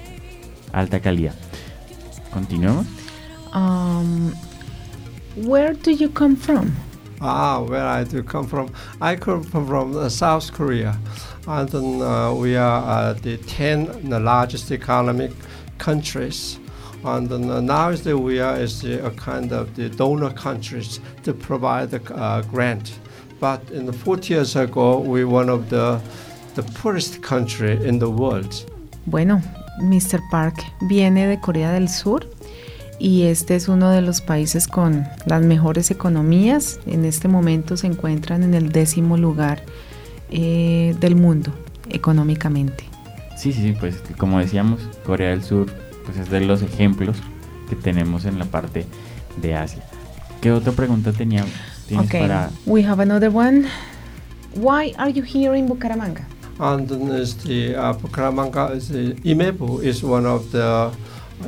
alta 0.72 1.00
calidad. 1.00 1.34
Continuemos. 2.32 2.86
Um, 3.54 4.34
where 5.48 5.74
do 5.74 5.92
you 5.92 6.10
come 6.10 6.36
from? 6.36 6.72
Ah, 7.22 7.62
where 7.62 7.88
I 7.88 8.04
do 8.04 8.24
come 8.24 8.46
from? 8.48 8.70
I 9.00 9.16
come 9.16 9.44
from 9.44 9.96
uh, 9.96 10.10
South 10.10 10.52
Korea, 10.52 11.00
and 11.48 11.70
then, 11.70 12.02
uh, 12.02 12.34
we 12.34 12.58
are 12.58 12.84
uh, 12.84 13.14
the 13.14 13.38
10 13.38 14.10
the 14.10 14.20
largest 14.20 14.70
economic 14.72 15.32
countries. 15.78 16.60
And 17.06 17.30
then, 17.30 17.50
uh, 17.50 17.62
now 17.62 17.90
is 17.90 18.04
that 18.04 18.18
we 18.18 18.40
are 18.40 18.58
is 18.58 18.82
the, 18.82 19.06
a 19.06 19.12
kind 19.12 19.54
of 19.54 19.76
the 19.76 19.90
donor 19.90 20.32
countries 20.32 21.00
to 21.24 21.34
provide 21.34 21.92
the 21.92 22.02
uh, 22.14 22.42
grant 22.42 23.00
but 23.46 23.62
in 23.72 23.86
the 23.86 23.94
40 23.94 24.34
years 24.34 24.56
ago, 24.56 24.98
we 24.98 25.24
were 25.24 25.36
one 25.42 25.50
of 25.52 25.70
the, 25.70 26.00
the 26.56 26.64
poorest 26.82 27.22
country 27.22 27.74
in 27.88 28.00
the 28.00 28.10
world. 28.10 28.52
Bueno, 29.06 29.40
Mr. 29.80 30.20
Park 30.32 30.64
viene 30.82 31.28
de 31.28 31.40
Corea 31.40 31.72
del 31.72 31.88
Sur 31.88 32.28
y 32.98 33.24
este 33.24 33.56
es 33.56 33.68
uno 33.68 33.92
de 33.92 34.02
los 34.02 34.22
países 34.22 34.68
con 34.68 35.06
las 35.28 35.44
mejores 35.44 35.92
economías. 35.92 36.80
En 36.88 37.06
este 37.06 37.28
momento 37.28 37.78
se 37.78 37.86
encuentran 37.86 38.42
en 38.42 38.56
el 38.56 38.72
décimo 38.72 39.16
lugar 39.16 39.62
eh, 40.32 40.96
del 41.00 41.16
mundo 41.16 41.52
económicamente. 41.90 42.86
Sí, 43.38 43.54
sí, 43.54 43.62
sí, 43.62 43.76
pues 43.80 44.02
como 44.18 44.40
decíamos, 44.40 44.80
Corea 45.06 45.30
del 45.30 45.44
Sur 45.44 45.68
pues 46.04 46.18
es 46.18 46.32
de 46.32 46.42
los 46.42 46.64
ejemplos 46.64 47.18
que 47.70 47.76
tenemos 47.76 48.26
en 48.26 48.40
la 48.40 48.46
parte 48.46 48.88
de 49.40 49.54
Asia. 49.54 49.84
¿Qué 50.42 50.52
otra 50.52 50.72
pregunta 50.72 51.12
teníamos? 51.12 51.75
Okay, 51.92 52.50
we 52.66 52.82
have 52.82 53.00
another 53.00 53.30
one. 53.30 53.70
Why 54.56 54.94
are 54.98 55.10
you 55.10 55.22
here 55.22 55.54
in 55.54 55.68
Bucaramanga? 55.70 56.26
And 56.60 56.88
the 56.88 57.76
uh, 57.76 57.94
Bucaramanga 57.94 58.72
is 58.72 58.90
the 58.90 59.14
IMEBU 59.14 59.84
is 59.84 60.02
one 60.04 60.26
of 60.26 60.52
the 60.52 60.92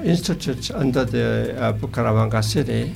institutes 0.03 0.69
under 0.69 1.05
the 1.05 1.55
uh, 1.57 1.73
Bucaramanga 1.73 2.43
city, 2.43 2.93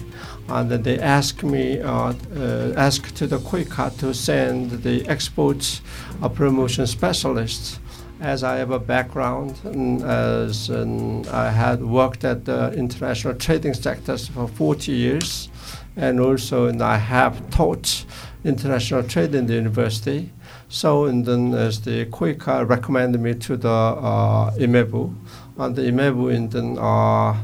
and 0.50 0.70
they 0.70 1.00
asked 1.00 1.42
me 1.42 1.80
uh, 1.82 2.14
uh, 2.36 2.74
asked 2.78 3.16
to 3.16 3.26
the 3.26 3.40
COICA 3.40 3.98
to 3.98 4.14
send 4.14 4.84
the 4.84 5.08
export 5.08 5.82
uh, 6.22 6.30
promotion 6.30 6.86
specialists. 6.86 7.80
As 8.20 8.44
I 8.44 8.58
have 8.58 8.70
a 8.70 8.78
background 8.78 9.60
and 9.64 10.04
as 10.04 10.70
and 10.70 11.26
I 11.30 11.50
had 11.50 11.84
worked 11.84 12.24
at 12.24 12.46
the 12.46 12.72
international 12.74 13.34
trading 13.34 13.74
sectors 13.74 14.28
for 14.28 14.48
40 14.48 14.92
years, 14.92 15.50
and 15.96 16.20
also 16.20 16.68
and 16.68 16.82
I 16.82 16.98
have 16.98 17.50
taught 17.50 18.06
international 18.44 19.04
trade 19.04 19.36
in 19.36 19.48
the 19.48 19.54
university. 19.54 20.32
So, 20.70 21.06
and 21.06 21.26
then 21.26 21.54
as 21.54 21.82
the 21.82 22.06
Koika 22.06 22.68
recommended 22.68 23.20
me 23.20 23.34
to 23.36 23.58
the 23.58 23.70
uh, 23.70 24.52
IMEBU, 24.52 25.14
and 25.58 25.76
the 25.76 25.82
IMEBU 25.82 26.36
and 26.36 26.52
then 26.52 26.78
uh, 26.80 27.36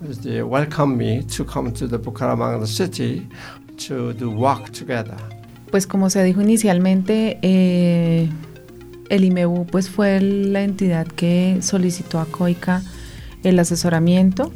they 0.00 0.42
welcome 0.42 0.96
me 0.96 1.22
to 1.22 1.44
come 1.44 1.72
to 1.72 1.86
the 1.86 1.98
Bucaramanga 1.98 2.66
city 2.66 3.28
to 3.78 4.12
do 4.14 4.30
work 4.30 4.70
together. 4.72 5.16
Pues 5.70 5.86
como 5.86 6.10
se 6.10 6.22
dijo 6.22 6.42
inicialmente, 6.42 7.38
eh, 7.42 8.28
el 9.08 9.24
IMEBU 9.24 9.66
pues 9.66 9.88
fue 9.88 10.20
la 10.20 10.62
entidad 10.62 11.06
que 11.06 11.58
solicitó 11.62 12.18
a 12.20 12.26
COICA 12.26 12.82
el 13.44 13.58
asesoramiento. 13.58 14.52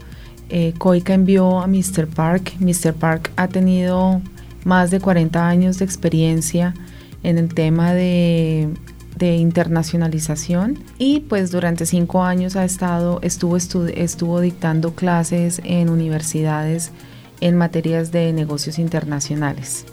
Eh, 0.49 0.75
COICA 0.79 1.15
envió 1.15 1.61
a 1.61 1.67
Mr. 1.67 2.07
Park. 2.07 2.55
Mr. 2.61 2.95
Park 2.95 3.31
ha 3.37 3.49
tenido 3.49 4.21
más 4.65 4.91
de 4.91 5.01
40 5.01 5.47
años 5.47 5.79
de 5.79 5.85
experiencia 5.85 6.75
en 7.23 7.39
el 7.39 7.53
tema 7.55 7.93
de, 7.93 8.69
de 9.17 9.37
internacionalización 9.37 10.79
y 10.99 11.21
pues 11.21 11.51
durante 11.51 11.87
cinco 11.87 12.23
años 12.23 12.55
ha 12.55 12.65
estado, 12.65 13.19
estuvo, 13.23 13.57
estuvo 13.57 14.41
dictando 14.41 14.95
clases 14.95 15.61
en 15.65 15.89
universidades 15.89 16.93
en 17.41 17.57
materias 17.57 18.13
de 18.13 18.33
negocios 18.33 18.79
internacionales. 18.79 19.87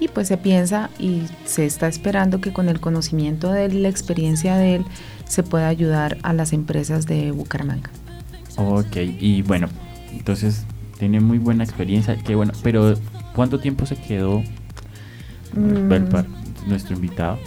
Y 0.00 0.08
pues 0.08 0.28
se 0.28 0.36
piensa 0.36 0.90
y 0.98 1.22
se 1.44 1.64
está 1.66 1.86
esperando 1.86 2.40
que 2.40 2.52
con 2.52 2.68
el 2.68 2.80
conocimiento 2.80 3.52
de 3.52 3.68
la 3.72 3.88
experiencia 3.88 4.56
de 4.56 4.76
él 4.76 4.84
se 5.26 5.42
pueda 5.42 5.68
ayudar 5.68 6.18
a 6.22 6.32
las 6.32 6.52
empresas 6.52 7.06
de 7.06 7.30
Bucaramanga. 7.30 7.90
Ok, 8.56 8.96
y 8.96 9.42
bueno, 9.42 9.68
entonces 10.18 10.64
tiene 10.98 11.20
muy 11.20 11.38
buena 11.38 11.64
experiencia, 11.64 12.16
qué 12.16 12.34
bueno, 12.34 12.52
pero 12.62 12.94
¿cuánto 13.34 13.58
tiempo 13.58 13.86
se 13.86 13.96
quedó 13.96 14.42
mm. 15.52 15.88
nuestro 16.66 16.94
invitado? 16.94 17.38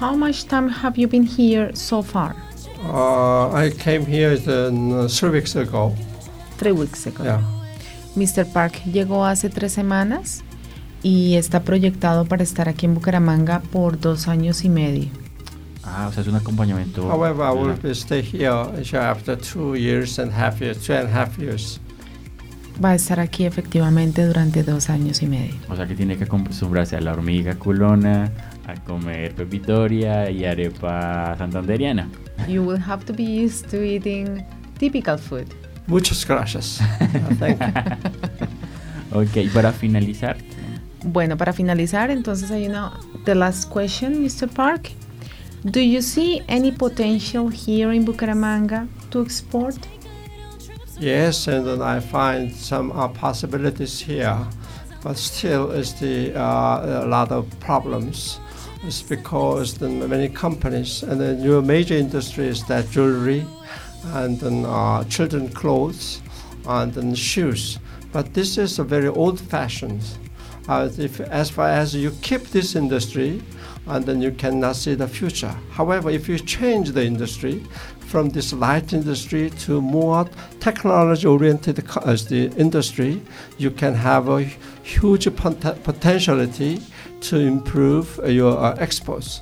How 0.00 0.16
much 0.16 0.44
time 0.46 0.70
have 0.70 0.96
you 0.96 1.08
been 1.08 1.26
here 1.26 1.74
so 1.74 2.02
far? 2.02 2.34
Uh, 2.82 3.52
I 3.54 3.70
came 3.70 4.06
here 4.06 4.32
uh, 4.32 5.08
three 5.08 5.30
weeks 5.30 5.54
ago. 5.54 5.94
Three 6.56 6.72
weeks 6.72 7.06
ago. 7.06 7.24
Yeah. 7.24 7.42
Mr. 8.16 8.50
Park 8.50 8.82
llegó 8.86 9.24
hace 9.24 9.50
tres 9.50 9.72
semanas 9.72 10.42
y 11.02 11.36
está 11.36 11.62
proyectado 11.62 12.24
para 12.24 12.42
estar 12.42 12.68
aquí 12.68 12.86
en 12.86 12.94
Bucaramanga 12.94 13.60
por 13.72 14.00
dos 14.00 14.28
años 14.28 14.64
y 14.64 14.68
medio. 14.68 15.08
Ah, 15.84 16.06
o 16.08 16.12
sea, 16.12 16.22
es 16.22 16.28
un 16.28 16.36
acompañamiento. 16.36 17.10
However, 17.10 17.44
I 17.44 17.52
will 17.52 17.94
stay 17.94 18.22
here 18.22 18.50
after 18.98 19.36
two 19.36 19.74
years 19.74 20.18
and 20.18 20.32
half 20.32 20.60
years, 20.60 20.78
two 20.78 20.94
and 20.94 21.08
a 21.08 21.12
half 21.12 21.38
years. 21.38 21.80
Va 22.82 22.90
a 22.90 22.94
estar 22.94 23.20
aquí 23.20 23.44
efectivamente 23.44 24.26
durante 24.26 24.62
dos 24.62 24.88
años 24.88 25.22
y 25.22 25.26
medio. 25.26 25.54
O 25.68 25.76
sea 25.76 25.86
que 25.86 25.94
tiene 25.94 26.16
que 26.16 26.24
acostumbrarse 26.24 26.96
a 26.96 27.00
la 27.00 27.12
hormiga 27.12 27.54
culona, 27.56 28.32
a 28.66 28.74
comer 28.84 29.34
pepitoria 29.34 30.30
y 30.30 30.44
arepa 30.44 31.36
santanderiana. 31.36 32.08
You 32.48 32.62
will 32.62 32.80
have 32.82 33.04
to 33.04 33.12
be 33.12 33.44
used 33.44 33.68
to 33.70 33.82
eating 33.82 34.44
typical 34.78 35.18
food. 35.18 35.46
Muchas 35.86 36.26
gracias. 36.26 36.80
Ok, 39.12 39.52
para 39.52 39.72
finalizar. 39.72 40.36
Bueno, 41.04 41.36
para 41.36 41.52
finalizar, 41.52 42.10
entonces 42.10 42.50
hay 42.50 42.68
una. 42.68 42.92
The 43.24 43.34
last 43.34 43.68
question, 43.72 44.22
Mr. 44.22 44.48
Park. 44.48 44.92
Do 45.64 45.80
you 45.80 46.00
see 46.00 46.42
any 46.48 46.70
potential 46.72 47.50
here 47.50 47.94
in 47.94 48.04
Bucaramanga 48.04 48.86
to 49.10 49.22
export? 49.22 49.76
Yes, 51.00 51.48
and 51.48 51.66
then 51.66 51.80
I 51.80 51.98
find 51.98 52.54
some 52.54 52.92
uh, 52.92 53.08
possibilities 53.08 54.00
here, 54.00 54.46
but 55.02 55.16
still, 55.16 55.70
it's 55.70 55.94
the 55.94 56.34
uh, 56.34 57.04
a 57.04 57.06
lot 57.06 57.32
of 57.32 57.48
problems. 57.58 58.38
It's 58.84 59.00
because 59.00 59.78
the 59.78 59.88
many 59.88 60.28
companies 60.28 61.02
and 61.02 61.18
the 61.18 61.32
new 61.34 61.62
major 61.62 61.94
industries 61.94 62.64
that 62.64 62.90
jewelry 62.90 63.46
and 64.12 64.38
then 64.40 64.66
uh, 64.66 65.04
children 65.04 65.48
clothes 65.48 66.20
and 66.66 66.92
then 66.92 67.14
shoes. 67.14 67.78
But 68.12 68.34
this 68.34 68.58
is 68.58 68.78
a 68.78 68.84
very 68.84 69.08
old-fashioned. 69.08 70.02
Uh, 70.70 70.88
if, 70.98 71.18
as 71.18 71.50
far 71.50 71.68
as 71.68 71.96
you 71.96 72.12
keep 72.22 72.42
this 72.50 72.76
industry, 72.76 73.42
and 73.88 74.06
then 74.06 74.22
you 74.22 74.30
cannot 74.30 74.76
see 74.76 74.94
the 74.94 75.08
future. 75.08 75.52
However, 75.72 76.10
if 76.10 76.28
you 76.28 76.38
change 76.38 76.92
the 76.92 77.04
industry 77.04 77.64
from 77.98 78.28
this 78.28 78.52
light 78.52 78.92
industry 78.92 79.50
to 79.50 79.80
more 79.80 80.28
technology-oriented 80.60 81.84
as 82.06 82.24
the 82.28 82.52
industry, 82.56 83.20
you 83.58 83.72
can 83.72 83.94
have 83.94 84.28
a 84.28 84.44
huge 84.84 85.34
pot- 85.34 85.82
potentiality 85.82 86.80
to 87.22 87.36
improve 87.40 88.20
your 88.24 88.56
uh, 88.56 88.76
exports. 88.78 89.40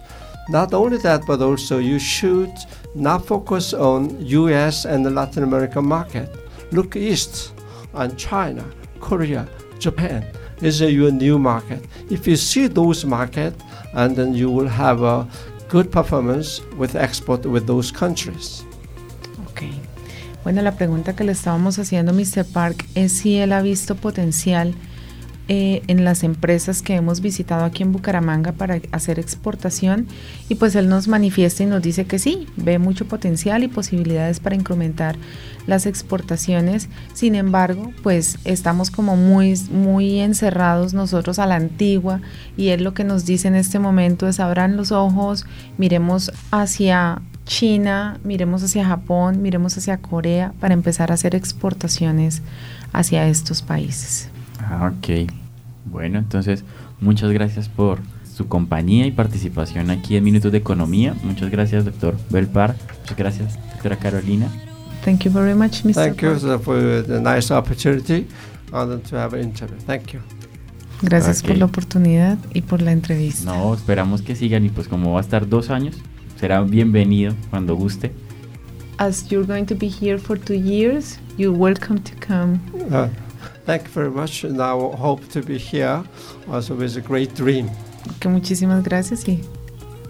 Not 0.48 0.72
only 0.72 0.96
that, 0.96 1.26
but 1.26 1.42
also 1.42 1.76
you 1.76 1.98
should 1.98 2.54
not 2.94 3.26
focus 3.26 3.74
on 3.74 4.18
U.S. 4.24 4.86
and 4.86 5.04
the 5.04 5.10
Latin 5.10 5.42
American 5.42 5.84
market. 5.84 6.34
Look 6.72 6.96
east 6.96 7.52
on 7.92 8.16
China, 8.16 8.64
Korea, 8.98 9.46
Japan 9.78 10.24
is 10.60 10.80
your 10.80 11.12
new 11.12 11.38
market. 11.38 11.84
If 12.10 12.26
you 12.26 12.36
see 12.36 12.68
those 12.68 13.04
markets, 13.04 13.62
and 13.94 14.16
then 14.16 14.34
you 14.34 14.50
will 14.50 14.68
have 14.68 15.02
a 15.02 15.26
good 15.68 15.90
performance 15.90 16.60
with 16.76 16.94
export 16.96 17.44
with 17.46 17.66
those 17.66 17.90
countries. 17.92 18.64
Okay. 19.50 19.72
Bueno, 20.44 20.62
la 20.62 20.72
pregunta 20.72 21.14
que 21.14 21.24
le 21.24 21.32
estábamos 21.32 21.78
haciendo 21.78 22.12
Mr. 22.12 22.44
Park 22.44 22.86
es 22.94 23.12
si 23.12 23.36
él 23.36 23.52
ha 23.52 23.62
visto 23.62 23.94
potencial 23.94 24.74
Eh, 25.50 25.82
en 25.86 26.04
las 26.04 26.24
empresas 26.24 26.82
que 26.82 26.94
hemos 26.94 27.22
visitado 27.22 27.64
aquí 27.64 27.82
en 27.82 27.90
Bucaramanga 27.90 28.52
para 28.52 28.82
hacer 28.92 29.18
exportación 29.18 30.06
y 30.50 30.56
pues 30.56 30.74
él 30.74 30.90
nos 30.90 31.08
manifiesta 31.08 31.62
y 31.62 31.66
nos 31.66 31.80
dice 31.80 32.04
que 32.04 32.18
sí, 32.18 32.46
ve 32.56 32.78
mucho 32.78 33.08
potencial 33.08 33.64
y 33.64 33.68
posibilidades 33.68 34.40
para 34.40 34.56
incrementar 34.56 35.16
las 35.66 35.86
exportaciones. 35.86 36.90
Sin 37.14 37.34
embargo, 37.34 37.92
pues 38.02 38.36
estamos 38.44 38.90
como 38.90 39.16
muy, 39.16 39.54
muy 39.70 40.18
encerrados 40.18 40.92
nosotros 40.92 41.38
a 41.38 41.46
la 41.46 41.56
antigua 41.56 42.20
y 42.58 42.68
él 42.68 42.84
lo 42.84 42.92
que 42.92 43.04
nos 43.04 43.24
dice 43.24 43.48
en 43.48 43.54
este 43.54 43.78
momento 43.78 44.28
es 44.28 44.40
abran 44.40 44.76
los 44.76 44.92
ojos, 44.92 45.46
miremos 45.78 46.30
hacia 46.50 47.22
China, 47.46 48.20
miremos 48.22 48.62
hacia 48.62 48.84
Japón, 48.84 49.40
miremos 49.40 49.78
hacia 49.78 49.96
Corea 49.96 50.52
para 50.60 50.74
empezar 50.74 51.10
a 51.10 51.14
hacer 51.14 51.34
exportaciones 51.34 52.42
hacia 52.92 53.26
estos 53.28 53.62
países. 53.62 54.28
Ah, 54.68 54.92
ok. 54.92 55.30
Bueno, 55.86 56.18
entonces 56.18 56.64
muchas 57.00 57.30
gracias 57.32 57.68
por 57.68 58.00
su 58.38 58.46
compañía 58.46 59.06
y 59.06 59.10
participación 59.10 59.90
aquí 59.90 60.16
en 60.16 60.24
Minutos 60.24 60.52
de 60.52 60.58
Economía. 60.58 61.14
Muchas 61.24 61.50
gracias, 61.50 61.84
doctor 61.84 62.16
Belpar. 62.30 62.76
Muchas 63.00 63.16
gracias, 63.16 63.58
doctora 63.72 63.96
Carolina. 63.96 64.46
Thank 65.04 65.24
you 65.24 65.30
very 65.30 65.54
much, 65.54 65.84
Mr. 65.84 65.94
Thank 65.94 66.22
you 66.22 66.58
for 66.58 67.02
the 67.02 67.20
nice 67.20 67.52
opportunity 67.52 68.26
and 68.72 69.02
to 69.08 69.16
have 69.16 69.34
an 69.34 69.44
interview. 69.44 69.78
Thank 69.86 70.12
you. 70.12 70.20
Gracias 71.00 71.42
por 71.42 71.56
la 71.56 71.64
oportunidad 71.64 72.38
y 72.52 72.62
por 72.62 72.82
la 72.82 72.92
entrevista. 72.92 73.44
No, 73.44 73.72
esperamos 73.72 74.22
que 74.22 74.34
sigan 74.34 74.64
y 74.64 74.68
pues 74.68 74.88
como 74.88 75.12
va 75.12 75.20
a 75.20 75.22
estar 75.22 75.48
dos 75.48 75.70
años, 75.70 75.96
será 76.38 76.60
bienvenido 76.62 77.34
cuando 77.50 77.76
guste. 77.76 78.12
As 78.98 79.28
you're 79.28 79.46
going 79.46 79.64
to 79.66 79.76
be 79.76 79.88
here 79.88 80.18
for 80.18 80.36
two 80.36 80.56
years, 80.56 81.20
you're 81.36 81.56
welcome 81.56 82.00
to 82.00 82.12
come. 82.20 82.58
Uh, 82.90 83.08
Thank 83.68 83.84
you 83.84 83.90
very 83.92 84.10
much, 84.10 84.44
and 84.44 84.58
I 84.62 84.70
hope 84.70 85.22
to 85.34 85.42
be 85.42 85.58
here 85.58 86.02
also 86.50 86.74
with 86.74 86.96
a 86.96 87.02
great 87.02 87.34
dream. 87.34 87.68
Que 88.18 88.30
muchísimas 88.30 88.82
gracias 88.82 89.28
y 89.28 89.42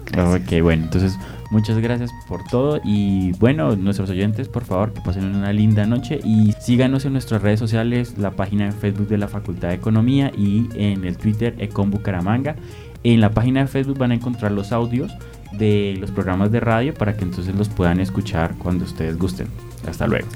gracias. 0.05 0.41
Ok, 0.41 0.61
bueno, 0.61 0.85
entonces 0.85 1.19
muchas 1.51 1.77
gracias 1.79 2.09
por 2.29 2.41
todo 2.45 2.79
y 2.85 3.33
bueno, 3.33 3.75
nuestros 3.75 4.09
oyentes, 4.11 4.47
por 4.47 4.63
favor, 4.63 4.93
que 4.93 5.01
pasen 5.01 5.25
una 5.25 5.51
linda 5.51 5.85
noche 5.85 6.21
y 6.23 6.53
síganos 6.61 7.03
en 7.03 7.11
nuestras 7.11 7.41
redes 7.41 7.59
sociales, 7.59 8.17
la 8.17 8.31
página 8.31 8.63
de 8.63 8.71
Facebook 8.71 9.09
de 9.09 9.17
la 9.17 9.27
Facultad 9.27 9.67
de 9.67 9.75
Economía 9.75 10.31
y 10.37 10.69
en 10.75 11.03
el 11.03 11.17
Twitter 11.17 11.53
Econ 11.57 11.91
Bucaramanga. 11.91 12.55
En 13.03 13.19
la 13.19 13.31
página 13.31 13.59
de 13.59 13.67
Facebook 13.67 13.97
van 13.97 14.11
a 14.11 14.15
encontrar 14.15 14.53
los 14.53 14.71
audios 14.71 15.11
de 15.51 15.97
los 15.99 16.11
programas 16.11 16.49
de 16.49 16.61
radio 16.61 16.93
para 16.93 17.17
que 17.17 17.25
entonces 17.25 17.53
los 17.55 17.67
puedan 17.67 17.99
escuchar 17.99 18.55
cuando 18.57 18.85
ustedes 18.85 19.17
gusten. 19.17 19.47
Hasta 19.85 20.07
luego. 20.07 20.29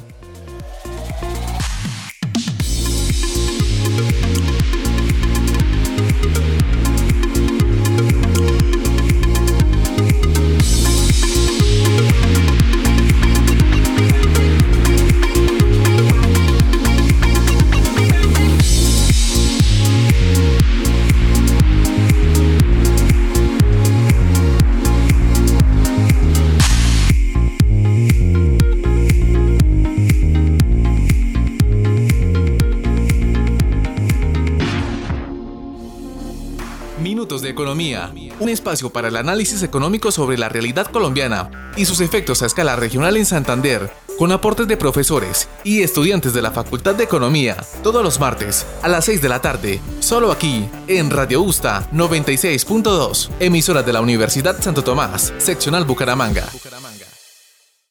Espacio 38.53 38.89
para 38.89 39.09
el 39.09 39.17
análisis 39.17 39.63
económico 39.63 40.11
sobre 40.11 40.37
la 40.37 40.47
realidad 40.47 40.87
colombiana 40.87 41.71
y 41.75 41.85
sus 41.85 41.99
efectos 41.99 42.41
a 42.41 42.45
escala 42.45 42.75
regional 42.75 43.17
en 43.17 43.25
Santander, 43.25 43.91
con 44.17 44.31
aportes 44.31 44.67
de 44.67 44.77
profesores 44.77 45.49
y 45.63 45.81
estudiantes 45.81 46.33
de 46.33 46.41
la 46.41 46.51
Facultad 46.51 46.95
de 46.95 47.03
Economía, 47.03 47.57
todos 47.81 48.03
los 48.03 48.19
martes 48.19 48.65
a 48.81 48.87
las 48.87 49.05
6 49.05 49.21
de 49.21 49.29
la 49.29 49.41
tarde, 49.41 49.81
solo 49.99 50.31
aquí 50.31 50.69
en 50.87 51.09
Radio 51.09 51.41
Usta 51.41 51.89
96.2, 51.91 53.29
emisora 53.39 53.83
de 53.83 53.93
la 53.93 54.01
Universidad 54.01 54.61
Santo 54.61 54.83
Tomás, 54.83 55.33
seccional 55.39 55.85
Bucaramanga. 55.85 56.47